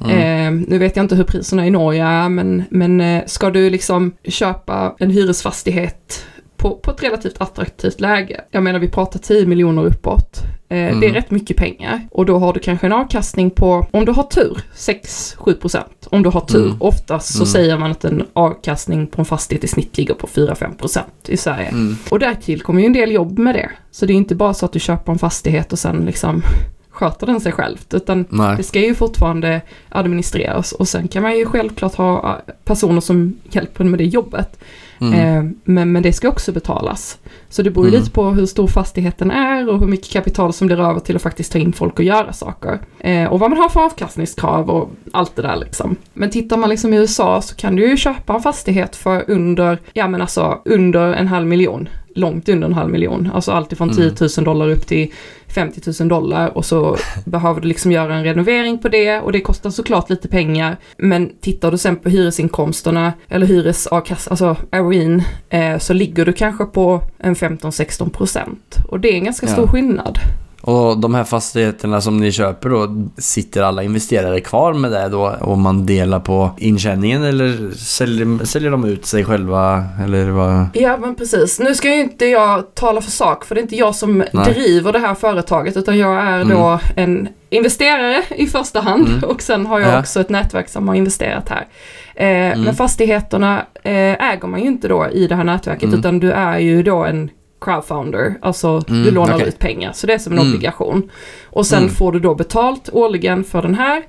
Mm. 0.00 0.18
Eh, 0.60 0.64
nu 0.68 0.78
vet 0.78 0.96
jag 0.96 1.04
inte 1.04 1.14
hur 1.16 1.24
priserna 1.24 1.66
i 1.66 1.70
Norge 1.70 2.04
är 2.04 2.28
men, 2.28 2.64
men 2.70 3.00
eh, 3.00 3.22
ska 3.26 3.50
du 3.50 3.70
liksom 3.70 4.12
köpa 4.24 4.94
en 4.98 5.10
hyresfastighet 5.10 6.24
på, 6.70 6.76
på 6.76 6.90
ett 6.90 7.02
relativt 7.02 7.40
attraktivt 7.40 8.00
läge. 8.00 8.40
Jag 8.50 8.62
menar 8.62 8.78
vi 8.78 8.88
pratar 8.88 9.18
10 9.18 9.46
miljoner 9.46 9.84
uppåt. 9.86 10.38
Eh, 10.68 10.76
Mm. 10.86 11.00
Det 11.00 11.06
är 11.06 11.12
rätt 11.12 11.30
mycket 11.30 11.56
pengar. 11.56 12.00
Och 12.10 12.26
då 12.26 12.38
har 12.38 12.52
du 12.52 12.60
kanske 12.60 12.86
en 12.86 12.92
avkastning 12.92 13.50
på, 13.50 13.86
om 13.90 14.04
du 14.04 14.12
har 14.12 14.22
tur, 14.22 14.58
6-7 14.76 15.54
procent. 15.54 16.06
Om 16.10 16.22
du 16.22 16.28
har 16.30 16.40
tur. 16.40 16.64
Mm. 16.66 16.76
Oftast 16.80 17.32
så 17.32 17.38
Mm. 17.42 17.46
säger 17.46 17.78
man 17.78 17.90
att 17.90 18.04
en 18.04 18.24
avkastning 18.32 19.06
på 19.06 19.20
en 19.22 19.24
fastighet 19.24 19.64
i 19.64 19.68
snitt 19.68 19.96
ligger 19.98 20.14
på 20.14 20.26
4-5 20.26 20.76
procent 20.76 21.28
i 21.28 21.36
Sverige. 21.36 21.68
Mm. 21.68 21.96
Och 22.10 22.18
därtill 22.18 22.60
kommer 22.62 22.80
ju 22.80 22.86
en 22.86 22.92
del 22.92 23.12
jobb 23.12 23.38
med 23.38 23.54
det. 23.54 23.70
Så 23.90 24.06
det 24.06 24.12
är 24.12 24.14
inte 24.14 24.34
bara 24.34 24.54
så 24.54 24.66
att 24.66 24.72
du 24.72 24.80
köper 24.80 25.12
en 25.12 25.18
fastighet 25.18 25.72
och 25.72 25.78
sen 25.78 25.96
liksom 26.06 26.42
sköter 26.90 27.26
den 27.26 27.40
sig 27.40 27.52
själv. 27.52 27.76
Utan 27.92 28.24
Nej. 28.28 28.56
det 28.56 28.62
ska 28.62 28.80
ju 28.80 28.94
fortfarande 28.94 29.60
administreras 29.88 30.72
och 30.72 30.88
sen 30.88 31.08
kan 31.08 31.22
man 31.22 31.38
ju 31.38 31.46
självklart 31.46 31.94
ha 31.94 32.28
eh, 32.46 32.54
personer 32.64 33.00
som 33.00 33.36
hjälper 33.50 33.84
med 33.84 33.98
det 33.98 34.04
jobbet. 34.04 34.58
Mm. 35.00 35.14
Eh, 35.14 35.52
men, 35.64 35.92
men 35.92 36.02
det 36.02 36.12
ska 36.12 36.28
också 36.28 36.52
betalas. 36.52 37.18
Så 37.48 37.62
det 37.62 37.70
beror 37.70 37.86
Mm. 37.88 38.00
lite 38.00 38.10
på 38.10 38.24
hur 38.30 38.46
stor 38.46 38.66
fastigheten 38.66 39.30
är 39.30 39.68
och 39.68 39.80
hur 39.80 39.86
mycket 39.86 40.12
kapital 40.12 40.52
som 40.52 40.66
blir 40.66 40.80
över 40.80 41.00
till 41.00 41.16
att 41.16 41.22
faktiskt 41.22 41.52
ta 41.52 41.58
in 41.58 41.72
folk 41.72 41.98
och 41.98 42.04
göra 42.04 42.32
saker. 42.32 42.78
Eh, 42.98 43.24
och 43.32 43.40
vad 43.40 43.50
man 43.50 43.58
har 43.58 43.68
för 43.68 43.80
avkastningskrav 43.80 44.70
och 44.70 44.90
allt 45.12 45.36
det 45.36 45.42
där 45.42 45.56
liksom. 45.56 45.96
Men 46.14 46.30
tittar 46.30 46.56
man 46.56 46.70
liksom 46.70 46.94
i 46.94 46.96
USA 46.96 47.42
så 47.42 47.54
kan 47.56 47.76
du 47.76 47.90
ju 47.90 47.96
köpa 47.96 48.34
en 48.34 48.40
fastighet 48.42 48.96
för 48.96 49.30
under, 49.30 49.78
ja 49.92 50.08
men 50.08 50.20
alltså 50.20 50.58
under 50.64 51.12
en 51.12 51.26
halv 51.28 51.46
miljon. 51.46 51.88
Långt 52.16 52.48
under 52.48 52.66
en 52.66 52.74
halv 52.74 52.90
miljon. 52.90 53.30
Alltså 53.34 53.52
alltifrån 53.52 53.90
Mm. 53.90 54.14
10 54.14 54.28
000 54.38 54.44
dollar 54.44 54.70
upp 54.70 54.86
till 54.86 55.12
50 55.48 55.80
000 56.00 56.08
dollar 56.08 56.56
och 56.56 56.64
så 56.64 56.96
behöver 57.24 57.60
du 57.60 57.68
liksom 57.68 57.92
göra 57.92 58.14
en 58.14 58.24
renovering 58.24 58.78
på 58.78 58.88
det 58.88 59.20
och 59.20 59.32
det 59.32 59.40
kostar 59.40 59.70
såklart 59.70 60.10
lite 60.10 60.28
pengar. 60.28 60.76
Men 60.98 61.30
tittar 61.40 61.70
du 61.70 61.78
sen 61.78 61.96
på 61.96 62.08
hyresinkomsterna 62.08 63.12
eller 63.28 63.46
hyresavkast, 63.46 64.28
alltså 64.30 64.56
ROIn, 64.70 65.22
eh, 65.48 65.78
så 65.78 65.92
ligger 65.92 66.24
du 66.24 66.32
kanske 66.32 66.64
på 66.64 67.02
en 67.18 67.34
15-16 67.34 68.10
procent. 68.10 68.76
Och 68.88 69.00
det 69.00 69.08
är 69.08 69.14
en 69.14 69.24
ganska 69.24 69.46
Ja. 69.46 69.52
stor 69.52 69.66
skillnad. 69.66 70.18
Och 70.66 70.98
de 70.98 71.14
här 71.14 71.24
fastigheterna 71.24 72.00
som 72.00 72.16
ni 72.16 72.32
köper 72.32 72.68
då, 72.68 72.88
sitter 73.18 73.62
alla 73.62 73.82
investerare 73.82 74.40
kvar 74.40 74.72
med 74.74 74.92
det 74.92 75.08
då? 75.08 75.34
Om 75.40 75.60
man 75.62 75.86
delar 75.86 76.20
på 76.20 76.50
intjäningen 76.58 77.22
eller 77.22 77.70
säljer, 77.76 78.44
säljer 78.44 78.70
de 78.70 78.84
ut 78.84 79.06
sig 79.06 79.24
själva? 79.24 79.84
Eller 80.04 80.30
vad? 80.30 80.66
Ja 80.72 80.96
men 80.96 81.14
precis. 81.14 81.60
Nu 81.60 81.74
ska 81.74 81.88
ju 81.94 82.00
inte 82.00 82.26
jag 82.26 82.74
tala 82.74 83.00
för 83.00 83.10
sak 83.10 83.44
för 83.44 83.54
det 83.54 83.60
är 83.60 83.62
inte 83.62 83.76
jag 83.76 83.94
som 83.94 84.24
Nej. 84.32 84.52
driver 84.54 84.92
det 84.92 84.98
här 84.98 85.14
företaget 85.14 85.76
utan 85.76 85.98
jag 85.98 86.14
är 86.20 86.40
Mm. 86.40 86.48
då 86.48 86.80
en 86.96 87.28
investerare 87.50 88.22
i 88.36 88.46
första 88.46 88.80
hand 88.80 89.08
Mm. 89.08 89.24
och 89.24 89.42
sen 89.42 89.66
har 89.66 89.80
jag 89.80 89.92
Ja. 89.92 89.98
också 90.00 90.20
ett 90.20 90.28
nätverk 90.30 90.68
som 90.68 90.88
har 90.88 90.94
investerat 90.94 91.48
här. 91.48 91.66
Eh, 92.14 92.26
Mm. 92.52 92.60
Men 92.62 92.74
fastigheterna 92.74 93.58
eh, 93.82 93.92
äger 94.32 94.46
man 94.48 94.60
ju 94.60 94.66
inte 94.66 94.88
då 94.88 95.06
i 95.12 95.26
det 95.26 95.34
här 95.34 95.44
nätverket 95.44 95.82
Mm. 95.84 95.98
utan 95.98 96.18
du 96.18 96.32
är 96.32 96.58
ju 96.58 96.82
då 96.82 97.04
en 97.04 97.30
crowdfounder, 97.60 98.34
alltså 98.42 98.82
Mm, 98.88 99.02
du 99.04 99.10
lånar 99.10 99.34
okej. 99.34 99.48
ut 99.48 99.58
pengar. 99.58 99.92
Så 99.92 100.06
det 100.06 100.14
är 100.14 100.18
som 100.18 100.32
en 100.32 100.38
Mm. 100.38 100.52
obligation. 100.52 101.10
Och 101.44 101.66
sen 101.66 101.78
Mm. 101.82 101.90
får 101.90 102.12
du 102.12 102.20
då 102.20 102.34
betalt 102.34 102.88
årligen 102.92 103.44
för 103.44 103.62
den 103.62 103.74
här. 103.74 104.02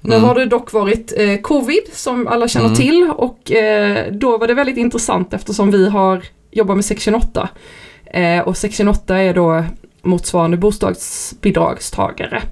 Nu 0.00 0.14
Mm. 0.14 0.28
har 0.28 0.34
det 0.34 0.46
dock 0.46 0.72
varit 0.72 1.12
eh, 1.16 1.36
covid 1.36 1.82
som 1.92 2.26
alla 2.28 2.48
känner 2.48 2.66
Mm. 2.66 2.76
till 2.78 3.10
och 3.16 3.52
eh, 3.52 4.12
då 4.12 4.38
var 4.38 4.46
det 4.46 4.54
väldigt 4.54 4.76
intressant 4.76 5.34
eftersom 5.34 5.70
vi 5.70 5.88
har 5.88 6.22
jobbat 6.50 6.76
med 6.76 6.84
Section 6.84 7.14
8. 7.14 7.48
Eh, 8.04 8.40
och 8.40 8.56
Section 8.56 8.88
8 8.88 9.16
är 9.18 9.34
då 9.34 9.64
motsvarande 10.02 10.56
bostadsbidragstagare. 10.56 12.42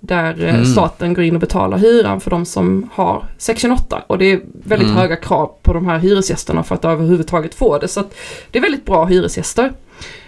Där 0.00 0.42
eh, 0.44 0.54
Mm. 0.54 0.64
staten 0.66 1.14
går 1.14 1.24
in 1.24 1.34
och 1.34 1.40
betalar 1.40 1.78
hyran 1.78 2.20
för 2.20 2.30
de 2.30 2.44
som 2.46 2.90
har 2.94 3.24
Section 3.38 3.72
8. 3.72 4.02
Och 4.06 4.18
det 4.18 4.32
är 4.32 4.40
väldigt 4.52 4.88
Mm. 4.88 5.00
höga 5.00 5.16
krav 5.16 5.50
på 5.62 5.72
de 5.72 5.86
här 5.86 5.98
hyresgästerna 5.98 6.62
för 6.62 6.74
att 6.74 6.84
överhuvudtaget 6.84 7.54
få 7.54 7.78
det. 7.78 7.88
Så 7.88 8.02
det 8.50 8.58
är 8.58 8.62
väldigt 8.62 8.84
bra 8.86 9.04
hyresgäster. 9.04 9.72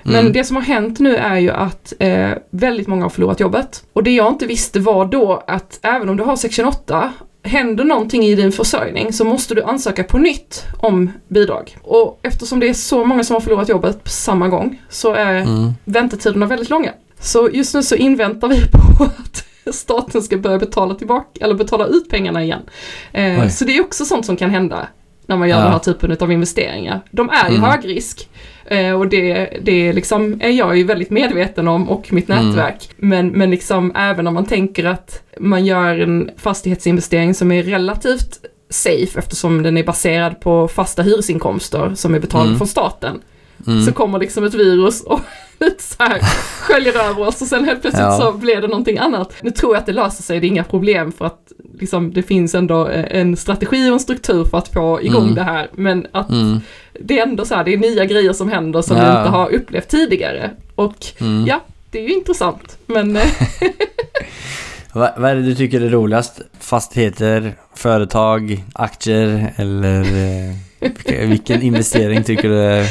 Men 0.02 0.14
Mm. 0.14 0.32
det 0.32 0.44
som 0.44 0.56
har 0.56 0.62
hänt 0.62 0.98
nu 1.00 1.16
är 1.16 1.36
ju 1.38 1.50
att 1.50 1.92
eh, 1.98 2.30
väldigt 2.50 2.86
många 2.86 3.02
har 3.04 3.10
förlorat 3.10 3.40
jobbet. 3.40 3.84
Och 3.92 4.02
det 4.02 4.10
jag 4.10 4.28
inte 4.32 4.46
visste 4.46 4.80
var 4.80 5.04
då 5.04 5.42
att 5.46 5.78
även 5.82 6.08
om 6.08 6.16
du 6.16 6.22
har 6.24 6.36
Section 6.36 6.66
8, 6.66 7.12
händer 7.44 7.84
någonting 7.84 8.22
i 8.24 8.34
din 8.34 8.52
försörjning 8.52 9.12
så 9.12 9.24
måste 9.24 9.54
du 9.54 9.62
ansöka 9.62 10.04
på 10.04 10.18
nytt 10.18 10.64
om 10.78 11.10
bidrag. 11.28 11.76
Och 11.82 12.20
eftersom 12.22 12.60
det 12.60 12.68
är 12.68 12.74
så 12.74 13.04
många 13.04 13.24
som 13.24 13.34
har 13.34 13.40
förlorat 13.40 13.68
jobbet 13.68 14.04
på 14.04 14.10
samma 14.10 14.48
gång 14.48 14.80
så 14.88 15.14
är 15.14 15.34
Mm. 15.34 15.72
väntetiderna 15.84 16.46
väldigt 16.46 16.70
långa. 16.70 16.90
Så 17.20 17.48
just 17.52 17.74
nu 17.74 17.82
så 17.82 17.94
inväntar 17.94 18.48
vi 18.48 18.56
på 18.98 19.04
att 19.04 19.44
staten 19.74 20.22
ska 20.22 20.36
börja 20.36 20.58
betala 20.58 20.94
tillbaka, 20.94 21.44
eller 21.44 21.54
betala 21.54 21.86
ut 21.86 22.08
pengarna 22.10 22.44
igen. 22.44 22.60
Eh, 23.12 23.48
så 23.48 23.64
det 23.64 23.76
är 23.76 23.80
också 23.80 24.04
sånt 24.04 24.26
som 24.26 24.36
kan 24.36 24.50
hända 24.50 24.86
när 25.26 25.36
man 25.36 25.48
gör 25.48 25.56
Ja. 25.56 25.62
den 25.62 25.72
här 25.72 25.78
typen 25.78 26.16
av 26.20 26.32
investeringar. 26.32 27.00
De 27.10 27.30
är 27.30 27.50
ju 27.50 27.56
Mm. 27.56 27.70
hög 27.70 27.88
risk. 27.88 28.28
Eh, 28.66 28.92
och 28.92 29.08
det, 29.08 29.50
det 29.62 29.92
liksom 29.92 30.40
är 30.42 30.48
jag 30.50 30.76
ju 30.76 30.84
väldigt 30.84 31.10
medveten 31.10 31.68
om 31.68 31.88
och 31.90 32.12
mitt 32.12 32.30
Mm. 32.30 32.46
nätverk. 32.48 32.88
Men, 32.96 33.28
men 33.28 33.50
liksom 33.50 33.92
även 33.96 34.26
om 34.26 34.34
man 34.34 34.46
tänker 34.46 34.84
att 34.84 35.22
man 35.40 35.64
gör 35.66 35.98
en 35.98 36.30
fastighetsinvestering 36.36 37.34
som 37.34 37.52
är 37.52 37.62
relativt 37.62 38.38
safe 38.70 39.18
eftersom 39.18 39.62
den 39.62 39.76
är 39.76 39.84
baserad 39.84 40.40
på 40.40 40.68
fasta 40.68 41.02
hyresinkomster 41.02 41.92
som 41.94 42.14
är 42.14 42.18
betalda 42.20 42.46
Mm. 42.46 42.58
från 42.58 42.68
staten. 42.68 43.20
Mm. 43.66 43.84
Så 43.84 43.92
kommer 43.92 44.18
liksom 44.18 44.44
ett 44.44 44.54
virus 44.54 45.00
och 45.02 45.20
så 45.78 45.94
här, 46.04 46.18
sköljer 46.60 46.98
över 47.10 47.26
oss 47.28 47.42
och 47.42 47.46
sen 47.48 47.64
helt 47.64 47.80
plötsligt 47.82 48.04
Ja. 48.06 48.18
så 48.20 48.32
blir 48.32 48.60
det 48.60 48.68
någonting 48.68 48.98
annat. 48.98 49.32
Nu 49.42 49.50
tror 49.50 49.74
jag 49.74 49.80
att 49.80 49.86
det 49.86 49.92
löser 49.92 50.22
sig, 50.22 50.40
det 50.40 50.46
är 50.46 50.48
inga 50.48 50.64
problem 50.64 51.12
för 51.12 51.24
att 51.24 51.52
liksom, 51.80 52.12
det 52.12 52.22
finns 52.22 52.54
ändå 52.54 52.88
eh, 52.88 53.04
en 53.20 53.36
strategi 53.36 53.88
och 53.90 53.94
en 53.94 54.00
struktur 54.00 54.44
för 54.44 54.58
att 54.58 54.68
få 54.68 55.02
igång 55.02 55.22
Mm. 55.22 55.34
det 55.34 55.42
här. 55.42 55.68
Men 55.72 56.06
att 56.12 56.30
Mm. 56.30 56.60
det 57.00 57.18
är 57.18 57.22
ändå 57.22 57.44
så 57.44 57.54
här, 57.54 57.64
det 57.64 57.72
är 57.74 57.78
nya 57.78 58.04
grejer 58.04 58.32
som 58.32 58.48
händer 58.50 58.82
som 58.82 58.96
Ja. 58.96 59.02
vi 59.02 59.08
inte 59.18 59.30
har 59.30 59.52
upplevt 59.52 59.88
tidigare. 59.88 60.50
Och 60.74 61.06
Mm. 61.20 61.46
ja, 61.46 61.60
det 61.90 61.98
är 61.98 62.02
ju 62.08 62.14
intressant. 62.14 62.78
Men 62.86 63.16
eh, 63.16 63.22
Vad, 64.92 65.24
är 65.24 65.34
det 65.34 65.42
du 65.42 65.54
tycker 65.54 65.80
är 65.80 65.88
roligast? 65.90 66.40
Fastigheter, 66.60 67.54
företag, 67.76 68.64
aktier 68.72 69.52
eller 69.56 70.00
eh, 70.00 71.28
vilken 71.28 71.62
investering 71.62 72.22
tycker 72.24 72.48
du 72.48 72.58
är... 72.60 72.86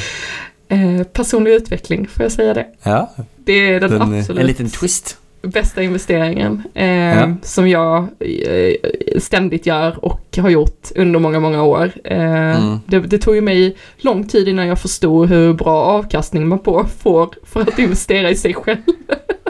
eh, 0.71 1.03
personlig 1.13 1.51
utveckling, 1.51 2.07
får 2.07 2.23
jag 2.23 2.31
säga 2.31 2.53
det. 2.53 2.65
Ja, 2.83 3.11
Det 3.37 3.53
är 3.73 3.79
den, 3.79 3.89
den, 3.91 4.13
eh, 4.13 4.19
absolut. 4.19 4.41
en 4.41 4.47
liten 4.47 4.69
twist. 4.69 5.17
bästa 5.41 5.83
investeringen 5.83 6.63
eh, 6.73 6.87
Ja. 7.17 7.33
som 7.43 7.69
jag 7.69 8.07
eh, 8.19 8.73
ständigt 9.19 9.65
gör 9.65 10.05
och 10.05 10.37
har 10.37 10.49
gjort 10.49 10.89
under 10.95 11.19
många, 11.19 11.39
många 11.39 11.63
år. 11.63 11.91
Eh, 12.03 12.21
Mm. 12.57 12.79
det, 12.85 12.99
det 12.99 13.17
tog 13.17 13.35
ju 13.35 13.41
mig 13.41 13.75
lång 13.97 14.27
tid 14.27 14.47
innan 14.47 14.67
jag 14.67 14.79
förstod 14.79 15.29
hur 15.29 15.53
bra 15.53 15.81
avkastning 15.85 16.47
man 16.47 16.59
på 16.59 16.85
får 17.03 17.29
för 17.45 17.61
att 17.61 17.79
investera 17.79 18.29
i 18.29 18.35
sig 18.35 18.53
själv. 18.53 18.77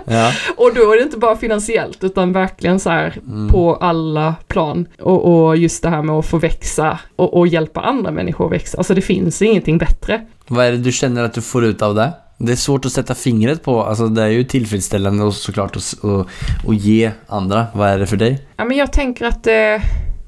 Ja. 0.06 0.32
Och 0.58 0.72
då 0.76 0.92
är 0.92 0.98
det 0.98 1.04
inte 1.04 1.18
bara 1.18 1.36
finansiellt 1.36 2.04
utan 2.04 2.34
verkligen 2.34 2.80
så 2.80 2.90
här 2.90 3.20
Mm. 3.28 3.50
på 3.50 3.76
alla 3.76 4.36
plan. 4.48 4.88
Och, 5.00 5.46
och 5.48 5.58
just 5.58 5.84
det 5.84 5.90
här 5.90 6.02
med 6.02 6.16
att 6.16 6.26
få 6.26 6.38
växa 6.38 7.00
och, 7.16 7.38
och 7.38 7.48
hjälpa 7.48 7.82
andra 7.82 8.12
människor 8.12 8.46
att 8.46 8.52
växa. 8.52 8.78
Alltså 8.78 8.94
det 8.94 9.02
finns 9.02 9.42
ingenting 9.42 9.78
bättre. 9.78 10.22
Vad 10.52 10.66
är 10.66 10.72
det 10.72 10.78
du 10.78 10.92
känner 10.92 11.24
att 11.24 11.34
du 11.34 11.42
får 11.42 11.66
ut 11.66 11.82
av 11.82 11.96
det? 11.96 12.14
Det 12.38 12.52
är 12.52 12.56
svårt 12.56 12.86
att 12.86 12.92
sätta 12.92 13.16
fingret 13.16 13.64
på, 13.64 13.84
alltså 13.84 14.08
det 14.08 14.22
är 14.22 14.28
ju 14.28 14.44
tillfredsställande 14.44 15.24
och 15.24 15.34
såklart 15.34 15.76
att, 15.76 15.94
och, 15.94 16.28
och 16.66 16.74
ge 16.74 17.12
andra. 17.28 17.68
Vad 17.74 17.90
är 17.90 18.00
det 18.00 18.08
för 18.08 18.18
dig? 18.18 18.48
Ja, 18.58 18.66
men 18.66 18.78
jag 18.78 18.94
tänker 18.94 19.26
att 19.26 19.44
det 19.44 19.82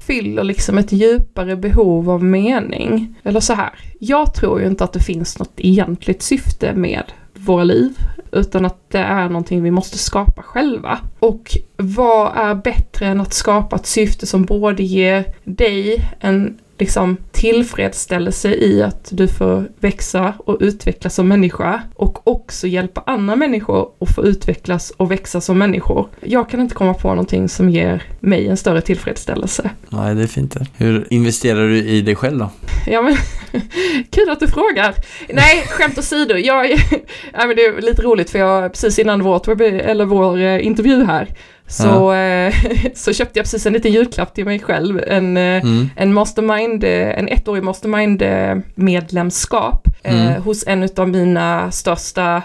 fyller 0.06 0.44
liksom 0.44 0.78
ett 0.78 0.92
djupare 0.92 1.56
behov 1.56 2.10
av 2.10 2.24
mening. 2.24 3.14
Eller 3.22 3.40
så 3.40 3.52
här, 3.52 3.70
jag 4.00 4.34
tror 4.34 4.60
ju 4.60 4.66
inte 4.66 4.84
att 4.84 4.92
det 4.92 5.00
finns 5.00 5.38
något 5.38 5.52
egentligt 5.56 6.22
syfte 6.22 6.74
med 6.74 7.04
våra 7.34 7.64
liv, 7.64 7.98
utan 8.32 8.64
att 8.64 8.90
det 8.90 8.98
är 8.98 9.28
någonting 9.28 9.62
vi 9.62 9.70
måste 9.70 9.98
skapa 9.98 10.42
själva. 10.42 10.98
Och 11.18 11.56
vad 11.76 12.36
är 12.36 12.54
bättre 12.54 13.06
än 13.06 13.20
att 13.20 13.34
skapa 13.34 13.76
ett 13.76 13.86
syfte 13.86 14.26
som 14.26 14.44
både 14.44 14.82
ger 14.82 15.24
dig 15.44 16.08
en 16.20 16.58
liksom 16.78 17.16
tillfredsställelse 17.32 18.54
i 18.54 18.82
att 18.82 19.08
du 19.12 19.28
får 19.28 19.68
växa 19.80 20.34
och 20.38 20.56
utvecklas 20.60 21.14
som 21.14 21.28
människa 21.28 21.82
och 21.94 22.28
också 22.28 22.66
hjälpa 22.66 23.02
andra 23.06 23.36
människor 23.36 23.90
att 24.00 24.14
få 24.14 24.24
utvecklas 24.24 24.90
och 24.90 25.10
växa 25.10 25.40
som 25.40 25.58
människor. 25.58 26.08
Jag 26.20 26.50
kan 26.50 26.60
inte 26.60 26.74
komma 26.74 26.94
på 26.94 27.08
någonting 27.08 27.48
som 27.48 27.70
ger 27.70 28.02
mig 28.20 28.48
en 28.48 28.56
större 28.56 28.80
tillfredsställelse. 28.80 29.70
Nej, 29.88 30.14
det 30.14 30.22
är 30.22 30.26
fint 30.26 30.54
det. 30.54 30.66
Hur 30.76 31.06
investerar 31.10 31.68
du 31.68 31.78
i 31.78 32.00
dig 32.00 32.16
själv 32.16 32.38
då? 32.38 32.50
Ja 32.86 33.02
men, 33.02 33.16
kul 34.10 34.30
att 34.30 34.40
du 34.40 34.48
frågar. 34.48 34.94
Nej, 35.28 35.64
skämt 35.68 35.98
åsido. 35.98 36.34
Jag, 36.34 36.70
ja, 37.32 37.46
men 37.46 37.56
det 37.56 37.62
är 37.62 37.82
lite 37.82 38.02
roligt 38.02 38.30
för 38.30 38.38
jag 38.38 38.72
precis 38.72 38.98
innan 38.98 39.22
vårt, 39.22 39.48
eller 39.48 40.04
vår 40.04 40.38
eh, 40.38 40.66
intervju 40.66 41.04
här 41.04 41.28
så, 41.66 42.12
eh, 42.12 42.54
så 42.94 43.12
köpte 43.12 43.38
jag 43.38 43.44
precis 43.44 43.66
en 43.66 43.72
liten 43.72 43.92
julklapp 43.92 44.34
till 44.34 44.44
mig 44.44 44.58
själv. 44.60 45.00
En, 45.06 45.36
eh, 45.36 45.64
Mm. 45.64 45.90
en 45.96 46.12
mastermind, 46.12 46.84
eh, 46.84 47.18
en 47.18 47.28
ettårig 47.28 47.62
mastermind 47.62 48.22
eh, 48.22 48.56
medlemskap 48.74 49.88
eh, 50.02 50.26
Mm. 50.30 50.42
hos 50.42 50.64
en 50.66 50.88
av 50.96 51.08
mina 51.08 51.70
största 51.70 52.42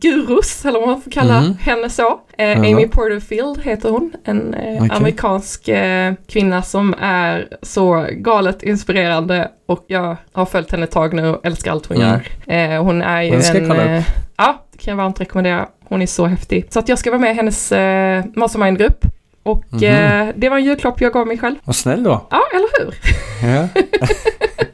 gurus, 0.00 0.64
eller 0.64 0.78
vad 0.80 0.88
man 0.88 1.02
får 1.02 1.10
kalla 1.10 1.40
Mhm. 1.40 1.56
henne 1.60 1.90
så. 1.90 2.20
Eh. 2.38 2.58
Amy 2.60 2.88
Porterfield 2.88 3.58
heter 3.62 3.90
hon, 3.90 4.12
en 4.24 4.54
eh, 4.54 4.76
Okej. 4.82 4.90
amerikansk 4.96 5.68
eh, 5.68 6.14
kvinna 6.28 6.62
som 6.62 6.94
är 7.00 7.48
så 7.62 8.06
galet 8.10 8.62
inspirerande 8.62 9.50
och 9.68 9.84
jag 9.86 10.16
har 10.32 10.46
följt 10.46 10.72
henne 10.72 10.84
ett 10.84 10.90
tag 10.90 11.14
nu 11.14 11.28
och 11.28 11.46
älskar 11.46 11.70
allt 11.72 11.86
hon 11.86 11.96
Mm. 11.96 12.20
gör. 12.46 12.54
Eh, 12.54 12.82
hon 12.84 13.02
är 13.02 13.22
ju 13.22 13.34
en... 13.56 13.70
Eh, 13.72 14.04
ja, 14.36 14.64
det 14.72 14.78
kan 14.78 14.90
jag 14.92 14.96
varmt 14.96 15.20
rekommendera. 15.20 15.68
Hon 15.88 16.02
är 16.02 16.06
så 16.06 16.26
häftig. 16.26 16.66
Så 16.70 16.78
att 16.78 16.88
jag 16.88 16.98
ska 16.98 17.10
vara 17.10 17.20
med 17.20 17.30
i 17.30 17.34
hennes 17.34 17.72
eh, 17.72 18.24
mastermind-grupp. 18.34 19.04
Och 19.42 19.64
Mhm. 19.70 19.84
eh, 19.84 20.28
det 20.36 20.48
var 20.48 20.56
en 20.56 20.64
julklapp 20.64 21.00
jag 21.00 21.12
gav 21.12 21.26
mig 21.26 21.38
själv. 21.38 21.56
Vad 21.64 21.76
snäll 21.76 22.02
då. 22.02 22.26
Ja, 22.30 22.40
eller 22.54 22.84
hur? 22.84 22.94
Ja. 23.54 23.68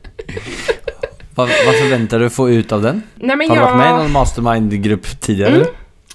vad, 1.34 1.48
vad 1.66 1.74
förväntar 1.74 2.18
du 2.18 2.30
få 2.30 2.50
ut 2.50 2.72
av 2.72 2.82
den? 2.82 3.02
Nej, 3.14 3.36
men 3.36 3.48
Har 3.48 3.56
du 3.56 3.62
jag... 3.62 3.68
varit 3.68 3.78
med 3.78 3.90
i 4.00 4.02
någon 4.02 4.12
mastermind-grupp 4.12 5.20
tidigare? 5.20 5.54
Mm. 5.54 5.66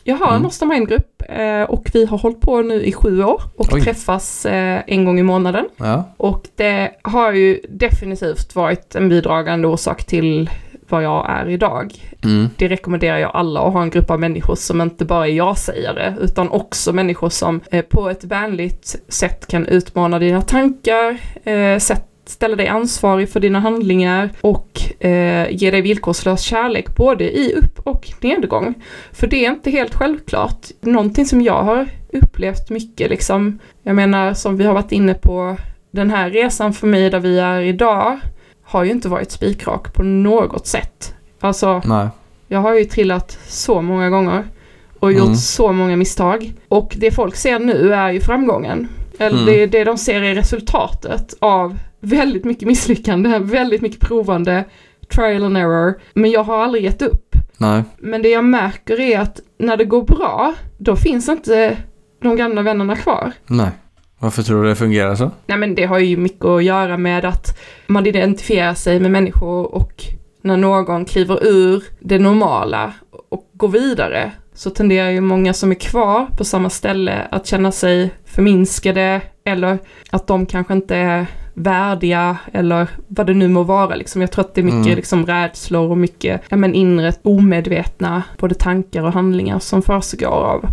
Jag 0.03 0.15
har 0.15 0.25
en 0.27 0.31
Mm. 0.33 0.43
mastermind-grupp 0.43 1.23
eh, 1.29 1.61
och 1.61 1.89
vi 1.93 2.05
har 2.05 2.17
hållit 2.17 2.41
på 2.41 2.61
nu 2.61 2.83
i 2.83 2.93
sju 2.93 3.23
år 3.23 3.41
och 3.57 3.67
Oj. 3.73 3.81
träffas 3.81 4.45
eh, 4.45 4.81
en 4.87 5.05
gång 5.05 5.19
i 5.19 5.23
månaden. 5.23 5.65
Ja. 5.77 6.13
Och 6.17 6.43
det 6.55 6.91
har 7.01 7.33
ju 7.33 7.59
definitivt 7.69 8.55
varit 8.55 8.95
en 8.95 9.09
bidragande 9.09 9.67
orsak 9.67 10.03
till 10.03 10.49
vad 10.89 11.03
jag 11.03 11.29
är 11.29 11.49
idag. 11.49 11.93
Mm. 12.23 12.49
Det 12.57 12.67
rekommenderar 12.67 13.17
jag 13.17 13.31
alla 13.33 13.59
att 13.61 13.73
ha 13.73 13.81
en 13.81 13.89
grupp 13.89 14.11
av 14.11 14.19
människor 14.19 14.55
som 14.55 14.81
inte 14.81 15.05
bara 15.05 15.27
är 15.27 15.31
jag-sägare 15.31 16.13
utan 16.21 16.49
också 16.49 16.93
människor 16.93 17.29
som 17.29 17.61
eh, 17.71 17.81
på 17.85 18.09
ett 18.09 18.23
vänligt 18.23 18.95
sätt 19.07 19.47
kan 19.47 19.65
utmana 19.65 20.19
dina 20.19 20.41
tankar, 20.41 21.17
eh, 21.43 21.77
sätt 21.79 22.05
ställa 22.29 22.55
dig 22.55 22.67
ansvarig 22.67 23.29
för 23.29 23.39
dina 23.39 23.59
handlingar 23.59 24.29
och 24.41 24.81
eh, 25.05 25.47
ge 25.51 25.71
dig 25.71 25.81
villkorslös 25.81 26.41
kärlek 26.41 26.95
både 26.95 27.37
i 27.39 27.53
upp 27.53 27.79
och 27.79 28.09
nedgång. 28.21 28.73
För 29.11 29.27
det 29.27 29.45
är 29.45 29.49
inte 29.51 29.71
helt 29.71 29.95
självklart. 29.95 30.67
Någonting 30.81 31.25
som 31.25 31.41
jag 31.41 31.63
har 31.63 31.89
upplevt 32.13 32.69
mycket 32.69 33.09
liksom, 33.09 33.59
jag 33.83 33.95
menar 33.95 34.33
som 34.33 34.57
vi 34.57 34.65
har 34.65 34.73
varit 34.73 34.91
inne 34.91 35.13
på, 35.13 35.57
den 35.91 36.09
här 36.09 36.29
resan 36.29 36.73
för 36.73 36.87
mig 36.87 37.09
där 37.09 37.19
vi 37.19 37.39
är 37.39 37.61
idag 37.61 38.19
har 38.63 38.83
ju 38.83 38.91
inte 38.91 39.09
varit 39.09 39.31
spikrak 39.31 39.93
på 39.93 40.03
något 40.03 40.67
sätt. 40.67 41.15
Alltså, 41.39 41.81
Nej. 41.85 42.07
jag 42.47 42.59
har 42.59 42.75
ju 42.75 42.85
trillat 42.85 43.39
så 43.47 43.81
många 43.81 44.09
gånger 44.09 44.43
och 44.99 45.11
gjort 45.11 45.23
Mm. 45.23 45.35
så 45.35 45.71
många 45.71 45.95
misstag. 45.95 46.53
Och 46.67 46.95
det 46.97 47.11
folk 47.11 47.35
ser 47.35 47.59
nu 47.59 47.93
är 47.93 48.11
ju 48.11 48.21
framgången. 48.21 48.87
Eller 49.19 49.41
Mm. 49.41 49.45
det, 49.45 49.65
det 49.65 49.83
de 49.83 49.97
ser 49.97 50.21
är 50.23 50.35
resultatet 50.35 51.33
av 51.39 51.77
väldigt 51.99 52.45
mycket 52.45 52.67
misslyckande, 52.67 53.39
väldigt 53.39 53.81
mycket 53.81 53.99
provande, 53.99 54.63
trial 55.15 55.43
and 55.43 55.57
error. 55.57 56.01
Men 56.13 56.31
jag 56.31 56.43
har 56.43 56.63
aldrig 56.63 56.83
gett 56.83 57.01
upp. 57.01 57.35
Nej. 57.57 57.83
Men 57.97 58.21
det 58.21 58.29
jag 58.29 58.43
märker 58.43 58.99
är 58.99 59.19
att 59.19 59.39
när 59.57 59.77
det 59.77 59.85
går 59.85 60.03
bra, 60.03 60.53
då 60.77 60.95
finns 60.95 61.29
inte 61.29 61.77
de 62.21 62.35
gamla 62.35 62.61
vännerna 62.61 62.95
kvar. 62.95 63.31
Nej. 63.47 63.69
Varför 64.19 64.43
tror 64.43 64.63
du 64.63 64.69
det 64.69 64.75
fungerar 64.75 65.15
så? 65.15 65.31
Nej 65.45 65.57
men 65.57 65.75
det 65.75 65.85
har 65.85 65.99
ju 65.99 66.17
mycket 66.17 66.45
att 66.45 66.63
göra 66.63 66.97
med 66.97 67.25
att 67.25 67.59
man 67.87 68.05
identifierar 68.05 68.73
sig 68.73 68.99
med 68.99 69.11
människor 69.11 69.75
och 69.75 70.03
när 70.41 70.57
någon 70.57 71.05
kliver 71.05 71.47
ur 71.47 71.83
det 71.99 72.19
normala 72.19 72.93
och 73.29 73.49
går 73.53 73.67
vidare 73.67 74.31
så 74.53 74.69
tenderar 74.69 75.09
ju 75.09 75.21
många 75.21 75.53
som 75.53 75.71
är 75.71 75.75
kvar 75.75 76.27
på 76.37 76.45
samma 76.45 76.69
ställe 76.69 77.27
att 77.31 77.47
känna 77.47 77.71
sig 77.71 78.11
förminskade 78.25 79.21
eller 79.43 79.77
att 80.09 80.27
de 80.27 80.45
kanske 80.45 80.73
inte 80.73 80.95
är 80.95 81.27
värdiga 81.59 82.37
eller 82.53 82.87
vad 83.07 83.27
det 83.27 83.33
nu 83.33 83.47
må 83.47 83.63
vara. 83.63 83.95
Liksom. 83.95 84.21
Jag 84.21 84.31
tror 84.31 84.45
att 84.45 84.55
det 84.55 84.61
är 84.61 84.65
mycket 84.65 84.85
Mm. 84.85 84.95
liksom, 84.95 85.25
rädslor 85.25 85.89
och 85.91 85.97
mycket 85.97 86.41
ja, 86.49 86.57
men 86.57 86.73
inre 86.73 87.13
omedvetna 87.21 88.23
både 88.39 88.55
tankar 88.55 89.03
och 89.03 89.13
handlingar 89.13 89.59
som 89.59 89.81
försiggår 89.81 90.27
av 90.27 90.65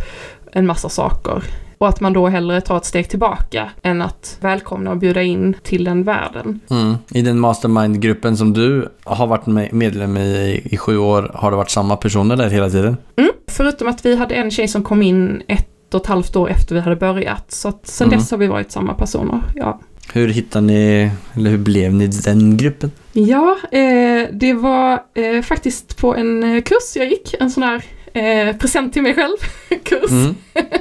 en 0.52 0.66
massa 0.66 0.88
saker. 0.88 1.42
Och 1.78 1.88
att 1.88 2.00
man 2.00 2.12
då 2.12 2.28
hellre 2.28 2.60
tar 2.60 2.76
ett 2.76 2.84
steg 2.84 3.08
tillbaka 3.08 3.70
än 3.82 4.02
att 4.02 4.38
välkomna 4.40 4.90
och 4.90 4.96
bjuda 4.96 5.22
in 5.22 5.54
till 5.62 5.84
den 5.84 6.02
världen. 6.04 6.60
Mm. 6.70 6.94
I 7.10 7.22
den 7.22 7.40
mastermind-gruppen 7.40 8.36
som 8.36 8.52
du 8.52 8.88
har 9.04 9.26
varit 9.26 9.46
med, 9.46 9.72
medlem 9.72 10.16
i 10.16 10.60
i 10.64 10.76
sju 10.76 10.98
år, 10.98 11.30
har 11.34 11.50
det 11.50 11.56
varit 11.56 11.70
samma 11.70 11.96
personer 11.96 12.36
där 12.36 12.48
hela 12.50 12.70
tiden? 12.70 12.96
Mm. 13.16 13.30
Förutom 13.48 13.88
att 13.88 14.06
vi 14.06 14.16
hade 14.16 14.34
en 14.34 14.50
tjej 14.50 14.68
som 14.68 14.82
kom 14.82 15.02
in 15.02 15.42
ett 15.48 15.94
och 15.94 16.00
ett 16.00 16.06
halvt 16.06 16.36
år 16.36 16.50
efter 16.50 16.74
vi 16.74 16.80
hade 16.80 16.96
börjat. 16.96 17.52
Så 17.52 17.68
att 17.68 17.86
sen 17.86 18.06
Mm. 18.06 18.18
dess 18.18 18.30
har 18.30 18.38
vi 18.38 18.46
varit 18.46 18.72
samma 18.72 18.94
personer. 18.94 19.40
Ja, 19.54 19.80
hur 20.16 20.28
hittade 20.28 20.66
ni, 20.66 21.10
eller 21.34 21.50
hur 21.50 21.58
blev 21.58 21.94
ni 21.94 22.06
den 22.06 22.56
gruppen? 22.56 22.90
ja 23.12 23.56
eh, 23.72 24.28
det 24.32 24.52
var 24.52 25.02
eh, 25.14 25.42
faktiskt 25.42 25.96
på 25.96 26.14
en 26.14 26.44
eh, 26.44 26.62
kurs 26.62 26.96
jag 26.96 27.08
gick. 27.08 27.34
En 27.40 27.50
sån 27.50 27.62
här 27.62 27.84
eh, 28.16 28.56
present 28.56 28.92
till 28.92 29.02
mig 29.02 29.14
själv 29.14 29.36
kurs. 29.84 30.10
Mm. 30.10 30.34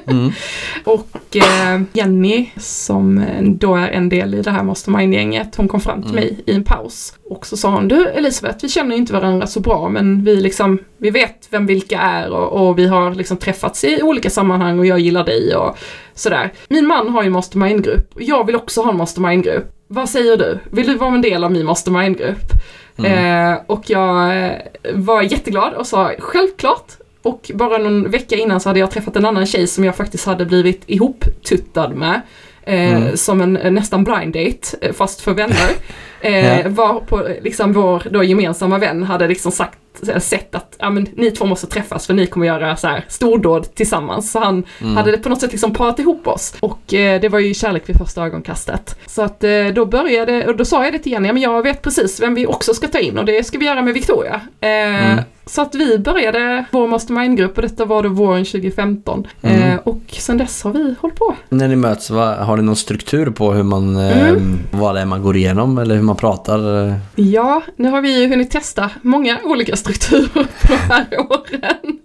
Mm. 0.08 0.32
Och 0.84 1.36
eh, 1.36 1.82
Jenny, 1.93 2.50
som 2.58 3.26
då 3.41 3.76
är 3.76 3.88
en 3.89 4.10
del 4.10 4.34
i 4.34 4.41
det 4.41 4.52
här 4.52 4.63
mastermind-gänget, 4.63 5.56
hon 5.56 5.67
kom 5.67 5.80
fram 5.82 6.02
till 6.02 6.12
Mm. 6.12 6.24
mig 6.24 6.43
i 6.45 6.54
en 6.56 6.63
paus. 6.63 7.13
Och 7.30 7.45
så 7.45 7.58
sa 7.58 7.69
hon, 7.69 7.88
du 7.88 8.08
Elisabeth, 8.08 8.58
vi 8.62 8.69
känner 8.69 8.95
inte 8.95 9.13
varandra 9.13 9.48
så 9.48 9.60
bra, 9.60 9.89
men 9.89 10.24
vi 10.24 10.36
liksom, 10.36 10.80
vi 10.98 11.10
vet 11.10 11.48
vem 11.50 11.65
vilka 11.65 12.00
är 12.00 12.30
och, 12.32 12.67
och 12.67 12.80
vi 12.80 12.88
har 12.88 13.15
liksom 13.15 13.38
träffats 13.38 13.84
i 13.84 14.02
olika 14.02 14.30
sammanhang 14.30 14.80
och 14.80 14.86
jag 14.86 15.00
gillar 15.00 15.26
dig 15.26 15.56
och 15.56 15.78
sådär. 16.13 16.54
Min 16.69 16.88
man 16.88 17.10
har 17.10 17.24
ju 17.24 17.30
mastermind-grupp 17.30 18.15
och 18.15 18.21
jag 18.21 18.45
vill 18.45 18.56
också 18.56 18.82
ha 18.82 18.91
en 18.91 18.98
mastermind-grupp. 18.98 19.71
Vad 19.88 20.10
säger 20.10 20.38
du? 20.38 20.60
Vill 20.71 20.88
du 20.88 20.95
vara 20.95 21.13
en 21.13 21.21
del 21.21 21.43
av 21.43 21.52
min 21.52 21.65
mastermind-grupp? 21.65 22.52
Mm. 22.98 23.52
Eh, 23.54 23.60
och 23.67 23.84
jag 23.89 24.38
eh, 24.45 24.52
var 24.93 25.21
jätteglad 25.21 25.74
och 25.74 25.88
sa 25.88 26.12
självklart. 26.19 26.91
Och 27.26 27.52
bara 27.54 27.78
någon 27.78 28.12
vecka 28.12 28.36
innan 28.36 28.60
så 28.60 28.70
hade 28.70 28.80
jag 28.80 28.92
träffat 28.92 29.16
en 29.16 29.26
annan 29.26 29.46
tjej 29.46 29.68
som 29.68 29.84
jag 29.84 29.96
faktiskt 29.96 30.26
hade 30.26 30.46
blivit 30.46 30.84
ihoptuttad 30.88 31.96
med. 31.96 32.21
Eh, 32.63 32.96
Mm. 32.96 33.17
Som 33.17 33.42
en 33.42 33.58
eh, 33.58 33.71
nästan 33.71 34.04
blind 34.04 34.34
date, 34.34 34.78
eh, 34.82 34.94
fast 34.94 35.21
för 35.21 35.34
vänner. 35.34 35.69
Eh, 36.21 36.60
Ja. 36.60 36.69
Var 36.69 37.00
på, 37.00 37.28
liksom 37.42 37.73
vår 37.73 38.04
då 38.12 38.23
gemensamma 38.23 38.78
vän 38.78 39.04
hade 39.04 39.28
liksom 39.28 39.52
sagt, 39.52 39.78
eh, 40.10 40.19
sett 40.19 40.56
att 40.56 40.76
ja, 40.80 40.90
men, 40.90 41.08
ni 41.15 41.32
två 41.32 41.46
måste 41.46 41.67
träffas 41.67 42.08
för 42.08 42.13
ni 42.13 42.28
kommer 42.28 42.46
göra 42.48 42.76
så 42.76 42.88
här 42.88 43.06
stordåd 43.08 43.76
tillsammans. 43.76 44.32
Så 44.32 44.40
han 44.40 44.63
Mm. 44.82 44.98
hade 44.98 45.17
på 45.17 45.30
något 45.30 45.42
sätt 45.42 45.52
liksom 45.52 45.73
parat 45.73 46.00
ihop 46.00 46.28
oss. 46.28 46.56
Och 46.60 46.94
eh, 46.94 47.21
det 47.21 47.30
var 47.30 47.40
ju 47.40 47.54
kärlek 47.54 47.90
vid 47.90 47.98
första 47.98 48.26
ögonkastet. 48.26 48.96
Så 49.06 49.21
att 49.21 49.44
eh, 49.44 49.67
då 49.76 49.86
började, 49.86 50.48
och 50.48 50.56
då 50.58 50.65
sa 50.65 50.84
jag 50.84 50.94
det 50.94 51.00
till 51.00 51.12
Jenny, 51.12 51.28
ja, 51.28 51.34
men 51.34 51.42
jag 51.44 51.63
vet 51.63 51.82
precis 51.82 52.21
vem 52.21 52.36
vi 52.36 52.48
också 52.48 52.73
ska 52.73 52.88
ta 52.88 53.00
in 53.00 53.17
och 53.17 53.26
det 53.26 53.44
ska 53.48 53.58
vi 53.58 53.65
göra 53.65 53.82
med 53.82 53.94
Victoria. 53.94 54.42
Mm. 54.62 55.19
Så 55.48 55.62
att 55.62 55.75
vi 55.75 56.00
började 56.00 56.65
vår 56.71 56.87
mastermind-grupp 56.87 57.56
och 57.58 57.62
detta 57.62 57.85
var 57.85 58.04
då 58.04 58.10
våren 58.10 58.46
2015. 58.46 59.27
Mm. 59.41 59.62
Eh, 59.62 59.75
och 59.77 60.02
sen 60.08 60.37
dess 60.37 60.63
har 60.63 60.71
vi 60.73 60.96
hållit 61.02 61.15
på. 61.15 61.35
När 61.50 61.67
ni 61.67 61.75
möts, 61.75 62.10
vad, 62.10 62.37
har 62.37 62.58
ni 62.58 62.63
någon 62.63 62.75
struktur 62.75 63.29
på 63.29 63.52
hur 63.54 63.63
man, 63.63 63.98
eh, 63.98 64.29
Mm. 64.29 64.60
vad 64.71 64.96
det 64.96 65.02
är 65.02 65.06
man 65.06 65.21
går 65.21 65.35
igenom 65.37 65.77
eller 65.77 65.96
hur 65.96 66.02
man 66.02 66.15
pratar? 66.15 66.87
eh? 66.87 66.93
Ja, 67.15 67.62
nu 67.75 67.89
har 67.89 68.02
vi 68.02 68.21
ju 68.21 68.27
hunnit 68.29 68.52
testa 68.52 68.89
många 69.02 69.39
olika 69.43 69.75
strukturer 69.75 70.27
på 70.33 70.67
de 70.67 70.75
här 70.75 71.06
åren. 71.19 72.00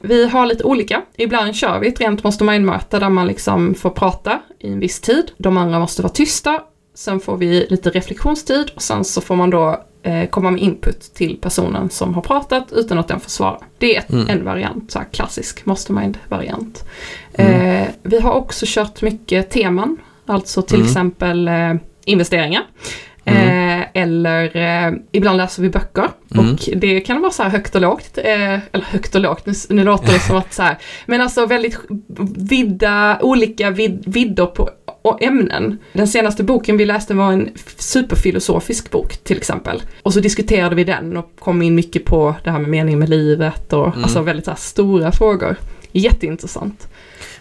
Vi 0.00 0.28
har 0.28 0.46
lite 0.46 0.64
olika. 0.64 1.02
Ibland 1.16 1.54
kör 1.54 1.78
vi 1.78 1.88
ett 1.88 2.00
rent 2.00 2.24
mastermind-möte 2.24 2.98
där 2.98 3.08
man 3.10 3.26
liksom 3.26 3.74
får 3.74 3.90
prata 3.90 4.38
i 4.60 4.68
en 4.72 4.80
viss 4.80 5.00
tid. 5.00 5.30
De 5.38 5.56
andra 5.56 5.78
måste 5.78 6.02
vara 6.02 6.12
tysta. 6.12 6.60
Sen 6.94 7.20
får 7.20 7.36
vi 7.36 7.66
lite 7.70 7.90
reflektionstid 7.90 8.70
och 8.76 8.82
sen 8.82 9.04
så 9.04 9.20
får 9.20 9.36
man 9.36 9.50
då 9.50 9.68
eh, 9.68 9.76
komma 10.30 10.50
med 10.50 10.60
input 10.62 11.00
till 11.14 11.36
personen 11.40 11.90
som 11.90 12.14
har 12.14 12.22
pratat 12.22 12.72
utan 12.72 12.98
att 12.98 13.08
den 13.08 13.20
får 13.20 13.30
svara. 13.30 13.58
Det 13.78 13.96
är 13.96 14.04
Mm. 14.12 14.28
en 14.28 14.44
variant, 14.44 14.92
så 14.92 14.98
här 14.98 15.06
klassisk 15.12 15.66
mastermind-variant. 15.66 16.84
Mm. 17.34 17.82
Eh, 17.82 17.88
vi 18.02 18.20
har 18.20 18.32
också 18.32 18.64
kört 18.68 19.02
mycket 19.02 19.50
teman, 19.50 19.96
alltså 20.26 20.62
till 20.62 20.76
Mm. 20.76 20.86
exempel 20.86 21.48
eh, 21.48 21.74
investeringar. 22.04 22.62
Mm. 23.24 23.80
Eh, 23.80 23.86
eller 23.94 24.56
eh, 24.56 24.92
ibland 25.12 25.36
läser 25.36 25.62
vi 25.62 25.70
böcker 25.70 26.08
Mm. 26.34 26.50
och 26.52 26.68
det 26.76 27.00
kan 27.00 27.20
vara 27.20 27.32
så 27.32 27.42
här 27.42 27.50
högt 27.50 27.74
och 27.74 27.80
lågt. 27.80 28.18
Eh, 28.18 28.52
eller 28.52 28.84
högt 28.84 29.14
och 29.14 29.20
lågt, 29.20 29.46
nu, 29.46 29.52
nu 29.68 29.84
låter 29.84 30.12
det 30.12 30.18
som 30.18 30.36
att 30.36 30.52
så 30.54 30.62
här. 30.62 30.78
Men 31.06 31.20
alltså 31.20 31.46
väldigt 31.46 31.78
vidda, 32.36 33.18
olika 33.22 33.70
vid, 33.70 34.02
vidder 34.06 34.46
på 34.46 34.70
och 35.08 35.22
ämnen. 35.22 35.78
Den 35.92 36.08
senaste 36.08 36.44
boken 36.44 36.76
vi 36.76 36.84
läste 36.86 37.14
var 37.14 37.32
en 37.32 37.48
superfilosofisk 37.76 38.90
bok 38.90 39.16
till 39.16 39.36
exempel. 39.36 39.82
Och 40.02 40.12
så 40.12 40.20
diskuterade 40.20 40.74
vi 40.74 40.84
den 40.84 41.16
och 41.16 41.32
kom 41.38 41.62
in 41.62 41.74
mycket 41.74 42.04
på 42.04 42.34
det 42.44 42.50
här 42.50 42.58
med 42.58 42.70
mening 42.70 42.98
med 42.98 43.08
livet 43.08 43.72
och 43.72 43.86
Mm. 43.86 44.02
alltså 44.04 44.20
väldigt 44.22 44.46
här 44.46 44.54
stora 44.54 45.12
frågor. 45.12 45.56
Jätteintressant. 45.92 46.88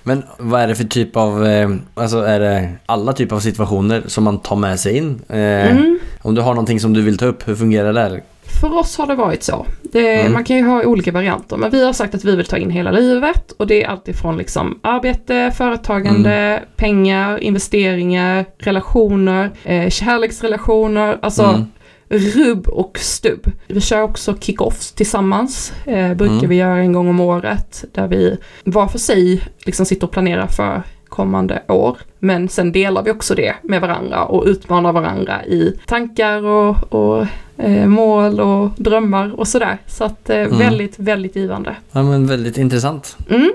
Men 0.04 0.24
vad 0.40 0.62
är 0.62 0.68
det 0.68 0.76
för 0.76 0.84
typ 0.84 1.16
av, 1.18 1.46
eh, 1.48 1.70
alltså 1.94 2.18
är 2.22 2.40
det 2.40 2.70
alla 2.86 3.14
typer 3.14 3.36
av 3.36 3.40
situationer 3.40 4.04
som 4.08 4.24
man 4.24 4.40
tar 4.40 4.56
med 4.56 4.80
sig 4.80 4.98
in? 4.98 5.22
Eh, 5.30 5.38
Mm. 5.72 6.00
Om 6.22 6.36
du 6.36 6.42
har 6.42 6.54
någonting 6.54 6.80
som 6.80 6.94
du 6.94 7.02
vill 7.02 7.18
ta 7.18 7.26
upp, 7.26 7.48
hur 7.48 7.56
fungerar 7.56 7.94
det? 7.94 8.00
där? 8.00 8.22
För 8.62 8.78
oss 8.78 8.98
har 8.98 9.08
det 9.08 9.16
varit 9.16 9.44
så. 9.44 9.66
Det, 9.82 10.20
Mm. 10.20 10.34
Man 10.34 10.44
kan 10.44 10.58
ju 10.58 10.64
ha 10.64 10.84
olika 10.84 11.12
varianter, 11.12 11.58
men 11.58 11.72
vi 11.72 11.86
har 11.86 11.94
sagt 11.94 12.16
att 12.16 12.26
vi 12.26 12.36
vill 12.36 12.46
ta 12.46 12.58
in 12.58 12.70
hela 12.70 12.92
livet 12.92 13.52
och 13.52 13.68
det 13.68 13.84
är 13.84 13.88
alltifrån 13.88 14.38
liksom 14.38 14.80
arbete, 14.84 15.52
företagande, 15.58 16.34
Mm. 16.34 16.64
pengar, 16.76 17.38
investeringar, 17.44 18.46
relationer, 18.60 19.52
eh, 19.64 19.90
kärleksrelationer, 19.90 21.18
alltså 21.22 21.44
Mm. 21.44 21.66
rubb 22.10 22.68
och 22.68 23.00
stubb. 23.00 23.52
Vi 23.68 23.82
kör 23.82 24.02
också 24.02 24.34
kick-offs 24.42 24.94
tillsammans, 24.96 25.74
eh, 25.86 26.14
brukar 26.14 26.36
Mm. 26.36 26.50
vi 26.50 26.56
göra 26.56 26.78
en 26.78 26.94
gång 26.94 27.08
om 27.10 27.20
året, 27.20 27.86
där 27.94 28.08
vi 28.08 28.38
var 28.64 28.88
för 28.88 29.00
sig 29.00 29.42
liksom 29.66 29.86
sitter 29.86 30.08
och 30.08 30.12
planerar 30.14 30.48
för 30.48 30.84
kommande 31.10 31.62
år. 31.68 31.98
Men 32.20 32.50
sen 32.50 32.72
delar 32.72 33.04
vi 33.04 33.12
också 33.12 33.36
det 33.36 33.56
med 33.64 33.82
varandra 33.82 34.26
och 34.26 34.44
utmanar 34.46 34.92
varandra 34.94 35.46
i 35.46 35.74
tankar 35.88 36.44
och, 36.46 36.94
och 36.94 37.26
eh, 37.58 37.86
mål 37.88 38.40
och 38.40 38.70
drömmar 38.78 39.40
och 39.40 39.48
sådär. 39.48 39.78
Så 39.88 40.04
att 40.04 40.30
eh, 40.30 40.38
Mm. 40.38 40.58
väldigt, 40.58 41.00
väldigt 41.00 41.36
givande. 41.36 41.76
Ja 41.92 42.04
men 42.04 42.28
väldigt 42.28 42.58
intressant. 42.58 43.18
Mm, 43.30 43.52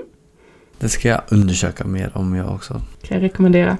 Det 0.79 0.89
ska 0.89 1.07
jag 1.09 1.21
undersöka 1.29 1.83
mer 1.85 2.11
om 2.13 2.35
jag 2.35 2.49
också. 2.55 2.73
kan 3.01 3.17
jag 3.17 3.23
rekommendera. 3.23 3.77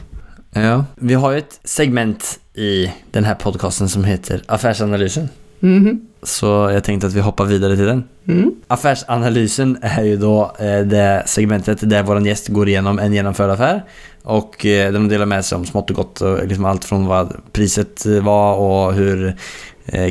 Ja. 0.51 0.85
Vi 0.95 1.13
har 1.13 1.31
ju 1.31 1.37
ett 1.37 1.59
segment 1.63 2.39
i 2.53 2.93
den 3.11 3.23
här 3.23 3.35
podcasten 3.35 3.89
som 3.89 4.03
heter 4.03 4.41
Affärsanalysen. 4.45 5.29
Mhm. 5.63 6.01
Så 6.23 6.45
jag 6.73 6.83
tänkte 6.83 7.07
att 7.07 7.13
vi 7.13 7.19
hoppar 7.19 7.45
vidare 7.45 7.75
till 7.75 7.85
den. 7.85 8.03
Mm. 8.27 8.51
Affärsanalysen 8.67 9.77
är 9.81 10.03
ju 10.03 10.17
då 10.17 10.55
eh, 10.59 10.79
det 10.79 11.23
segmentet 11.25 11.89
där 11.89 12.03
vår 12.03 12.27
gäst 12.27 12.47
går 12.47 12.69
igenom 12.69 12.99
en 12.99 13.13
genomförd 13.13 13.49
affär 13.49 13.83
och 14.23 14.65
eh, 14.65 14.93
de 14.93 15.07
delar 15.07 15.25
med 15.25 15.45
sig 15.45 15.55
om 15.55 15.65
smått 15.65 15.89
och 15.89 15.95
gott 15.95 16.21
och 16.21 16.47
liksom 16.47 16.65
allt 16.65 16.85
från 16.85 17.05
vad 17.05 17.35
priset 17.51 18.05
eh, 18.05 18.23
var 18.23 18.55
och 18.55 18.93
hur 18.93 19.35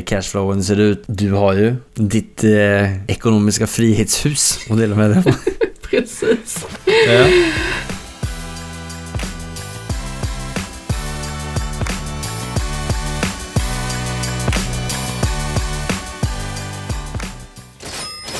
cashflowen 0.05 0.63
ser 0.63 0.79
ut. 0.79 1.03
Du 1.05 1.31
har 1.31 1.53
ju 1.53 1.75
ditt 1.93 2.43
ekonomiska 3.07 3.67
frihetshus 3.67 4.59
att 4.69 4.77
dela 4.77 4.95
med 4.95 5.09
dig 5.09 5.17
av. 5.17 5.23
Precis. 5.89 6.65
ja. 7.07 7.25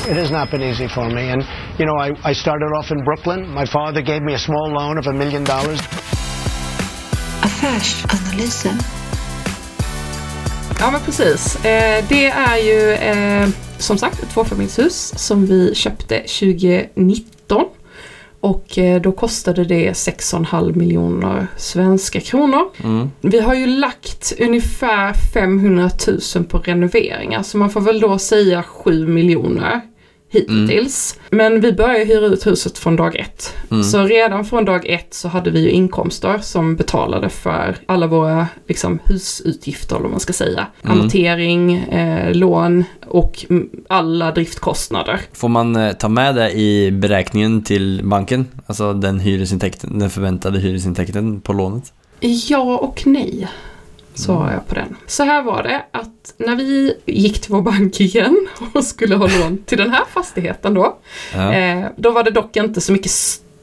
It 0.06 0.18
has 0.18 0.32
not 0.32 0.52
been 0.52 0.62
easy 0.62 0.88
for 0.88 1.10
me. 1.10 1.30
And, 1.30 1.46
you 1.80 1.86
know, 1.86 1.96
I, 1.96 2.12
I 2.30 2.34
started 2.34 2.72
off 2.78 2.92
in 2.92 3.04
Brooklyn. 3.06 3.50
My 3.54 3.66
father 3.66 4.02
gave 4.02 4.22
me 4.22 4.34
a 4.34 4.38
small 4.38 4.70
loan 4.74 4.98
of 4.98 5.08
a 5.08 5.14
million 5.14 5.44
dollars. 5.46 5.80
Affärsanalysen. 7.42 8.78
Ja 10.80 10.92
men 10.92 11.02
precis. 11.02 11.66
Eh, 11.66 12.06
det 12.10 12.26
är 12.26 12.58
ju 12.58 12.92
eh, 12.92 13.48
som 13.78 13.98
sagt 13.98 14.24
ett 14.24 14.30
tvåfamiljshus 14.30 15.14
som 15.18 15.46
vi 15.46 15.76
köpte 15.76 16.20
2019. 16.20 17.66
Och 18.40 18.78
eh, 18.78 19.02
då 19.02 19.12
kostade 19.12 19.64
det 19.64 19.92
6,5 19.92 20.78
miljoner 20.78 21.48
svenska 21.58 22.20
kronor. 22.20 22.62
Mm. 22.84 23.12
Vi 23.22 23.40
har 23.40 23.54
ju 23.54 23.68
lagt 23.68 24.34
ungefär 24.40 25.14
500 25.14 25.90
000 26.36 26.46
på 26.46 26.58
renoveringar 26.58 27.44
så 27.44 27.58
man 27.58 27.70
får 27.70 27.82
väl 27.82 28.00
då 28.00 28.18
säga 28.18 28.64
7 28.64 29.08
miljoner 29.08 29.82
hittills. 30.34 31.20
Men 31.30 31.62
vi 31.62 31.74
började 31.74 32.06
hyra 32.06 32.26
ut 32.26 32.48
huset 32.48 32.78
från 32.78 32.96
dag 32.96 33.16
ett. 33.16 33.56
Mm. 33.72 33.84
Så 33.84 34.04
redan 34.04 34.46
från 34.46 34.66
dag 34.66 34.86
ett 34.86 35.14
så 35.14 35.28
hade 35.28 35.52
vi 35.52 35.60
ju 35.60 35.70
inkomster 35.70 36.40
som 36.42 36.76
betalade 36.76 37.30
för 37.30 37.76
alla 37.86 38.08
våra 38.08 38.48
liksom, 38.68 39.00
husutgifter, 39.06 39.96
eller 39.96 40.04
vad 40.04 40.12
man 40.12 40.20
ska 40.20 40.34
säga. 40.34 40.68
Mm. 40.84 41.00
Amortering, 41.00 41.76
eh, 41.76 42.36
lån 42.36 42.84
och 43.06 43.46
mm, 43.50 43.70
alla 43.88 44.32
driftkostnader. 44.32 45.20
Får 45.34 45.50
man 45.50 45.76
eh, 45.76 45.94
ta 45.94 46.10
med 46.10 46.36
det 46.36 46.52
i 46.52 46.92
beräkningen 46.92 47.64
till 47.64 48.02
banken? 48.04 48.48
Alltså 48.66 48.94
den 48.94 49.20
hyresintäkten, 49.20 50.00
den 50.00 50.10
förväntade 50.10 50.60
hyresintäkten 50.60 51.42
på 51.42 51.54
lånet? 51.54 51.94
Ja 52.20 52.78
och 52.78 53.02
nej. 53.06 53.48
Svarar 54.14 54.54
jag 54.54 54.68
på 54.68 54.76
den. 54.76 54.96
Så 55.08 55.24
här 55.24 55.44
var 55.44 55.64
det 55.64 55.86
att 55.92 56.34
när 56.38 56.56
vi 56.56 56.98
gick 57.06 57.42
till 57.42 57.52
vår 57.52 57.62
bank 57.62 58.00
igen 58.02 58.48
och 58.74 58.84
skulle 58.84 59.16
ha 59.16 59.28
lån 59.28 59.58
till 59.66 59.78
den 59.78 59.90
här 59.90 60.04
fastigheten 60.14 60.74
då. 60.74 60.98
Ja. 61.34 61.54
Eh, 61.54 61.86
då 61.96 62.12
var 62.12 62.24
det 62.24 62.32
dock 62.32 62.56
inte 62.56 62.82
så 62.82 62.92
mycket 62.92 63.12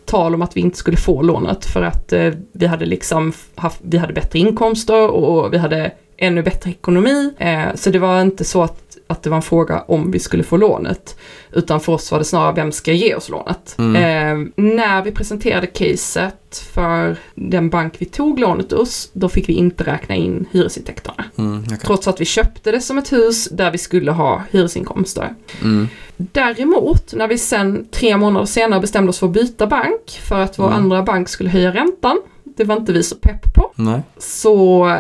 tal 0.04 0.34
om 0.34 0.42
att 0.42 0.56
vi 0.56 0.60
inte 0.60 0.78
skulle 0.78 0.96
få 0.96 1.22
lånet 1.22 1.66
för 1.66 1.82
att 1.82 2.12
eh, 2.12 2.32
vi 2.52 2.66
hade 2.66 2.86
liksom 2.86 3.32
haft, 3.54 3.80
vi 3.82 3.98
hade 3.98 4.12
bättre 4.12 4.38
inkomster 4.38 5.08
och 5.10 5.52
vi 5.52 5.58
hade 5.58 5.92
ännu 6.16 6.42
bättre 6.42 6.70
ekonomi. 6.70 7.34
Eh, 7.38 7.74
så 7.74 7.90
det 7.90 7.98
var 7.98 8.22
inte 8.22 8.44
så 8.44 8.62
att, 8.62 8.89
att 9.10 9.22
det 9.22 9.30
var 9.30 9.36
en 9.36 9.42
fråga 9.42 9.84
om 9.88 10.10
vi 10.10 10.18
skulle 10.18 10.42
få 10.42 10.56
lånet. 10.56 11.16
Utan 11.52 11.80
för 11.80 11.92
oss 11.92 12.12
var 12.12 12.18
det 12.18 12.24
snarare 12.24 12.54
vem 12.54 12.72
ska 12.72 12.92
ge 12.92 13.14
oss 13.14 13.28
lånet. 13.28 13.74
Mm. 13.78 13.96
Eh, 13.96 14.48
när 14.64 15.02
vi 15.02 15.10
presenterade 15.12 15.66
caset 15.66 16.36
för 16.74 17.16
den 17.34 17.70
bank 17.70 17.94
vi 17.98 18.04
tog 18.06 18.38
lånet 18.38 18.72
hos, 18.72 19.10
då 19.12 19.28
fick 19.28 19.48
vi 19.48 19.52
inte 19.52 19.84
räkna 19.84 20.14
in 20.14 20.46
hyresintäkterna. 20.52 21.24
Mm, 21.38 21.62
okej. 21.66 21.78
Trots 21.84 22.08
att 22.08 22.20
vi 22.20 22.24
köpte 22.24 22.70
det 22.72 22.80
som 22.80 22.98
ett 22.98 23.12
hus 23.12 23.48
där 23.48 23.70
vi 23.70 23.78
skulle 23.78 24.10
ha 24.12 24.42
hyresinkomster. 24.50 25.34
mm. 25.62 25.88
Däremot, 26.16 27.14
när 27.14 27.28
vi 27.28 27.38
sen 27.38 27.86
tre 27.90 28.16
månader 28.16 28.46
senare 28.46 28.80
bestämde 28.80 29.10
oss 29.10 29.18
för 29.18 29.26
att 29.26 29.32
byta 29.32 29.66
bank 29.66 30.20
för 30.28 30.40
att 30.40 30.58
vår 30.58 30.66
Mm. 30.66 30.76
andra 30.76 31.02
bank 31.02 31.28
skulle 31.28 31.50
höja 31.50 31.74
räntan, 31.74 32.20
det 32.56 32.64
var 32.64 32.76
inte 32.76 32.92
vi 32.92 33.02
så 33.02 33.14
pepp 33.16 33.54
på, 33.54 33.72
Nej. 33.74 34.00
så 34.18 34.96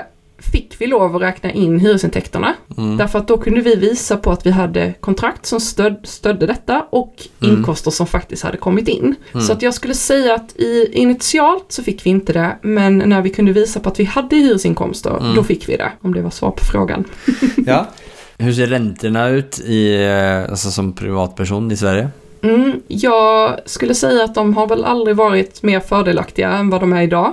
fick 0.52 0.74
vi 0.78 0.86
lov 0.86 1.16
att 1.16 1.22
räkna 1.22 1.52
in 1.52 1.80
hyresintäkterna. 1.80 2.54
Mm. 2.78 2.96
Därför 2.96 3.18
att 3.18 3.28
då 3.28 3.38
kunde 3.38 3.60
vi 3.60 3.74
visa 3.76 4.16
på 4.16 4.30
att 4.30 4.46
vi 4.46 4.50
hade 4.50 4.94
kontrakt 5.00 5.46
som 5.46 5.60
stöd, 5.60 5.96
stödde 6.04 6.46
detta 6.46 6.86
och 6.90 7.14
Mm. 7.42 7.56
inkomster 7.56 7.90
som 7.90 8.06
faktiskt 8.06 8.42
hade 8.42 8.56
kommit 8.56 8.88
in. 8.88 9.14
Mm. 9.32 9.46
Så 9.46 9.52
att 9.52 9.62
jag 9.62 9.74
skulle 9.74 9.94
säga 9.94 10.34
att 10.34 10.56
i, 10.56 10.88
initialt 10.92 11.64
så 11.68 11.82
fick 11.82 12.06
vi 12.06 12.10
inte 12.10 12.32
det, 12.32 12.56
men 12.62 12.98
när 12.98 13.22
vi 13.22 13.30
kunde 13.30 13.52
visa 13.52 13.80
på 13.80 13.88
att 13.88 14.00
vi 14.00 14.04
hade 14.04 14.36
hyresinkomster, 14.36 15.16
Mm. 15.20 15.34
då 15.34 15.44
fick 15.44 15.68
vi 15.68 15.76
det. 15.76 15.92
Om 16.02 16.14
det 16.14 16.22
var 16.22 16.30
svar 16.30 16.50
på 16.50 16.64
frågan. 16.64 17.04
Ja. 17.66 17.86
Hur 18.38 18.52
ser 18.52 18.66
räntorna 18.66 19.28
ut 19.28 19.60
i, 19.60 20.04
eh, 20.04 20.50
alltså 20.50 20.70
som 20.70 20.92
privatperson 20.92 21.72
i 21.72 21.76
Sverige? 21.76 22.08
Mm, 22.42 22.80
jag 22.88 23.58
skulle 23.66 23.94
säga 23.94 24.24
att 24.24 24.34
de 24.34 24.56
har 24.56 24.66
väl 24.66 24.84
aldrig 24.84 25.16
varit 25.16 25.62
mer 25.62 25.80
fördelaktiga 25.80 26.50
än 26.50 26.70
vad 26.70 26.80
de 26.80 26.92
är 26.92 27.02
idag. 27.02 27.32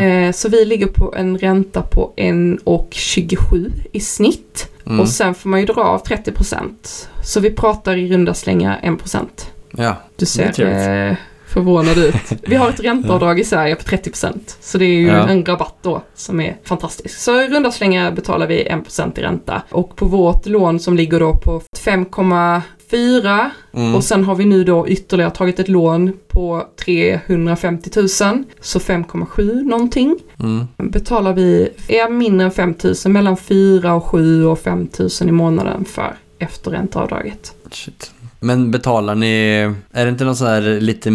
Eh, 0.00 0.32
så 0.32 0.48
vi 0.48 0.64
ligger 0.64 0.86
på 0.86 1.14
en 1.16 1.38
ränta 1.38 1.82
på 1.82 2.12
1,27 2.16 3.72
i 3.92 4.00
snitt. 4.00 4.68
Mm. 4.86 5.00
Och 5.00 5.08
sen 5.08 5.34
får 5.34 5.48
man 5.48 5.60
ju 5.60 5.66
dra 5.66 5.82
av 5.84 6.02
30%. 6.04 7.08
Så 7.24 7.40
vi 7.40 7.50
pratar 7.50 7.96
i 7.96 8.12
runda 8.12 8.34
slängar 8.34 8.80
1%. 8.82 9.26
Ja. 9.70 9.96
Du 10.16 10.26
Det 10.36 10.42
är 10.42 10.52
ser 10.52 11.06
eh, 11.10 11.16
förvånad 11.46 11.98
ut. 11.98 12.14
Vi 12.42 12.56
har 12.56 12.68
ett 12.68 12.80
ränteavdrag 12.80 13.40
i 13.40 13.44
Sverige 13.44 13.74
på 13.76 13.82
30%. 13.82 14.56
Så 14.60 14.78
det 14.78 14.84
är 14.84 14.88
ju 14.98 15.06
Ja. 15.06 15.28
en 15.28 15.44
rabatt 15.44 15.76
då 15.82 16.02
som 16.14 16.40
är 16.40 16.56
fantastisk. 16.64 17.18
Så 17.18 17.40
i 17.42 17.48
runda 17.48 17.70
slängar 17.70 18.12
betalar 18.12 18.46
vi 18.46 18.68
1% 18.70 19.18
i 19.18 19.22
ränta. 19.22 19.62
Och 19.70 19.96
på 19.96 20.04
vårt 20.06 20.46
lån 20.46 20.80
som 20.80 20.96
ligger 20.96 21.20
då 21.20 21.34
på 21.44 21.62
5,4 22.90 23.50
Mm. 23.72 23.94
och 23.94 24.04
sen 24.04 24.24
har 24.24 24.34
vi 24.34 24.44
nu 24.44 24.64
då 24.64 24.88
ytterligare 24.88 25.30
tagit 25.30 25.58
ett 25.58 25.68
lån 25.68 26.12
på 26.28 26.66
350 26.84 27.90
000. 27.96 28.08
Så 28.60 28.78
5,7 28.78 29.62
någonting 29.62 30.16
Mm. 30.40 30.66
betalar 30.76 31.32
vi, 31.32 31.68
är 31.88 32.10
mindre 32.10 32.44
än 32.44 32.50
5 32.50 32.74
000, 32.84 33.12
mellan 33.12 33.36
4 33.36 33.94
och 33.94 34.04
7 34.04 34.44
och 34.44 34.58
5 34.58 34.88
000 34.98 35.08
i 35.20 35.32
månaden 35.32 35.84
för 35.84 36.14
efter 36.38 36.70
ränteavdraget. 36.70 37.52
Shit. 37.70 38.10
Men 38.40 38.70
betalar 38.70 39.14
ni, 39.14 39.58
är 39.92 40.04
det 40.04 40.10
inte 40.10 40.24
något 40.24 40.36
så 40.38 40.44
här 40.46 40.80
lite 40.80 41.10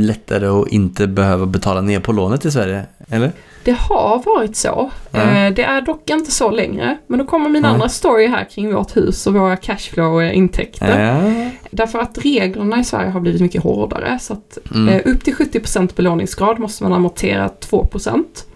lättare 0.00 0.46
att 0.46 0.68
inte 0.68 1.06
behöva 1.06 1.46
betala 1.46 1.80
ner 1.80 2.00
på 2.00 2.12
lånet 2.12 2.44
i 2.44 2.50
Sverige? 2.50 2.82
Eller? 3.08 3.32
Det 3.66 3.72
har 3.78 4.22
varit 4.26 4.56
så. 4.56 4.90
Eh, 5.12 5.50
det 5.54 5.62
är 5.62 5.80
dock 5.80 6.10
inte 6.10 6.30
så 6.30 6.50
längre. 6.50 6.96
Men 7.06 7.18
då 7.18 7.24
kommer 7.24 7.48
min 7.48 7.62
Nej. 7.62 7.70
andra 7.70 7.88
story 7.88 8.26
här 8.26 8.44
kring 8.44 8.74
vårt 8.74 8.96
hus 8.96 9.26
och 9.26 9.34
våra 9.34 9.56
cashflow-intäkter. 9.56 11.00
Ja. 11.00 11.50
Därför 11.70 11.98
att 11.98 12.18
reglerna 12.24 12.80
i 12.80 12.84
Sverige 12.84 13.10
har 13.10 13.20
blivit 13.20 13.40
mycket 13.40 13.62
hårdare. 13.62 14.18
Så 14.20 14.32
att 14.32 14.58
Mm. 14.74 14.88
eh, 14.88 15.00
upp 15.04 15.24
till 15.24 15.34
70% 15.34 15.96
belåningsgrad 15.96 16.58
måste 16.58 16.82
man 16.82 16.92
amortera 16.92 17.48
2%. 17.60 18.46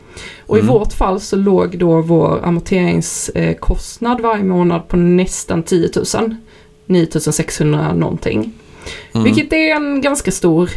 Och 0.46 0.56
i 0.56 0.60
Mm. 0.60 0.72
vårt 0.72 0.92
fall 0.92 1.20
så 1.20 1.36
låg 1.36 1.78
då 1.78 2.00
vår 2.00 2.40
amorteringskostnad 2.44 4.20
varje 4.20 4.44
månad 4.44 4.88
på 4.88 4.96
nästan 4.96 5.62
10 5.62 5.90
000. 6.14 6.34
9 6.86 7.06
600 7.32 7.92
någonting. 7.94 8.52
Mm. 9.14 9.24
Vilket 9.24 9.52
är 9.52 9.76
en 9.76 10.00
ganska 10.00 10.30
stor 10.30 10.70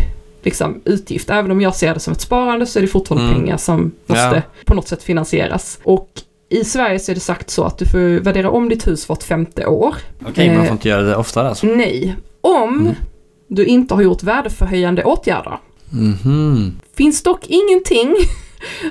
liksom, 0.45 0.81
utgift. 0.85 1.29
Även 1.29 1.51
om 1.51 1.61
jag 1.61 1.75
ser 1.75 1.93
det 1.93 1.99
som 1.99 2.13
ett 2.13 2.21
sparande 2.21 2.65
så 2.65 2.79
är 2.79 2.81
det 2.81 2.87
fortfarande 2.87 3.27
Mm. 3.27 3.39
pengar 3.41 3.57
som 3.57 3.91
måste 4.05 4.23
Ja. 4.35 4.41
på 4.65 4.73
något 4.73 4.87
sätt 4.87 5.03
finansieras. 5.03 5.79
Och 5.83 6.09
i 6.49 6.63
Sverige 6.63 6.99
så 6.99 7.11
är 7.11 7.15
det 7.15 7.21
sagt 7.21 7.49
så 7.49 7.63
att 7.63 7.77
du 7.77 7.85
får 7.85 8.19
värdera 8.23 8.49
om 8.49 8.69
ditt 8.69 8.87
hus 8.87 9.09
vart 9.09 9.23
femte 9.23 9.65
år. 9.65 9.95
Okej, 10.25 10.47
man 10.49 10.57
Eh, 10.57 10.63
får 10.65 10.71
inte 10.71 10.89
göra 10.89 11.01
det 11.01 11.15
oftare 11.15 11.49
alltså? 11.49 11.67
Nej, 11.67 12.15
om 12.41 12.79
Mm. 12.79 12.93
du 13.47 13.65
inte 13.65 13.93
har 13.93 14.01
gjort 14.01 14.23
värdeförhöjande 14.23 15.03
åtgärder. 15.03 15.57
Mhm. 15.89 16.79
Finns 16.97 17.23
dock 17.23 17.45
ingenting 17.47 18.15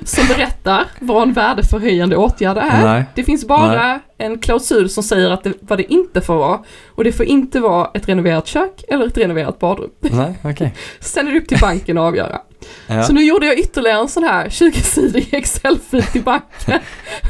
som 0.03 0.27
berättar 0.27 0.85
vad 0.99 1.23
en 1.23 1.33
värdeförhöjande 1.33 2.15
åtgärd 2.17 2.57
är. 2.57 2.83
Nej. 2.83 3.05
Det 3.15 3.23
finns 3.23 3.47
bara 3.47 3.99
en 4.17 4.39
klausul 4.39 4.89
som 4.89 5.03
säger 5.03 5.31
att 5.31 5.43
det, 5.43 5.53
vad 5.59 5.79
det 5.79 5.93
inte 5.93 6.21
får 6.21 6.35
vara. 6.35 6.59
Och 6.87 7.03
det 7.03 7.11
får 7.11 7.25
inte 7.25 7.59
vara 7.59 7.91
ett 7.93 8.09
renoverat 8.09 8.47
kök 8.47 8.83
eller 8.87 9.05
ett 9.05 9.17
renoverat 9.17 9.59
badrum. 9.59 9.89
Nej, 9.99 10.33
okej. 10.43 10.73
Sen 10.99 11.27
är 11.27 11.31
det 11.31 11.37
upp 11.37 11.47
till 11.47 11.59
banken 11.59 11.97
att 11.97 12.01
avgöra. 12.01 12.41
Ja. 12.87 13.03
Så 13.03 13.13
nu 13.13 13.23
gjorde 13.23 13.45
jag 13.45 13.59
ytterligare 13.59 13.99
en 13.99 14.09
sån 14.09 14.23
här 14.23 14.49
20-sidig 14.49 15.27
Excel-fil 15.31 16.03
till 16.03 16.23
banken. 16.23 16.79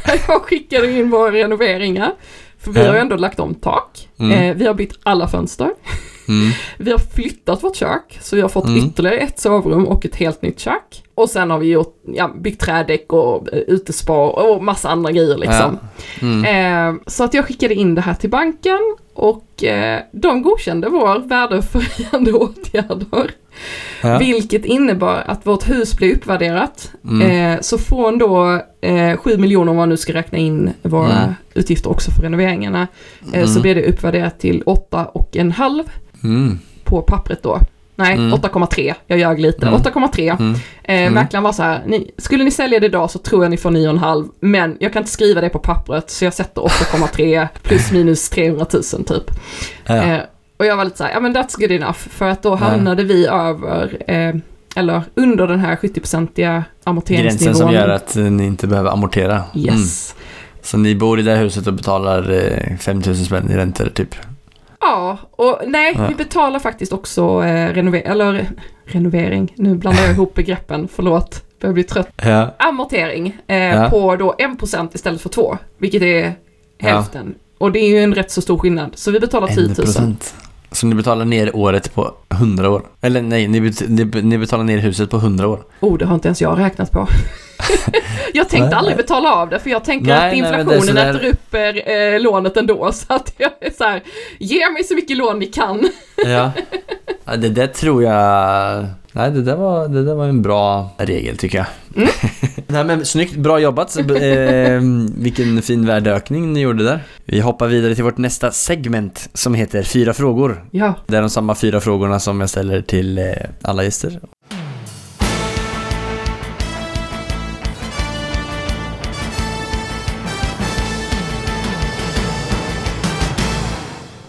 jag 0.27 0.41
skickade 0.41 0.91
in 0.91 1.09
våra 1.09 1.31
renoveringar. 1.31 2.13
För 2.59 2.71
vi 2.71 2.85
har 2.85 2.93
ju 2.93 2.99
ändå 2.99 3.15
lagt 3.15 3.39
om 3.39 3.55
tak. 3.55 4.09
Mm. 4.19 4.31
Eh, 4.31 4.55
vi 4.55 4.67
har 4.67 4.73
bytt 4.73 4.99
alla 5.03 5.27
fönster. 5.27 5.69
Mm. 6.27 6.51
Vi 6.77 6.91
har 6.91 6.97
flyttat 6.99 7.63
vårt 7.63 7.75
kök, 7.75 8.17
så 8.21 8.35
vi 8.35 8.41
har 8.41 8.49
fått 8.49 8.65
Mm. 8.67 8.85
ytterligare 8.85 9.17
ett 9.17 9.39
sovrum 9.39 9.87
och 9.87 10.05
ett 10.05 10.15
helt 10.15 10.41
nytt 10.41 10.59
kök. 10.59 11.03
Och 11.15 11.29
sen 11.29 11.49
har 11.51 11.59
vi 11.59 11.67
gjort, 11.67 11.95
ja, 12.05 12.31
byggt 12.41 12.61
trädäck 12.61 13.13
och 13.13 13.53
eh, 13.53 13.59
utespa 13.59 14.27
och 14.29 14.63
massa 14.63 14.89
andra 14.89 15.11
grejer 15.11 15.37
liksom. 15.37 15.77
Mm. 16.21 16.45
Eh, 16.97 17.01
så 17.07 17.23
att 17.23 17.33
jag 17.33 17.45
skickade 17.45 17.73
in 17.75 17.95
det 17.95 18.01
här 18.01 18.13
till 18.13 18.29
banken 18.29 18.79
och 19.13 19.63
eh, 19.63 19.99
de 20.11 20.41
godkände 20.41 20.89
vår 20.89 21.27
värdeförhöjande 21.27 22.33
åtgärder. 22.33 23.31
Ja. 24.01 24.17
Vilket 24.17 24.65
innebar 24.65 25.23
att 25.25 25.45
vårt 25.47 25.69
hus 25.69 25.97
blev 25.97 26.15
uppvärderat. 26.15 26.91
Mm. 27.03 27.53
Eh, 27.53 27.59
så 27.61 27.77
från 27.77 28.17
då 28.17 28.61
eh, 28.81 29.17
7 29.17 29.37
miljoner 29.37 29.71
om 29.71 29.77
man 29.77 29.89
nu 29.89 29.97
ska 29.97 30.13
räkna 30.13 30.37
in 30.37 30.73
våra 30.81 31.17
Mm. 31.17 31.33
utgifter 31.53 31.89
också 31.91 32.11
för 32.11 32.21
renoveringarna. 32.21 32.87
Eh, 33.33 33.45
Så 33.45 33.49
Mm. 33.51 33.61
blev 33.61 33.75
det 33.75 33.85
uppvärderat 33.85 34.39
till 34.39 34.63
8 34.65 35.05
och 35.05 35.37
en 35.37 35.51
halv 35.51 35.83
Mm. 36.23 36.59
på 36.83 37.01
pappret 37.01 37.43
då. 37.43 37.59
Nej, 37.95 38.13
Mm. 38.13 38.33
8,3. 38.33 38.93
Jag 39.07 39.19
ljög 39.19 39.39
lite. 39.39 39.67
Mm. 39.67 39.79
8,3. 39.79 40.35
Mm. 40.39 40.53
Eh, 40.83 41.01
Mm. 41.01 41.13
Mäklaren 41.13 41.43
var 41.43 41.51
så 41.51 41.63
här, 41.63 41.83
ni, 41.87 42.11
skulle 42.17 42.43
ni 42.43 42.51
sälja 42.51 42.79
det 42.79 42.85
idag 42.85 43.11
så 43.11 43.19
tror 43.19 43.43
jag 43.43 43.49
ni 43.51 43.57
får 43.57 43.71
9,5 43.71 44.29
men 44.39 44.77
jag 44.79 44.93
kan 44.93 45.01
inte 45.01 45.11
skriva 45.11 45.41
det 45.41 45.49
på 45.49 45.59
pappret 45.59 46.09
så 46.09 46.25
jag 46.25 46.33
sätter 46.33 46.61
8,3 46.61 47.47
plus 47.63 47.91
minus 47.91 48.29
300 48.29 48.65
000 48.73 48.83
typ. 48.83 49.23
Ja. 49.85 49.95
Eh, 50.03 50.19
och 50.57 50.65
jag 50.65 50.77
var 50.77 50.85
lite 50.85 50.97
så 50.97 51.03
här, 51.03 51.11
ja 51.11 51.19
men 51.19 51.35
that's 51.35 51.59
good 51.59 51.71
enough 51.71 51.93
för 51.97 52.29
att 52.29 52.43
då 52.43 52.49
Ja. 52.49 52.55
hamnade 52.55 53.03
vi 53.03 53.25
över, 53.27 53.97
eh, 54.07 54.35
eller 54.75 55.01
under 55.15 55.47
den 55.47 55.59
här 55.59 55.75
70-procentiga 55.75 56.63
amorteringsnivån. 56.83 57.45
Gränsen 57.45 57.67
som 57.67 57.73
gör 57.73 57.89
att 57.89 58.15
ni 58.15 58.45
inte 58.45 58.67
behöver 58.67 58.89
amortera. 58.91 59.43
Mm. 59.55 59.65
Yes. 59.65 60.15
Så 60.61 60.77
ni 60.77 60.95
bor 60.95 61.19
i 61.19 61.23
det 61.23 61.31
här 61.35 61.43
huset 61.43 61.67
och 61.67 61.73
betalar 61.73 62.31
eh, 62.31 62.77
5000 62.77 63.25
spänn 63.25 63.51
i 63.51 63.55
räntor 63.55 63.89
typ? 63.93 64.15
Ja, 64.83 65.17
och 65.31 65.59
nej, 65.67 65.93
Ja. 65.97 66.07
vi 66.07 66.15
betalar 66.15 66.59
faktiskt 66.59 66.93
också 66.93 67.43
eh, 67.43 67.73
renovering, 67.73 68.05
eller 68.11 68.47
renovering, 68.85 69.53
nu 69.57 69.75
blandar 69.75 70.01
jag 70.03 70.11
ihop 70.11 70.33
begreppen, 70.33 70.87
förlåt, 70.95 71.43
börjar 71.61 71.73
bli 71.73 71.83
trött. 71.83 72.09
Ja. 72.23 72.55
amortering 72.59 73.37
eh, 73.47 73.57
Ja. 73.57 73.89
på 73.89 74.15
då 74.15 74.35
1% 74.39 74.89
istället 74.93 75.21
för 75.21 75.29
2, 75.29 75.57
vilket 75.77 76.01
är 76.01 76.33
hälften. 76.79 77.35
Och 77.57 77.71
det 77.71 77.79
är 77.79 77.87
ju 77.87 78.03
en 78.03 78.13
rätt 78.15 78.31
så 78.31 78.41
stor 78.41 78.57
skillnad, 78.57 78.91
så 78.95 79.11
vi 79.11 79.19
betalar 79.19 79.47
10 79.47 79.67
000. 79.67 79.73
1%. 79.73 80.33
Så 80.71 80.87
ni 80.87 80.95
betalar 80.95 81.25
ner 81.25 81.55
året 81.55 81.93
på 81.93 82.11
100 82.29 82.69
år? 82.69 82.81
Eller 83.01 83.21
nej, 83.21 83.47
ni, 83.47 83.59
bet- 83.61 83.83
ni, 83.87 84.21
ni 84.21 84.37
betalar 84.37 84.63
ner 84.63 84.77
huset 84.77 85.09
på 85.09 85.17
100 85.17 85.47
år? 85.47 85.59
Oh, 85.79 85.97
det 85.97 86.05
har 86.05 86.15
inte 86.15 86.27
ens 86.27 86.41
jag 86.41 86.59
räknat 86.59 86.91
på. 86.91 87.07
jag 88.33 88.49
tänkte 88.49 88.69
Nej. 88.69 88.75
aldrig 88.75 88.97
betala 88.97 89.33
av 89.33 89.49
det, 89.49 89.59
för 89.59 89.69
jag 89.69 89.83
tänker 89.83 90.07
Nej, 90.07 90.15
att 90.15 90.21
nej, 90.31 90.37
inflationen 90.39 90.81
sådär- 90.81 91.09
äter 91.15 91.29
upp 91.29 91.53
eh, 92.13 92.21
lånet 92.21 92.57
ändå, 92.57 92.91
så 92.93 93.13
att 93.13 93.33
jag 93.37 93.51
är 93.61 93.71
så 93.77 93.83
här, 93.83 94.03
ge 94.39 94.69
mig 94.69 94.83
så 94.83 94.95
mycket 94.95 95.17
lån 95.17 95.39
ni 95.39 95.45
kan. 95.45 95.89
Ja. 96.25 96.51
ja 97.25 97.35
det 97.35 97.49
där 97.49 97.67
tror 97.67 98.03
jag... 98.03 98.85
Nej, 99.15 99.31
det 99.31 99.41
där 99.41 99.55
var, 99.55 99.87
det 99.87 100.03
där 100.03 100.13
var 100.15 100.25
en 100.25 100.41
bra 100.41 100.89
regel 100.97 101.37
tycker 101.37 101.57
jag. 101.57 101.67
Mm. 101.95 102.09
Nej 102.67 102.83
men 102.83 103.05
snyggt, 103.05 103.35
bra 103.35 103.59
jobbat. 103.59 103.97
eh, 103.97 104.05
vilken 105.17 105.61
fin 105.61 105.85
värdeökning 105.85 106.53
ni 106.53 106.59
gjorde 106.61 106.83
där. 106.83 106.99
Vi 107.25 107.39
hoppar 107.39 107.67
vidare 107.67 107.95
till 107.95 108.03
vårt 108.03 108.17
nästa 108.17 108.51
segment 108.51 109.29
som 109.33 109.53
heter 109.53 109.83
Fyra 109.83 110.13
frågor. 110.13 110.65
Ja, 110.71 110.93
Det 111.07 111.17
är 111.17 111.21
de 111.21 111.29
samma 111.29 111.55
fyra 111.55 111.79
frågorna 111.79 112.19
som 112.19 112.39
jag 112.39 112.49
ställer 112.49 112.81
till 112.81 113.17
eh, 113.17 113.25
alla 113.61 113.83
gäster. 113.83 114.19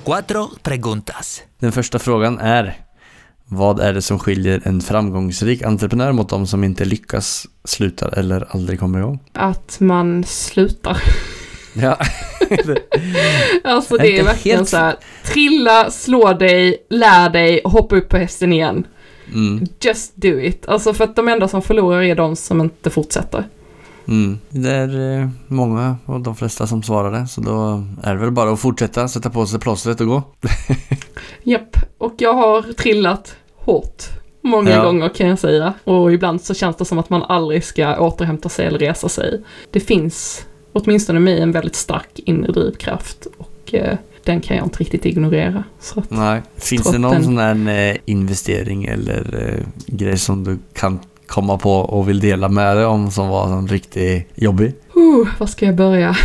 Cuatro 0.05 0.50
preguntas. 0.62 1.42
Den 1.59 1.72
första 1.72 1.98
frågan 1.98 2.38
är 2.38 2.74
Vad 3.46 3.80
är 3.80 3.92
det 3.92 4.02
som 4.02 4.18
skiljer 4.18 4.61
en 4.64 4.80
framgångsrik 4.80 5.62
entreprenör 5.62 6.12
mot 6.12 6.28
de 6.28 6.46
som 6.46 6.64
inte 6.64 6.84
lyckas, 6.84 7.46
slutar 7.64 8.18
eller 8.18 8.46
aldrig 8.50 8.80
kommer 8.80 8.98
igång? 8.98 9.18
att 9.32 9.80
man 9.80 10.24
slutar. 10.24 11.02
Ja, 11.76 11.98
Alltså 13.64 13.96
det 13.96 14.07
är 14.07 14.11
inte 14.11 14.22
verkligen 14.24 14.59
helt- 14.59 14.68
så 14.68 14.76
här, 14.76 14.96
trilla, 15.24 15.90
slå 15.90 16.32
dig, 16.32 16.86
lär 16.90 17.30
dig, 17.30 17.61
hoppa 17.64 17.96
upp 17.96 18.09
på 18.09 18.16
hästen 18.16 18.52
igen. 18.52 18.86
mm, 19.34 19.66
Just 19.80 20.16
do 20.16 20.40
it. 20.40 20.66
Alltså 20.68 20.94
för 20.94 21.05
att 21.05 21.16
de 21.16 21.28
enda 21.28 21.48
som 21.48 21.62
förlorar 21.62 22.02
är 22.02 22.14
de 22.14 22.36
som 22.36 22.61
inte 22.61 22.90
fortsätter. 22.90 23.44
Mm. 24.09 24.38
Det 24.50 24.70
är 24.70 25.20
eh, 25.20 25.28
många 25.48 25.96
och 26.07 26.20
de 26.20 26.36
flesta 26.36 26.66
som 26.66 26.82
svarar 26.82 27.12
det 27.20 27.26
så 27.26 27.40
då 27.40 27.84
är 28.02 28.14
det 28.14 28.20
väl 28.20 28.30
bara 28.30 28.52
att 28.52 28.61
fortsätta, 28.61 29.09
sätta 29.09 29.30
på 29.30 29.46
sig 29.46 29.61
plåstret 29.61 30.00
och 30.00 30.07
gå. 30.07 30.22
Japp, 31.42 31.76
och 31.98 32.14
jag 32.18 32.32
har 32.34 32.62
trillat 32.72 33.36
hårt. 33.57 34.02
Många 34.42 34.70
Ja. 34.70 34.84
gånger 34.84 35.09
kan 35.09 35.28
jag 35.28 35.38
säga. 35.38 35.74
Och 35.84 36.12
ibland 36.12 36.40
så 36.42 36.55
känns 36.55 36.76
det 36.76 36.84
som 36.84 36.98
att 36.98 37.11
man 37.11 37.22
aldrig 37.22 37.64
ska 37.64 37.98
återhämta 38.00 38.48
sig 38.48 38.66
eller 38.66 38.78
resa 38.78 39.09
sig. 39.09 39.40
Det 39.70 39.80
finns, 39.80 40.46
åtminstone 40.72 41.20
mig, 41.20 41.40
en 41.40 41.52
väldigt 41.52 41.74
stark 41.76 42.11
inre 42.16 42.52
drivkraft. 42.52 43.26
Och 43.38 43.74
eh, 43.74 43.96
den 44.24 44.40
kan 44.40 44.57
jag 44.57 44.66
inte 44.66 44.78
riktigt 44.78 45.07
ignorera. 45.07 45.64
Så 45.80 46.00
att, 46.00 46.11
Nej. 46.11 46.42
Finns 46.57 46.90
det 46.90 46.98
någon 46.98 47.12
den- 47.12 47.24
sån 47.24 47.38
här 47.38 47.90
eh, 47.90 47.96
investering 48.05 48.84
eller 48.84 49.48
eh, 49.48 49.66
grej 49.86 50.18
som 50.18 50.44
du 50.44 50.59
kan 50.72 50.98
komma 51.26 51.58
på 51.58 51.72
och 51.72 52.08
vill 52.08 52.20
dela 52.20 52.48
med 52.48 52.76
dig 52.76 52.84
om 52.86 53.10
som 53.10 53.28
var 53.28 53.46
en 53.52 53.68
riktigt 53.68 54.30
jobbig? 54.34 54.74
uh, 54.96 55.28
var 55.38 55.46
ska 55.46 55.66
jag 55.66 55.74
börja? 55.74 56.16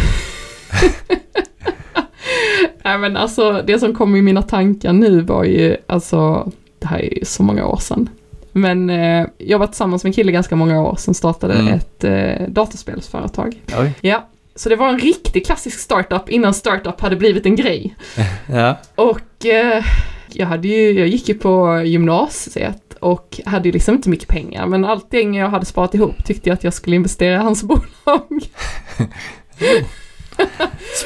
Nej 2.83 2.97
men 2.97 3.17
alltså, 3.17 3.61
det 3.67 3.79
som 3.79 3.95
kom 3.95 4.15
i 4.15 4.21
mina 4.21 4.41
tankar 4.41 4.93
nu 4.93 5.21
var 5.21 5.43
ju, 5.43 5.77
alltså, 5.87 6.51
det 6.79 6.87
här 6.87 6.99
är 6.99 7.17
ju 7.19 7.25
så 7.25 7.43
många 7.43 7.65
år 7.65 7.77
sedan. 7.77 8.09
Men 8.51 8.89
eh, 8.89 9.27
jag 9.37 9.59
var 9.59 9.67
tillsammans 9.67 10.03
med 10.03 10.09
en 10.09 10.13
kille 10.13 10.31
ganska 10.31 10.55
många 10.55 10.81
år 10.81 10.95
som 10.95 11.13
startade 11.13 11.53
Mm. 11.53 11.73
ett 11.73 12.03
eh, 12.03 12.47
datorspelsföretag. 12.49 13.61
Oj. 13.79 13.93
Ja, 14.01 14.27
så 14.55 14.69
det 14.69 14.75
var 14.75 14.89
en 14.89 14.99
riktig 14.99 15.45
klassisk 15.45 15.79
startup 15.79 16.29
innan 16.29 16.53
startup 16.53 17.01
hade 17.01 17.15
blivit 17.15 17.45
en 17.45 17.55
grej. 17.55 17.95
Ja. 18.53 18.77
Och 18.95 19.45
eh, 19.45 19.83
jag, 20.31 20.47
hade 20.47 20.67
ju, 20.67 20.91
jag 20.99 21.07
gick 21.07 21.29
ju 21.29 21.35
på 21.35 21.81
gymnasiet 21.85 22.88
och 22.99 23.39
hade 23.45 23.67
ju 23.67 23.71
liksom 23.73 23.95
inte 23.95 24.09
mycket 24.09 24.27
pengar. 24.27 24.65
Men 24.67 24.85
allt 24.85 25.11
det 25.11 25.21
jag 25.21 25.49
hade 25.49 25.65
sparat 25.65 25.93
ihop 25.95 26.25
tyckte 26.25 26.49
jag 26.49 26.53
att 26.53 26.63
jag 26.63 26.73
skulle 26.73 26.95
investera 26.95 27.33
i 27.33 27.37
hans 27.37 27.63
bolag. 28.03 28.41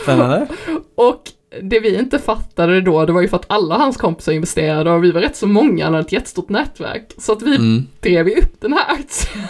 Spännande. 0.01 0.47
Och 0.95 1.21
det 1.61 1.79
vi 1.79 1.99
inte 1.99 2.19
fattade 2.19 2.81
då, 2.81 3.05
det 3.05 3.13
var 3.13 3.21
ju 3.21 3.27
för 3.27 3.37
att 3.37 3.45
alla 3.51 3.77
hans 3.77 3.97
kompisar 3.97 4.31
investerade 4.31 4.91
och 4.91 5.03
vi 5.03 5.11
var 5.11 5.21
rätt 5.21 5.35
så 5.35 5.47
många, 5.47 5.83
han 5.85 5.93
hade 5.93 6.05
ett 6.05 6.11
jättestort 6.11 6.49
nätverk. 6.49 7.11
Så 7.17 7.31
att 7.31 7.41
vi 7.41 7.55
Mm. 7.55 7.87
drev 7.99 8.27
upp 8.27 8.61
den 8.61 8.73
här 8.73 8.85
aktien 8.93 9.43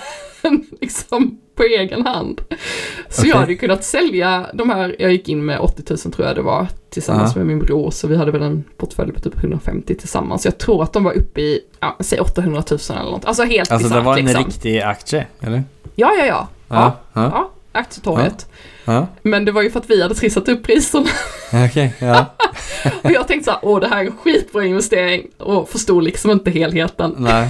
liksom 0.82 1.40
på 1.56 1.64
egen 1.64 2.06
hand. 2.06 2.42
Så 3.10 3.22
Okej. 3.22 3.30
jag 3.30 3.38
hade 3.38 3.56
kunnat 3.56 3.84
sälja 3.84 4.46
de 4.54 4.70
här, 4.70 4.96
jag 5.00 5.12
gick 5.12 5.30
in 5.30 5.46
med 5.46 5.60
80 5.60 5.84
000 5.90 5.98
tror 5.98 6.28
jag 6.28 6.36
det 6.36 6.42
var, 6.42 6.68
tillsammans 6.90 7.32
Ja. 7.36 7.38
med 7.40 7.48
min 7.48 7.60
bror, 7.60 7.92
så 7.92 8.08
vi 8.08 8.16
hade 8.18 8.32
väl 8.32 8.42
en 8.42 8.64
portfölj 8.78 9.12
på 9.12 9.20
typ 9.20 9.38
150 9.38 9.96
tillsammans. 9.96 10.46
Jag 10.46 10.58
tror 10.58 10.84
att 10.84 10.94
de 10.94 11.04
var 11.04 11.14
uppe 11.14 11.42
i, 11.42 11.60
ja, 11.80 11.98
säg 12.00 12.20
800 12.20 12.64
000 12.72 12.80
eller 12.90 13.12
något. 13.12 13.26
Alltså 13.26 13.44
helt 13.44 13.72
Alltså 13.72 13.88
det 13.88 13.94
bisarrt 13.94 14.06
var 14.06 14.18
en 14.18 14.26
liksom. 14.26 14.46
riktig 14.46 14.80
aktie, 14.80 15.28
eller? 15.40 15.64
Ja, 15.96 16.14
ja, 16.20 16.26
ja. 16.26 16.48
Ja, 16.68 16.76
Ja. 17.14 17.22
Ja. 17.22 17.22
ja 17.34 17.50
aktietorget. 17.76 18.48
Ja. 18.86 19.08
Men 19.22 19.46
det 19.46 19.52
var 19.52 19.62
ju 19.62 19.72
för 19.72 19.80
att 19.80 19.90
vi 19.90 20.02
hade 20.02 20.16
trissat 20.16 20.50
upp 20.50 20.64
priserna. 20.64 21.06
Ja. 22.00 22.26
Och 23.02 23.12
jag 23.12 23.28
tänkte 23.28 23.46
så 23.46 23.52
här, 23.52 23.60
åh 23.64 23.80
det 23.80 23.88
här 23.88 23.98
är 24.02 24.06
en 24.06 24.18
skitbra 24.18 24.66
investering. 24.66 25.28
Och 25.38 25.70
förstod 25.70 26.04
liksom 26.04 26.32
inte 26.32 26.52
helheten. 26.52 27.16
Nej. 27.18 27.50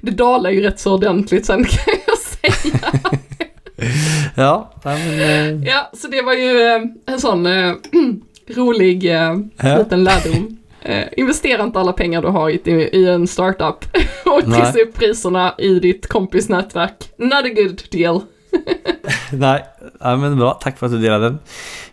Det 0.00 0.10
dalar 0.10 0.50
ju 0.50 0.60
rätt 0.60 0.80
så 0.80 0.94
ordentligt 0.94 1.46
sen 1.46 1.64
kan 1.64 1.94
jag 2.06 2.18
säga. 2.18 2.92
Ja, 4.36 4.72
men... 4.84 5.20
eh, 5.20 5.68
Ja, 5.68 5.90
så 5.92 6.08
det 6.08 6.22
var 6.22 6.32
ju 6.34 6.60
eh, 6.62 6.82
en 7.06 7.20
sån 7.20 7.46
eh, 7.46 7.72
rolig 8.56 9.04
Ja. 9.04 9.34
liten 9.78 10.04
lärdom. 10.04 10.58
Eh, 10.82 11.04
investera 11.16 11.62
inte 11.62 11.80
alla 11.80 11.92
pengar 11.92 12.22
du 12.22 12.28
har 12.28 12.50
i, 12.50 12.70
i 12.92 13.08
en 13.08 13.26
startup 13.26 13.84
och 14.24 14.44
trissa 14.44 14.78
upp 14.78 14.94
priserna 14.98 15.54
i 15.58 15.78
ditt 15.80 16.06
kompis 16.08 16.48
nätverk. 16.48 17.10
Not 17.16 17.44
a 17.44 17.48
good 17.56 17.82
deal. 17.90 18.20
Nej, 19.32 19.64
ja, 20.00 20.16
men 20.16 20.38
bra. 20.38 20.50
Tack 20.62 20.78
för 20.78 20.86
att 20.86 20.92
du 20.92 20.98
delade 20.98 21.24
den. 21.24 21.38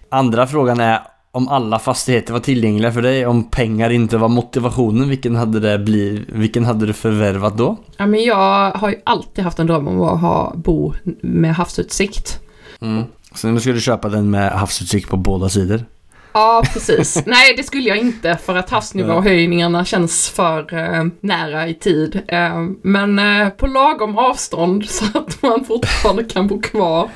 Andra 0.10 0.48
frågan 0.48 0.80
är 0.80 1.00
om 1.32 1.48
alla 1.48 1.80
fastigheter 1.80 2.34
var 2.34 2.40
tillgängliga 2.40 2.92
för 2.92 3.02
dig, 3.02 3.26
om 3.26 3.44
pengar 3.44 3.90
inte 3.90 4.18
var 4.18 4.28
motivationen, 4.30 5.10
vilken 5.10 5.36
hade 5.36 5.60
det 5.60 5.80
blivit, 5.80 6.30
vilken 6.30 6.66
hade 6.66 6.86
du 6.86 6.94
förvärvat 6.94 7.58
då? 7.58 7.78
Ja, 7.98 8.06
men 8.06 8.24
jag 8.24 8.72
har 8.72 8.90
ju 8.90 8.96
alltid 9.04 9.44
haft 9.44 9.60
en 9.60 9.68
dröm 9.68 9.88
om 9.88 10.02
att 10.02 10.22
ha, 10.22 10.54
bo 10.56 10.94
med 11.22 11.56
havsutsikt. 11.56 12.40
Mm. 12.82 13.04
Så 13.36 13.48
nu 13.48 13.60
ska 13.60 13.72
du 13.72 13.82
köpa 13.82 14.10
den 14.10 14.30
med 14.30 14.52
havsutsikt 14.52 15.10
på 15.10 15.18
båda 15.18 15.50
sidor? 15.50 15.86
Ja, 16.34 16.64
precis. 16.74 17.24
Nej, 17.26 17.54
det 17.58 17.64
skulle 17.64 17.90
jag 17.90 17.98
inte 17.98 18.38
för 18.46 18.56
att 18.56 18.70
havsnivåhöjningarna 18.70 19.86
känns 19.86 20.30
för 20.30 20.74
eh, 20.74 21.06
nära 21.22 21.68
i 21.68 21.74
tid. 21.74 22.22
Eh, 22.28 22.66
men 22.82 23.20
eh, 23.20 23.50
på 23.50 23.68
lagom 23.68 24.18
avstånd 24.18 24.86
så 24.90 25.06
att 25.18 25.42
man 25.42 25.66
fortfarande 25.66 26.24
kan 26.24 26.48
bo 26.48 26.62
kvar 26.62 27.10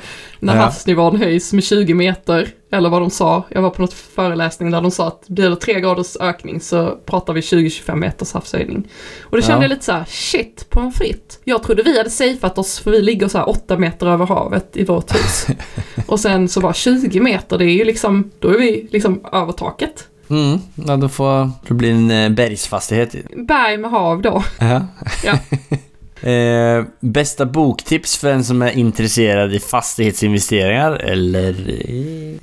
när 0.43 0.55
Ja. 0.55 0.61
havsnivån 0.61 1.17
höjs 1.17 1.53
med 1.53 1.63
20 1.63 1.93
meter. 1.93 2.47
Eller 2.71 2.89
vad 2.89 3.01
de 3.01 3.09
sa. 3.09 3.43
Jag 3.49 3.61
var 3.61 3.69
på 3.69 3.81
något 3.81 3.93
föreläsning 3.93 4.71
där 4.71 4.81
de 4.81 4.91
sa 4.91 5.07
att 5.07 5.27
blir 5.27 5.49
det 5.49 5.55
3 5.55 5.79
graders 5.79 6.15
ökning 6.19 6.61
så 6.61 6.97
pratar 7.05 7.33
vi 7.33 7.41
20-25 7.41 7.95
meters 7.95 8.33
havshöjning. 8.33 8.87
Och 9.23 9.37
det 9.37 9.43
kände 9.43 9.57
Ja. 9.57 9.63
jag 9.63 9.69
lite 9.69 9.85
så 9.85 9.91
här, 9.91 10.05
shit 10.07 10.65
på 10.69 10.79
en 10.79 10.91
fritt. 10.91 11.39
Jag 11.43 11.63
trodde 11.63 11.83
vi 11.83 11.97
hade 11.97 12.09
safeat 12.09 12.57
oss 12.57 12.79
för 12.79 12.91
vi 12.91 13.01
ligger 13.01 13.27
så 13.27 13.37
här 13.37 13.49
8 13.49 13.77
meter 13.77 14.07
över 14.07 14.25
havet 14.25 14.77
i 14.77 14.83
vårt 14.85 15.15
hus. 15.15 15.47
Och 16.07 16.19
sen 16.19 16.49
så 16.49 16.59
bara 16.61 16.73
20 16.73 17.19
meter, 17.19 17.57
det 17.57 17.65
är 17.65 17.73
ju 17.77 17.83
liksom, 17.83 18.31
då 18.39 18.49
är 18.49 18.57
vi 18.57 18.87
liksom 18.91 19.25
över 19.33 19.51
taket. 19.51 20.07
Mm, 20.29 20.59
ja 20.87 20.97
då 20.97 21.09
får 21.09 21.49
det 21.67 21.73
bli 21.73 21.89
en 21.89 22.11
eh, 22.11 22.29
bergsfastighet. 22.29 23.15
Berg 23.47 23.77
med 23.77 23.91
hav 23.91 24.21
då. 24.21 24.43
Ja. 24.59 24.81
Ja. 25.25 25.37
eh, 26.23 26.85
bästa 26.99 27.45
boktips 27.45 28.17
för 28.17 28.31
en 28.31 28.43
som 28.43 28.61
är 28.61 28.71
intresserad 28.71 29.53
i 29.53 29.59
fastighetsinvesteringar 29.59 30.91
eller 30.91 31.55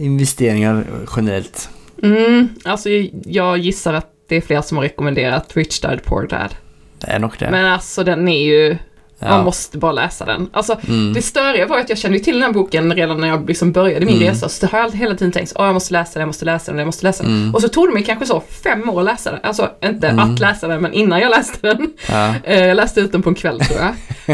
investeringar 0.03 0.85
generellt? 1.16 1.68
Mm, 2.03 2.49
alltså 2.64 2.89
jag 3.24 3.59
gissar 3.59 3.95
att 3.95 4.07
det 4.28 4.37
är 4.37 4.41
fler 4.41 4.62
som 4.62 4.76
har 4.76 4.85
rekommenderat 4.85 5.57
Rich 5.57 5.81
Dad 5.81 6.03
Poor 6.05 6.26
Dad. 6.26 6.55
Det 6.99 7.07
är 7.07 7.18
nog 7.18 7.33
det. 7.39 7.51
Men 7.51 7.66
alltså 7.66 8.05
den 8.05 8.28
är 8.28 8.45
ju, 8.45 8.76
man 9.21 9.31
ja. 9.31 9.45
måste 9.45 9.79
bara 9.79 9.93
läsa 9.93 10.25
den. 10.25 10.49
Alltså 10.53 10.77
mm. 10.89 11.12
det 11.12 11.23
störiga 11.23 11.66
var 11.66 11.79
att 11.79 11.89
jag 11.89 11.99
kände 11.99 12.18
till 12.18 12.35
den 12.35 12.43
här 12.43 12.53
boken 12.53 12.93
redan 12.95 13.21
när 13.21 13.29
jag 13.29 13.49
liksom 13.49 13.73
började 13.73 14.07
min 14.07 14.16
Mm. 14.16 14.29
resa. 14.29 14.49
Så 14.49 14.66
har 14.66 14.79
jag 14.79 14.91
hela 14.91 15.14
tiden 15.14 15.33
tänkt, 15.33 15.53
åh 15.57 15.64
jag 15.66 15.75
måste 15.75 15.93
läsa 15.93 16.12
den, 16.12 16.21
jag 16.21 16.27
måste 16.27 16.45
läsa 16.45 16.73
den, 16.73 16.79
jag 16.79 16.87
måste 16.87 17.07
läsa 17.07 17.23
den. 17.25 17.33
Mm. 17.33 17.55
Och 17.55 17.61
så 17.62 17.68
tog 17.68 17.89
det 17.89 17.95
mig 17.95 18.05
kanske 18.05 18.27
så 18.27 18.43
fem 18.64 18.91
år 18.91 18.99
att 19.01 19.05
läsa 19.07 19.31
den. 19.31 19.41
Alltså 19.43 19.71
inte 19.85 20.09
Mm. 20.09 20.33
att 20.33 20.39
läsa 20.41 20.68
den, 20.68 20.83
men 20.83 20.93
innan 20.93 21.21
jag 21.21 21.31
läste 21.31 21.59
den. 21.75 21.91
Ja. 22.09 22.35
Eh, 22.45 22.66
jag 22.66 22.77
läste 22.77 23.01
ut 23.01 23.12
den 23.12 23.23
på 23.23 23.29
en 23.29 23.35
kväll 23.35 23.61
tror 23.61 23.81
jag. 23.81 23.91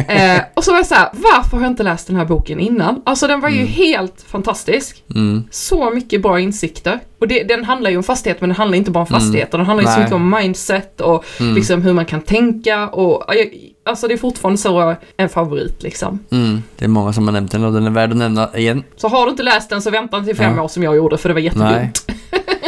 Eh, 0.08 0.40
och 0.54 0.64
så 0.64 0.70
var 0.70 0.78
jag 0.78 0.86
så 0.86 0.94
här, 0.94 1.08
varför 1.12 1.56
har 1.56 1.64
jag 1.64 1.72
inte 1.72 1.82
läst 1.82 2.06
den 2.06 2.16
här 2.16 2.24
boken 2.24 2.60
innan? 2.60 3.02
Alltså 3.06 3.26
den 3.26 3.40
var 3.40 3.48
ju 3.48 3.56
Mm. 3.60 3.68
helt 3.68 4.24
fantastisk. 4.28 5.04
Mm. 5.14 5.44
Så 5.50 5.90
mycket 5.90 6.22
bra 6.22 6.40
insikter. 6.40 7.00
Och 7.20 7.28
det, 7.28 7.42
den 7.42 7.64
handlar 7.64 7.90
ju 7.90 7.96
om 7.96 8.02
fastighet, 8.02 8.40
men 8.40 8.48
den 8.50 8.56
handlar 8.56 8.78
inte 8.78 8.90
bara 8.90 9.00
om 9.00 9.06
Mm. 9.08 9.20
fastigheter. 9.20 9.58
Den 9.58 9.66
handlar 9.66 9.84
ju 9.84 9.94
så 9.94 9.98
mycket 10.00 10.14
om 10.14 10.30
mindset 10.30 11.00
och 11.00 11.24
liksom 11.38 11.82
hur 11.82 11.92
man 11.92 12.04
kan 12.04 12.20
tänka 12.20 12.88
och 12.88 13.24
ja, 13.28 13.34
jag, 13.34 13.48
alltså 13.86 14.08
det 14.08 14.14
är 14.14 14.18
fortfarande 14.18 14.58
så 14.58 14.94
en 15.16 15.28
favorit 15.28 15.82
liksom. 15.82 16.18
Mm. 16.30 16.62
Det 16.76 16.84
är 16.84 16.88
många 16.88 17.12
som 17.12 17.24
har 17.24 17.32
nämnt 17.32 17.52
den 17.52 17.64
och 17.64 17.72
den 17.72 17.86
är 17.86 17.90
värd 17.90 18.10
att 18.10 18.16
nämna 18.16 18.56
igen. 18.56 18.84
Så 18.96 19.08
har 19.08 19.24
du 19.24 19.30
inte 19.30 19.42
läst 19.42 19.70
den 19.70 19.82
så 19.82 19.90
vänta 19.90 20.20
till 20.22 20.36
fem 20.36 20.56
Ja. 20.56 20.62
år 20.62 20.68
som 20.68 20.82
jag 20.82 20.96
gjorde 20.96 21.18
för 21.18 21.28
det 21.28 21.34
var 21.34 21.40
Nej. 21.40 21.92
jättedumt. 21.94 22.20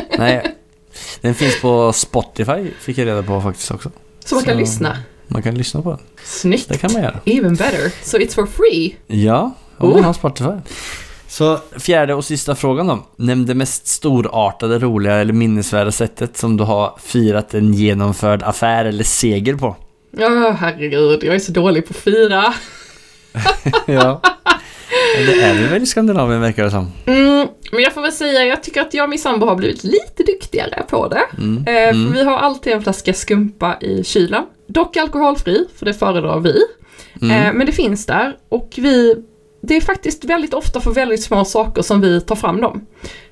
Nej. 0.19 0.55
Den 1.21 1.35
finns 1.35 1.61
på 1.61 1.93
Spotify, 1.93 2.71
fick 2.81 2.99
jag 2.99 3.07
reda 3.07 3.23
på 3.23 3.41
faktiskt 3.41 3.71
också. 3.71 3.91
Så 4.25 4.35
man 4.35 4.45
kan 4.45 4.55
Så- 4.55 4.61
lyssna. 4.61 4.97
Man 5.27 5.43
kan 5.43 5.55
lyssna 5.55 5.83
på 5.83 5.91
den. 5.91 5.99
Snyggt. 6.25 6.69
Det 6.69 6.79
kan 6.79 6.93
man 6.93 7.03
göra. 7.03 7.21
Even 7.25 7.55
better. 7.55 7.93
So 8.05 8.17
it's 8.19 8.35
for 8.35 8.47
free. 8.47 8.97
Ja, 9.07 9.51
om 9.79 9.89
Oh. 9.89 9.95
man 9.95 10.05
har 10.05 10.13
Spotify. 10.13 10.51
Så 11.29 11.59
fjärde 11.79 12.15
och 12.15 12.25
sista 12.25 12.55
frågan 12.55 12.87
då. 12.87 12.99
Nämn 13.17 13.47
det 13.47 13.55
mest 13.55 13.87
storartade, 13.87 14.79
roliga 14.79 15.15
eller 15.15 15.33
minnesvärda 15.33 15.93
sättet 15.93 16.37
som 16.37 16.57
du 16.57 16.65
har 16.65 16.95
firat 17.03 17.55
en 17.55 17.75
genomförd 17.75 18.43
affär 18.43 18.85
eller 18.85 19.05
seger 19.05 19.55
på. 19.55 19.77
Ja, 20.11 20.57
herregud. 20.61 21.25
Jag 21.25 21.35
är 21.35 21.39
så 21.39 21.53
dålig 21.53 21.87
på 21.87 21.95
fyra. 21.95 22.55
ja. 23.87 24.21
Det 25.27 25.43
är 25.43 25.55
vi 25.55 25.67
väl 25.67 25.83
i 25.83 25.87
Skandinavien 25.87 26.41
verkar 26.41 26.65
det 26.65 26.71
som. 26.71 26.93
Mm, 27.07 27.49
men 27.73 27.83
jag 27.83 27.93
får 27.95 28.03
väl 28.03 28.13
säga, 28.13 28.45
jag 28.45 28.63
tycker 28.63 28.81
att 28.81 28.95
jag 28.95 29.05
och 29.05 29.11
min 29.11 29.19
sambo 29.19 29.47
har 29.47 29.55
blivit 29.57 29.85
lite 29.85 30.23
duktigare 30.27 30.83
på 30.91 31.09
det. 31.09 31.23
Mm. 31.39 31.65
Eh, 31.67 31.89
Mm. 31.97 32.13
Vi 32.13 32.25
har 32.25 32.37
alltid 32.39 32.73
en 32.73 32.83
flaska 32.83 33.15
skumpa 33.15 33.77
i 33.81 34.05
kylen. 34.05 34.47
Dock 34.67 34.97
alkoholfri, 34.97 35.67
för 35.77 35.87
det 35.87 35.95
föredrar 35.95 36.41
vi. 36.41 36.55
Mm. 37.23 37.31
Eh, 37.47 37.53
men 37.53 37.67
det 37.67 37.73
finns 37.73 38.07
där 38.07 38.37
och 38.49 38.75
vi, 38.77 39.15
det 39.61 39.77
är 39.77 39.81
faktiskt 39.81 40.25
väldigt 40.25 40.55
ofta 40.55 40.81
för 40.81 40.91
väldigt 40.91 41.23
små 41.23 41.45
saker 41.45 41.83
som 41.83 42.01
vi 42.01 42.21
tar 42.21 42.37
fram 42.37 42.61
dem. 42.61 42.87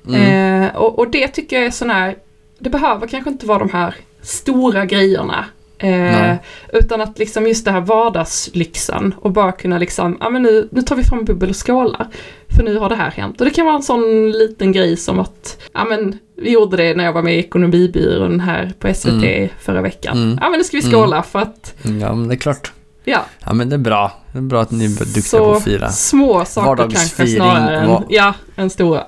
Mm. 0.07 0.63
Eh, 0.63 0.75
och, 0.75 0.99
och 0.99 1.11
det 1.11 1.27
tycker 1.27 1.55
jag 1.55 1.65
är 1.65 1.71
sån 1.71 1.89
här, 1.89 2.15
det 2.59 2.69
behöver 2.69 3.07
kanske 3.07 3.29
inte 3.29 3.45
vara 3.45 3.59
de 3.59 3.69
här 3.69 3.95
stora 4.21 4.85
grejerna. 4.85 5.45
Eh, 5.79 6.35
utan 6.73 7.01
att 7.01 7.19
liksom 7.19 7.47
just 7.47 7.65
det 7.65 7.71
här 7.71 7.81
vardagslyxen 7.81 9.15
och 9.17 9.31
bara 9.31 9.51
kunna 9.51 9.77
liksom, 9.77 10.17
ja 10.19 10.29
men 10.29 10.41
nu, 10.43 10.67
nu 10.71 10.81
tar 10.81 10.95
vi 10.95 11.03
fram 11.03 11.25
bubbel 11.25 11.49
och 11.49 11.67
skålar. 11.67 12.07
För 12.55 12.63
nu 12.63 12.77
har 12.77 12.89
det 12.89 12.95
här 12.95 13.11
hänt. 13.11 13.39
Och 13.41 13.45
det 13.45 13.51
kan 13.51 13.65
vara 13.65 13.75
en 13.75 13.83
sån 13.83 14.31
liten 14.31 14.71
grej 14.71 14.97
som 14.97 15.19
att, 15.19 15.57
ja 15.73 15.85
men 15.85 16.19
vi 16.37 16.51
gjorde 16.51 16.77
det 16.77 16.95
när 16.95 17.03
jag 17.03 17.13
var 17.13 17.21
med 17.23 17.35
i 17.35 17.39
Ekonomibyrån 17.39 18.39
här 18.39 18.71
på 18.79 18.93
SVT 18.93 19.23
Mm. 19.23 19.49
förra 19.59 19.81
veckan. 19.81 20.17
Mm. 20.17 20.39
Ja 20.41 20.49
men 20.49 20.57
nu 20.57 20.63
ska 20.63 20.77
vi 20.77 20.83
skåla 20.91 21.23
för 21.23 21.39
att, 21.39 21.73
Ja, 21.81 22.13
men 22.15 22.27
det 22.27 22.33
är 22.33 22.37
klart. 22.37 22.71
ja. 23.03 23.25
Ja, 23.45 23.53
men 23.53 23.69
det 23.69 23.75
är 23.75 23.79
bra. 23.79 24.11
Det 24.31 24.37
är 24.37 24.41
bra 24.41 24.61
att 24.61 24.71
ni 24.71 24.85
är 24.85 24.89
duktiga 24.89 25.21
Så 25.23 25.37
på 25.37 25.51
att 25.51 25.63
fira. 25.63 25.89
små 25.89 26.45
saker 26.45 26.83
kanske 26.83 27.27
snarare 27.27 27.77
än, 27.79 27.87
var- 27.89 28.03
ja, 28.09 28.33
än 28.55 28.69
stora. 28.69 29.03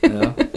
Ja. 0.00 0.08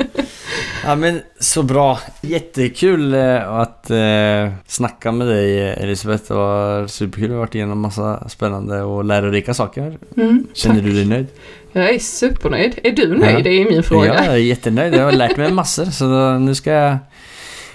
ja 0.86 0.95
men 0.95 1.21
så 1.39 1.63
bra. 1.63 1.99
Jättekul 2.21 3.13
eh, 3.13 3.51
att 3.53 3.89
eh, 3.91 4.51
snacka 4.67 5.11
med 5.11 5.27
dig 5.27 5.69
Elisabeth. 5.73 6.23
Det 6.27 6.33
var 6.33 6.88
superkul. 6.88 7.27
Vi 7.27 7.33
har 7.33 7.39
varit 7.39 7.55
igenom 7.55 7.79
massa 7.79 8.29
spännande 8.29 8.81
och 8.81 9.05
lärorika 9.05 9.53
saker. 9.53 9.97
Mm, 10.17 10.47
Känner 10.53 10.75
tack. 10.75 10.83
du 10.86 10.91
dig 10.93 11.05
nöjd? 11.05 11.27
Jag 11.71 11.89
är 11.89 11.99
supernöjd. 11.99 12.79
Är 12.83 12.91
du 12.91 13.17
nöjd? 13.17 13.36
Ja. 13.38 13.43
Det 13.43 13.49
är 13.49 13.65
min 13.65 13.75
Ja, 13.75 13.81
fråga. 13.83 14.05
jag 14.05 14.25
är 14.25 14.36
jättenöjd. 14.38 14.93
Jag 14.95 15.03
har 15.05 15.11
lärt 15.11 15.38
mig 15.38 15.51
massor. 15.51 15.86
Så 15.86 16.38
nu 16.38 16.55
ska 16.55 16.71
jag 16.71 16.97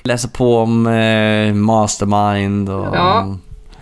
läsa 0.02 0.28
på 0.28 0.56
om 0.58 0.86
eh, 0.86 1.54
Mastermind 1.54 2.68
och 2.68 2.86
Ja. 2.96 3.36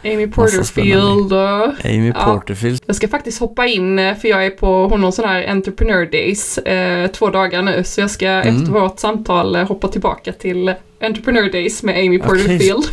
Amy 0.05 0.27
Porterfield 0.27 1.33
och... 1.33 1.85
Amy 1.85 2.13
Ja. 2.19 2.25
Porterfield. 2.25 2.83
Jag 2.87 2.97
ska 2.97 3.09
faktiskt 3.09 3.41
hoppa 3.41 3.67
in 3.67 4.15
för 4.21 4.29
jag 4.29 4.47
är 4.47 4.51
på, 4.51 4.87
hon 4.89 5.01
har 5.01 5.07
en 5.07 5.13
sån 5.13 5.25
här 5.29 5.49
entrepreneur 5.49 6.07
days 6.13 6.59
eh, 6.59 7.07
två 7.07 7.31
dagar 7.31 7.63
nu. 7.63 7.85
Så 7.85 8.01
jag 8.01 8.11
ska 8.11 8.27
Mm. 8.29 8.57
efter 8.57 8.73
vårt 8.73 8.99
samtal 8.99 9.57
eh, 9.57 9.67
hoppa 9.67 9.89
tillbaka 9.89 10.33
till 10.33 10.75
entrepreneur 11.03 11.53
days 11.53 11.83
med 11.83 11.95
Amy. 11.99 12.19
Porterfield. 12.19 12.85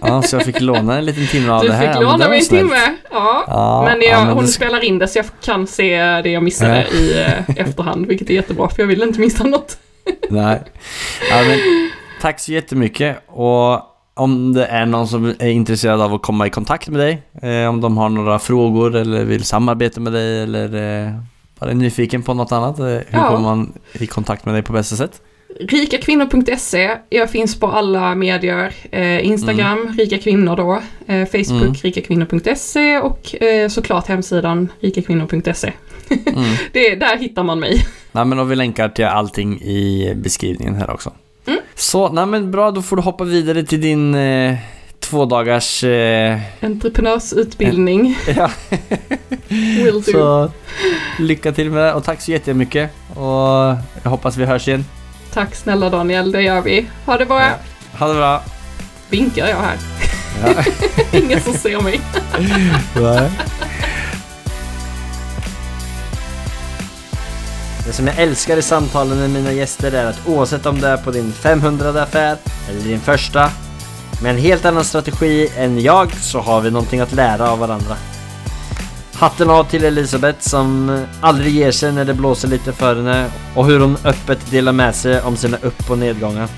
Ja, 0.00 0.22
så 0.22 0.36
jag 0.36 0.44
fick 0.44 0.60
låna 0.60 0.98
en 0.98 1.04
liten 1.04 1.26
timme 1.26 1.52
av 1.52 1.62
du 1.62 1.68
det 1.68 1.74
här. 1.74 1.80
fick 1.92 2.02
Ja, 2.02 2.10
men 2.10 2.18
det 2.18 2.24
låna 2.24 2.28
mig 2.28 2.38
en 2.38 2.44
timme. 2.44 2.94
Ja. 3.10 3.44
Ja, 3.46 3.82
men 3.88 4.00
ja, 4.00 4.06
jag, 4.10 4.24
men 4.26 4.34
hon 4.34 4.44
det- 4.44 4.50
spelar 4.50 4.84
in 4.84 4.98
det 4.98 5.08
så 5.08 5.18
jag 5.18 5.26
kan 5.44 5.66
se 5.66 5.96
det 6.22 6.30
jag 6.30 6.42
missade 6.42 6.86
Ja. 6.92 6.98
i 6.98 7.22
eh, 7.22 7.50
efterhand. 7.66 8.06
Vilket 8.06 8.30
är 8.30 8.34
jättebra 8.34 8.68
för 8.68 8.82
jag 8.82 8.86
vill 8.86 9.02
inte 9.02 9.20
missa 9.20 9.44
något. 9.44 9.76
Nej. 10.30 10.62
Ja, 11.30 11.36
men, 11.48 11.58
tack 12.20 12.40
så 12.40 12.52
jättemycket 12.52 13.16
och 13.26 13.80
om 14.14 14.52
det 14.52 14.66
är 14.66 14.86
någon 14.86 15.08
som 15.08 15.34
är 15.38 15.48
intresserad 15.48 16.00
av 16.00 16.14
att 16.14 16.22
komma 16.22 16.46
i 16.46 16.50
kontakt 16.50 16.88
med 16.88 17.00
dig, 17.00 17.22
eh, 17.42 17.68
om 17.68 17.80
de 17.80 17.96
har 17.96 18.08
några 18.08 18.38
frågor 18.38 18.96
eller 18.96 19.24
vill 19.24 19.44
samarbeta 19.44 20.00
med 20.00 20.12
dig 20.12 20.42
eller 20.42 20.64
eh, 21.06 21.12
bara 21.60 21.70
är 21.70 21.74
nyfiken 21.74 22.22
på 22.22 22.34
något 22.34 22.52
annat, 22.52 22.78
eh, 22.78 22.84
hur 22.84 23.04
Ja. 23.10 23.28
kommer 23.28 23.40
man 23.40 23.72
i 23.92 24.06
kontakt 24.06 24.44
med 24.44 24.54
dig 24.54 24.62
på 24.62 24.72
bästa 24.72 24.96
sätt? 24.96 25.20
Rikakvinnor.se, 25.60 26.96
jag 27.10 27.30
finns 27.30 27.60
på 27.60 27.66
alla 27.66 28.14
medier. 28.14 28.72
Eh, 28.90 29.26
Instagram, 29.26 29.78
Mm. 29.82 29.96
Rika 29.96 30.18
Kvinnor 30.18 30.56
då. 30.56 30.82
Eh, 31.14 31.26
Facebook, 31.28 31.84
rikakvinnor.se 31.84 32.98
och 32.98 33.42
eh, 33.42 33.68
såklart 33.68 34.06
hemsidan 34.06 34.68
rikakvinnor.se. 34.80 35.72
Mm. 36.10 36.44
Det, 36.72 36.94
där 36.94 37.16
hittar 37.18 37.42
man 37.42 37.60
mig. 37.60 37.86
Nej 38.12 38.24
men 38.24 38.38
och 38.38 38.50
vi 38.50 38.56
länkar 38.56 38.88
till 38.88 39.04
allting 39.04 39.60
i 39.60 40.12
beskrivningen 40.16 40.74
här 40.74 40.90
också. 40.90 41.12
Mm. 41.46 41.60
Så, 41.74 42.08
nej 42.08 42.26
men 42.26 42.50
bra, 42.50 42.70
då 42.70 42.82
får 42.82 42.96
du 42.96 43.02
hoppa 43.02 43.24
vidare 43.24 43.62
till 43.62 43.80
din 43.80 44.14
eh, 44.14 44.56
två 45.00 45.24
dagars... 45.24 45.84
Eh, 45.84 46.40
Entreprenörsutbildning. 46.60 48.18
ja, 48.36 48.50
Will 49.48 50.02
do. 50.02 50.12
så 50.12 50.50
lycka 51.18 51.52
till 51.52 51.70
med 51.70 51.82
det 51.84 51.92
och 51.92 52.04
tack 52.04 52.20
så 52.20 52.30
jättemycket. 52.30 52.90
Och 53.14 53.76
jag 54.02 54.10
hoppas 54.10 54.36
vi 54.36 54.44
hörs 54.44 54.68
igen. 54.68 54.84
Tack 55.32 55.54
snälla 55.54 55.90
Daniel, 55.90 56.32
det 56.32 56.42
gör 56.42 56.60
vi. 56.60 56.86
Ha 57.06 57.16
det 57.16 57.26
bra. 57.26 57.40
Ja. 57.40 57.52
Ha 57.98 58.08
det 58.08 58.14
bra. 58.14 58.42
Vinkar 59.10 59.48
jag 59.48 59.56
här. 59.56 59.76
Ja. 60.42 60.64
Ingen 61.18 61.40
som 61.40 61.52
ser 61.52 61.80
mig. 61.80 62.00
Det 67.86 67.92
som 67.92 68.06
jag 68.06 68.18
älskar 68.18 68.56
i 68.56 68.62
samtalen 68.62 69.18
med 69.18 69.30
mina 69.30 69.52
gäster 69.52 69.92
är 69.92 70.04
att 70.04 70.26
oavsett 70.26 70.66
om 70.66 70.80
det 70.80 70.88
är 70.88 70.96
på 70.96 71.10
din 71.10 71.32
500 71.32 72.02
affär 72.02 72.36
eller 72.70 72.80
din 72.80 73.00
första 73.00 73.50
med 74.22 74.30
en 74.30 74.38
helt 74.38 74.64
annan 74.64 74.84
strategi 74.84 75.48
än 75.56 75.80
jag 75.80 76.12
så 76.12 76.40
har 76.40 76.60
vi 76.60 76.70
någonting 76.70 77.00
att 77.00 77.12
lära 77.12 77.50
av 77.50 77.58
varandra. 77.58 77.96
Hatten 79.14 79.50
av 79.50 79.64
till 79.64 79.84
Elisabeth 79.84 80.38
som 80.40 80.98
aldrig 81.20 81.54
ger 81.54 81.70
sig 81.70 81.92
när 81.92 82.04
det 82.04 82.14
blåser 82.14 82.48
lite 82.48 82.72
för 82.72 82.96
henne 82.96 83.30
och 83.54 83.66
hur 83.66 83.80
hon 83.80 83.96
öppet 84.04 84.50
delar 84.50 84.72
med 84.72 84.94
sig 84.94 85.22
om 85.22 85.36
sina 85.36 85.56
upp 85.62 85.90
och 85.90 85.98
nedgångar. 85.98 86.48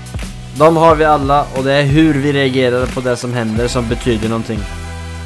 De 0.57 0.77
har 0.77 0.95
vi 0.95 1.05
alla 1.05 1.45
och 1.55 1.63
det 1.63 1.73
är 1.73 1.83
hur 1.83 2.13
vi 2.13 2.33
reagerar 2.33 2.85
på 2.85 3.01
det 3.01 3.15
som 3.15 3.33
händer 3.33 3.67
som 3.67 3.89
betyder 3.89 4.29
någonting. 4.29 4.59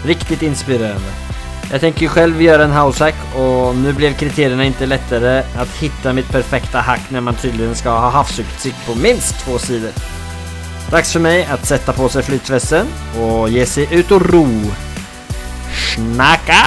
Riktigt 0.06 0.42
inspirerande. 0.42 1.31
Jag 1.72 1.82
tänker 1.82 2.02
ju 2.02 2.08
själv 2.08 2.42
göra 2.42 2.64
en 2.64 2.72
househack 2.72 3.16
och 3.36 3.76
nu 3.76 3.94
blev 3.94 4.14
kriterierna 4.14 4.66
inte 4.66 4.86
lättare 4.86 5.44
att 5.58 5.70
hitta 5.80 6.14
mitt 6.14 6.30
perfekta 6.30 6.80
hack 6.80 7.02
när 7.10 7.22
man 7.22 7.36
tydligen 7.36 7.76
ska 7.76 7.90
ha 7.90 8.10
havsutsikt 8.10 8.86
på 8.86 8.96
minst 8.96 9.46
två 9.46 9.60
sidor. 9.60 9.92
Dags 10.92 11.14
för 11.14 11.20
mig 11.20 11.46
att 11.46 11.66
sätta 11.66 11.94
på 11.94 12.10
sig 12.10 12.24
flytvästen 12.24 12.88
och 13.20 13.50
ge 13.50 13.66
sig 13.66 13.88
ut 13.92 14.12
och 14.12 14.22
ro. 14.34 14.48
Snacka 15.96 16.64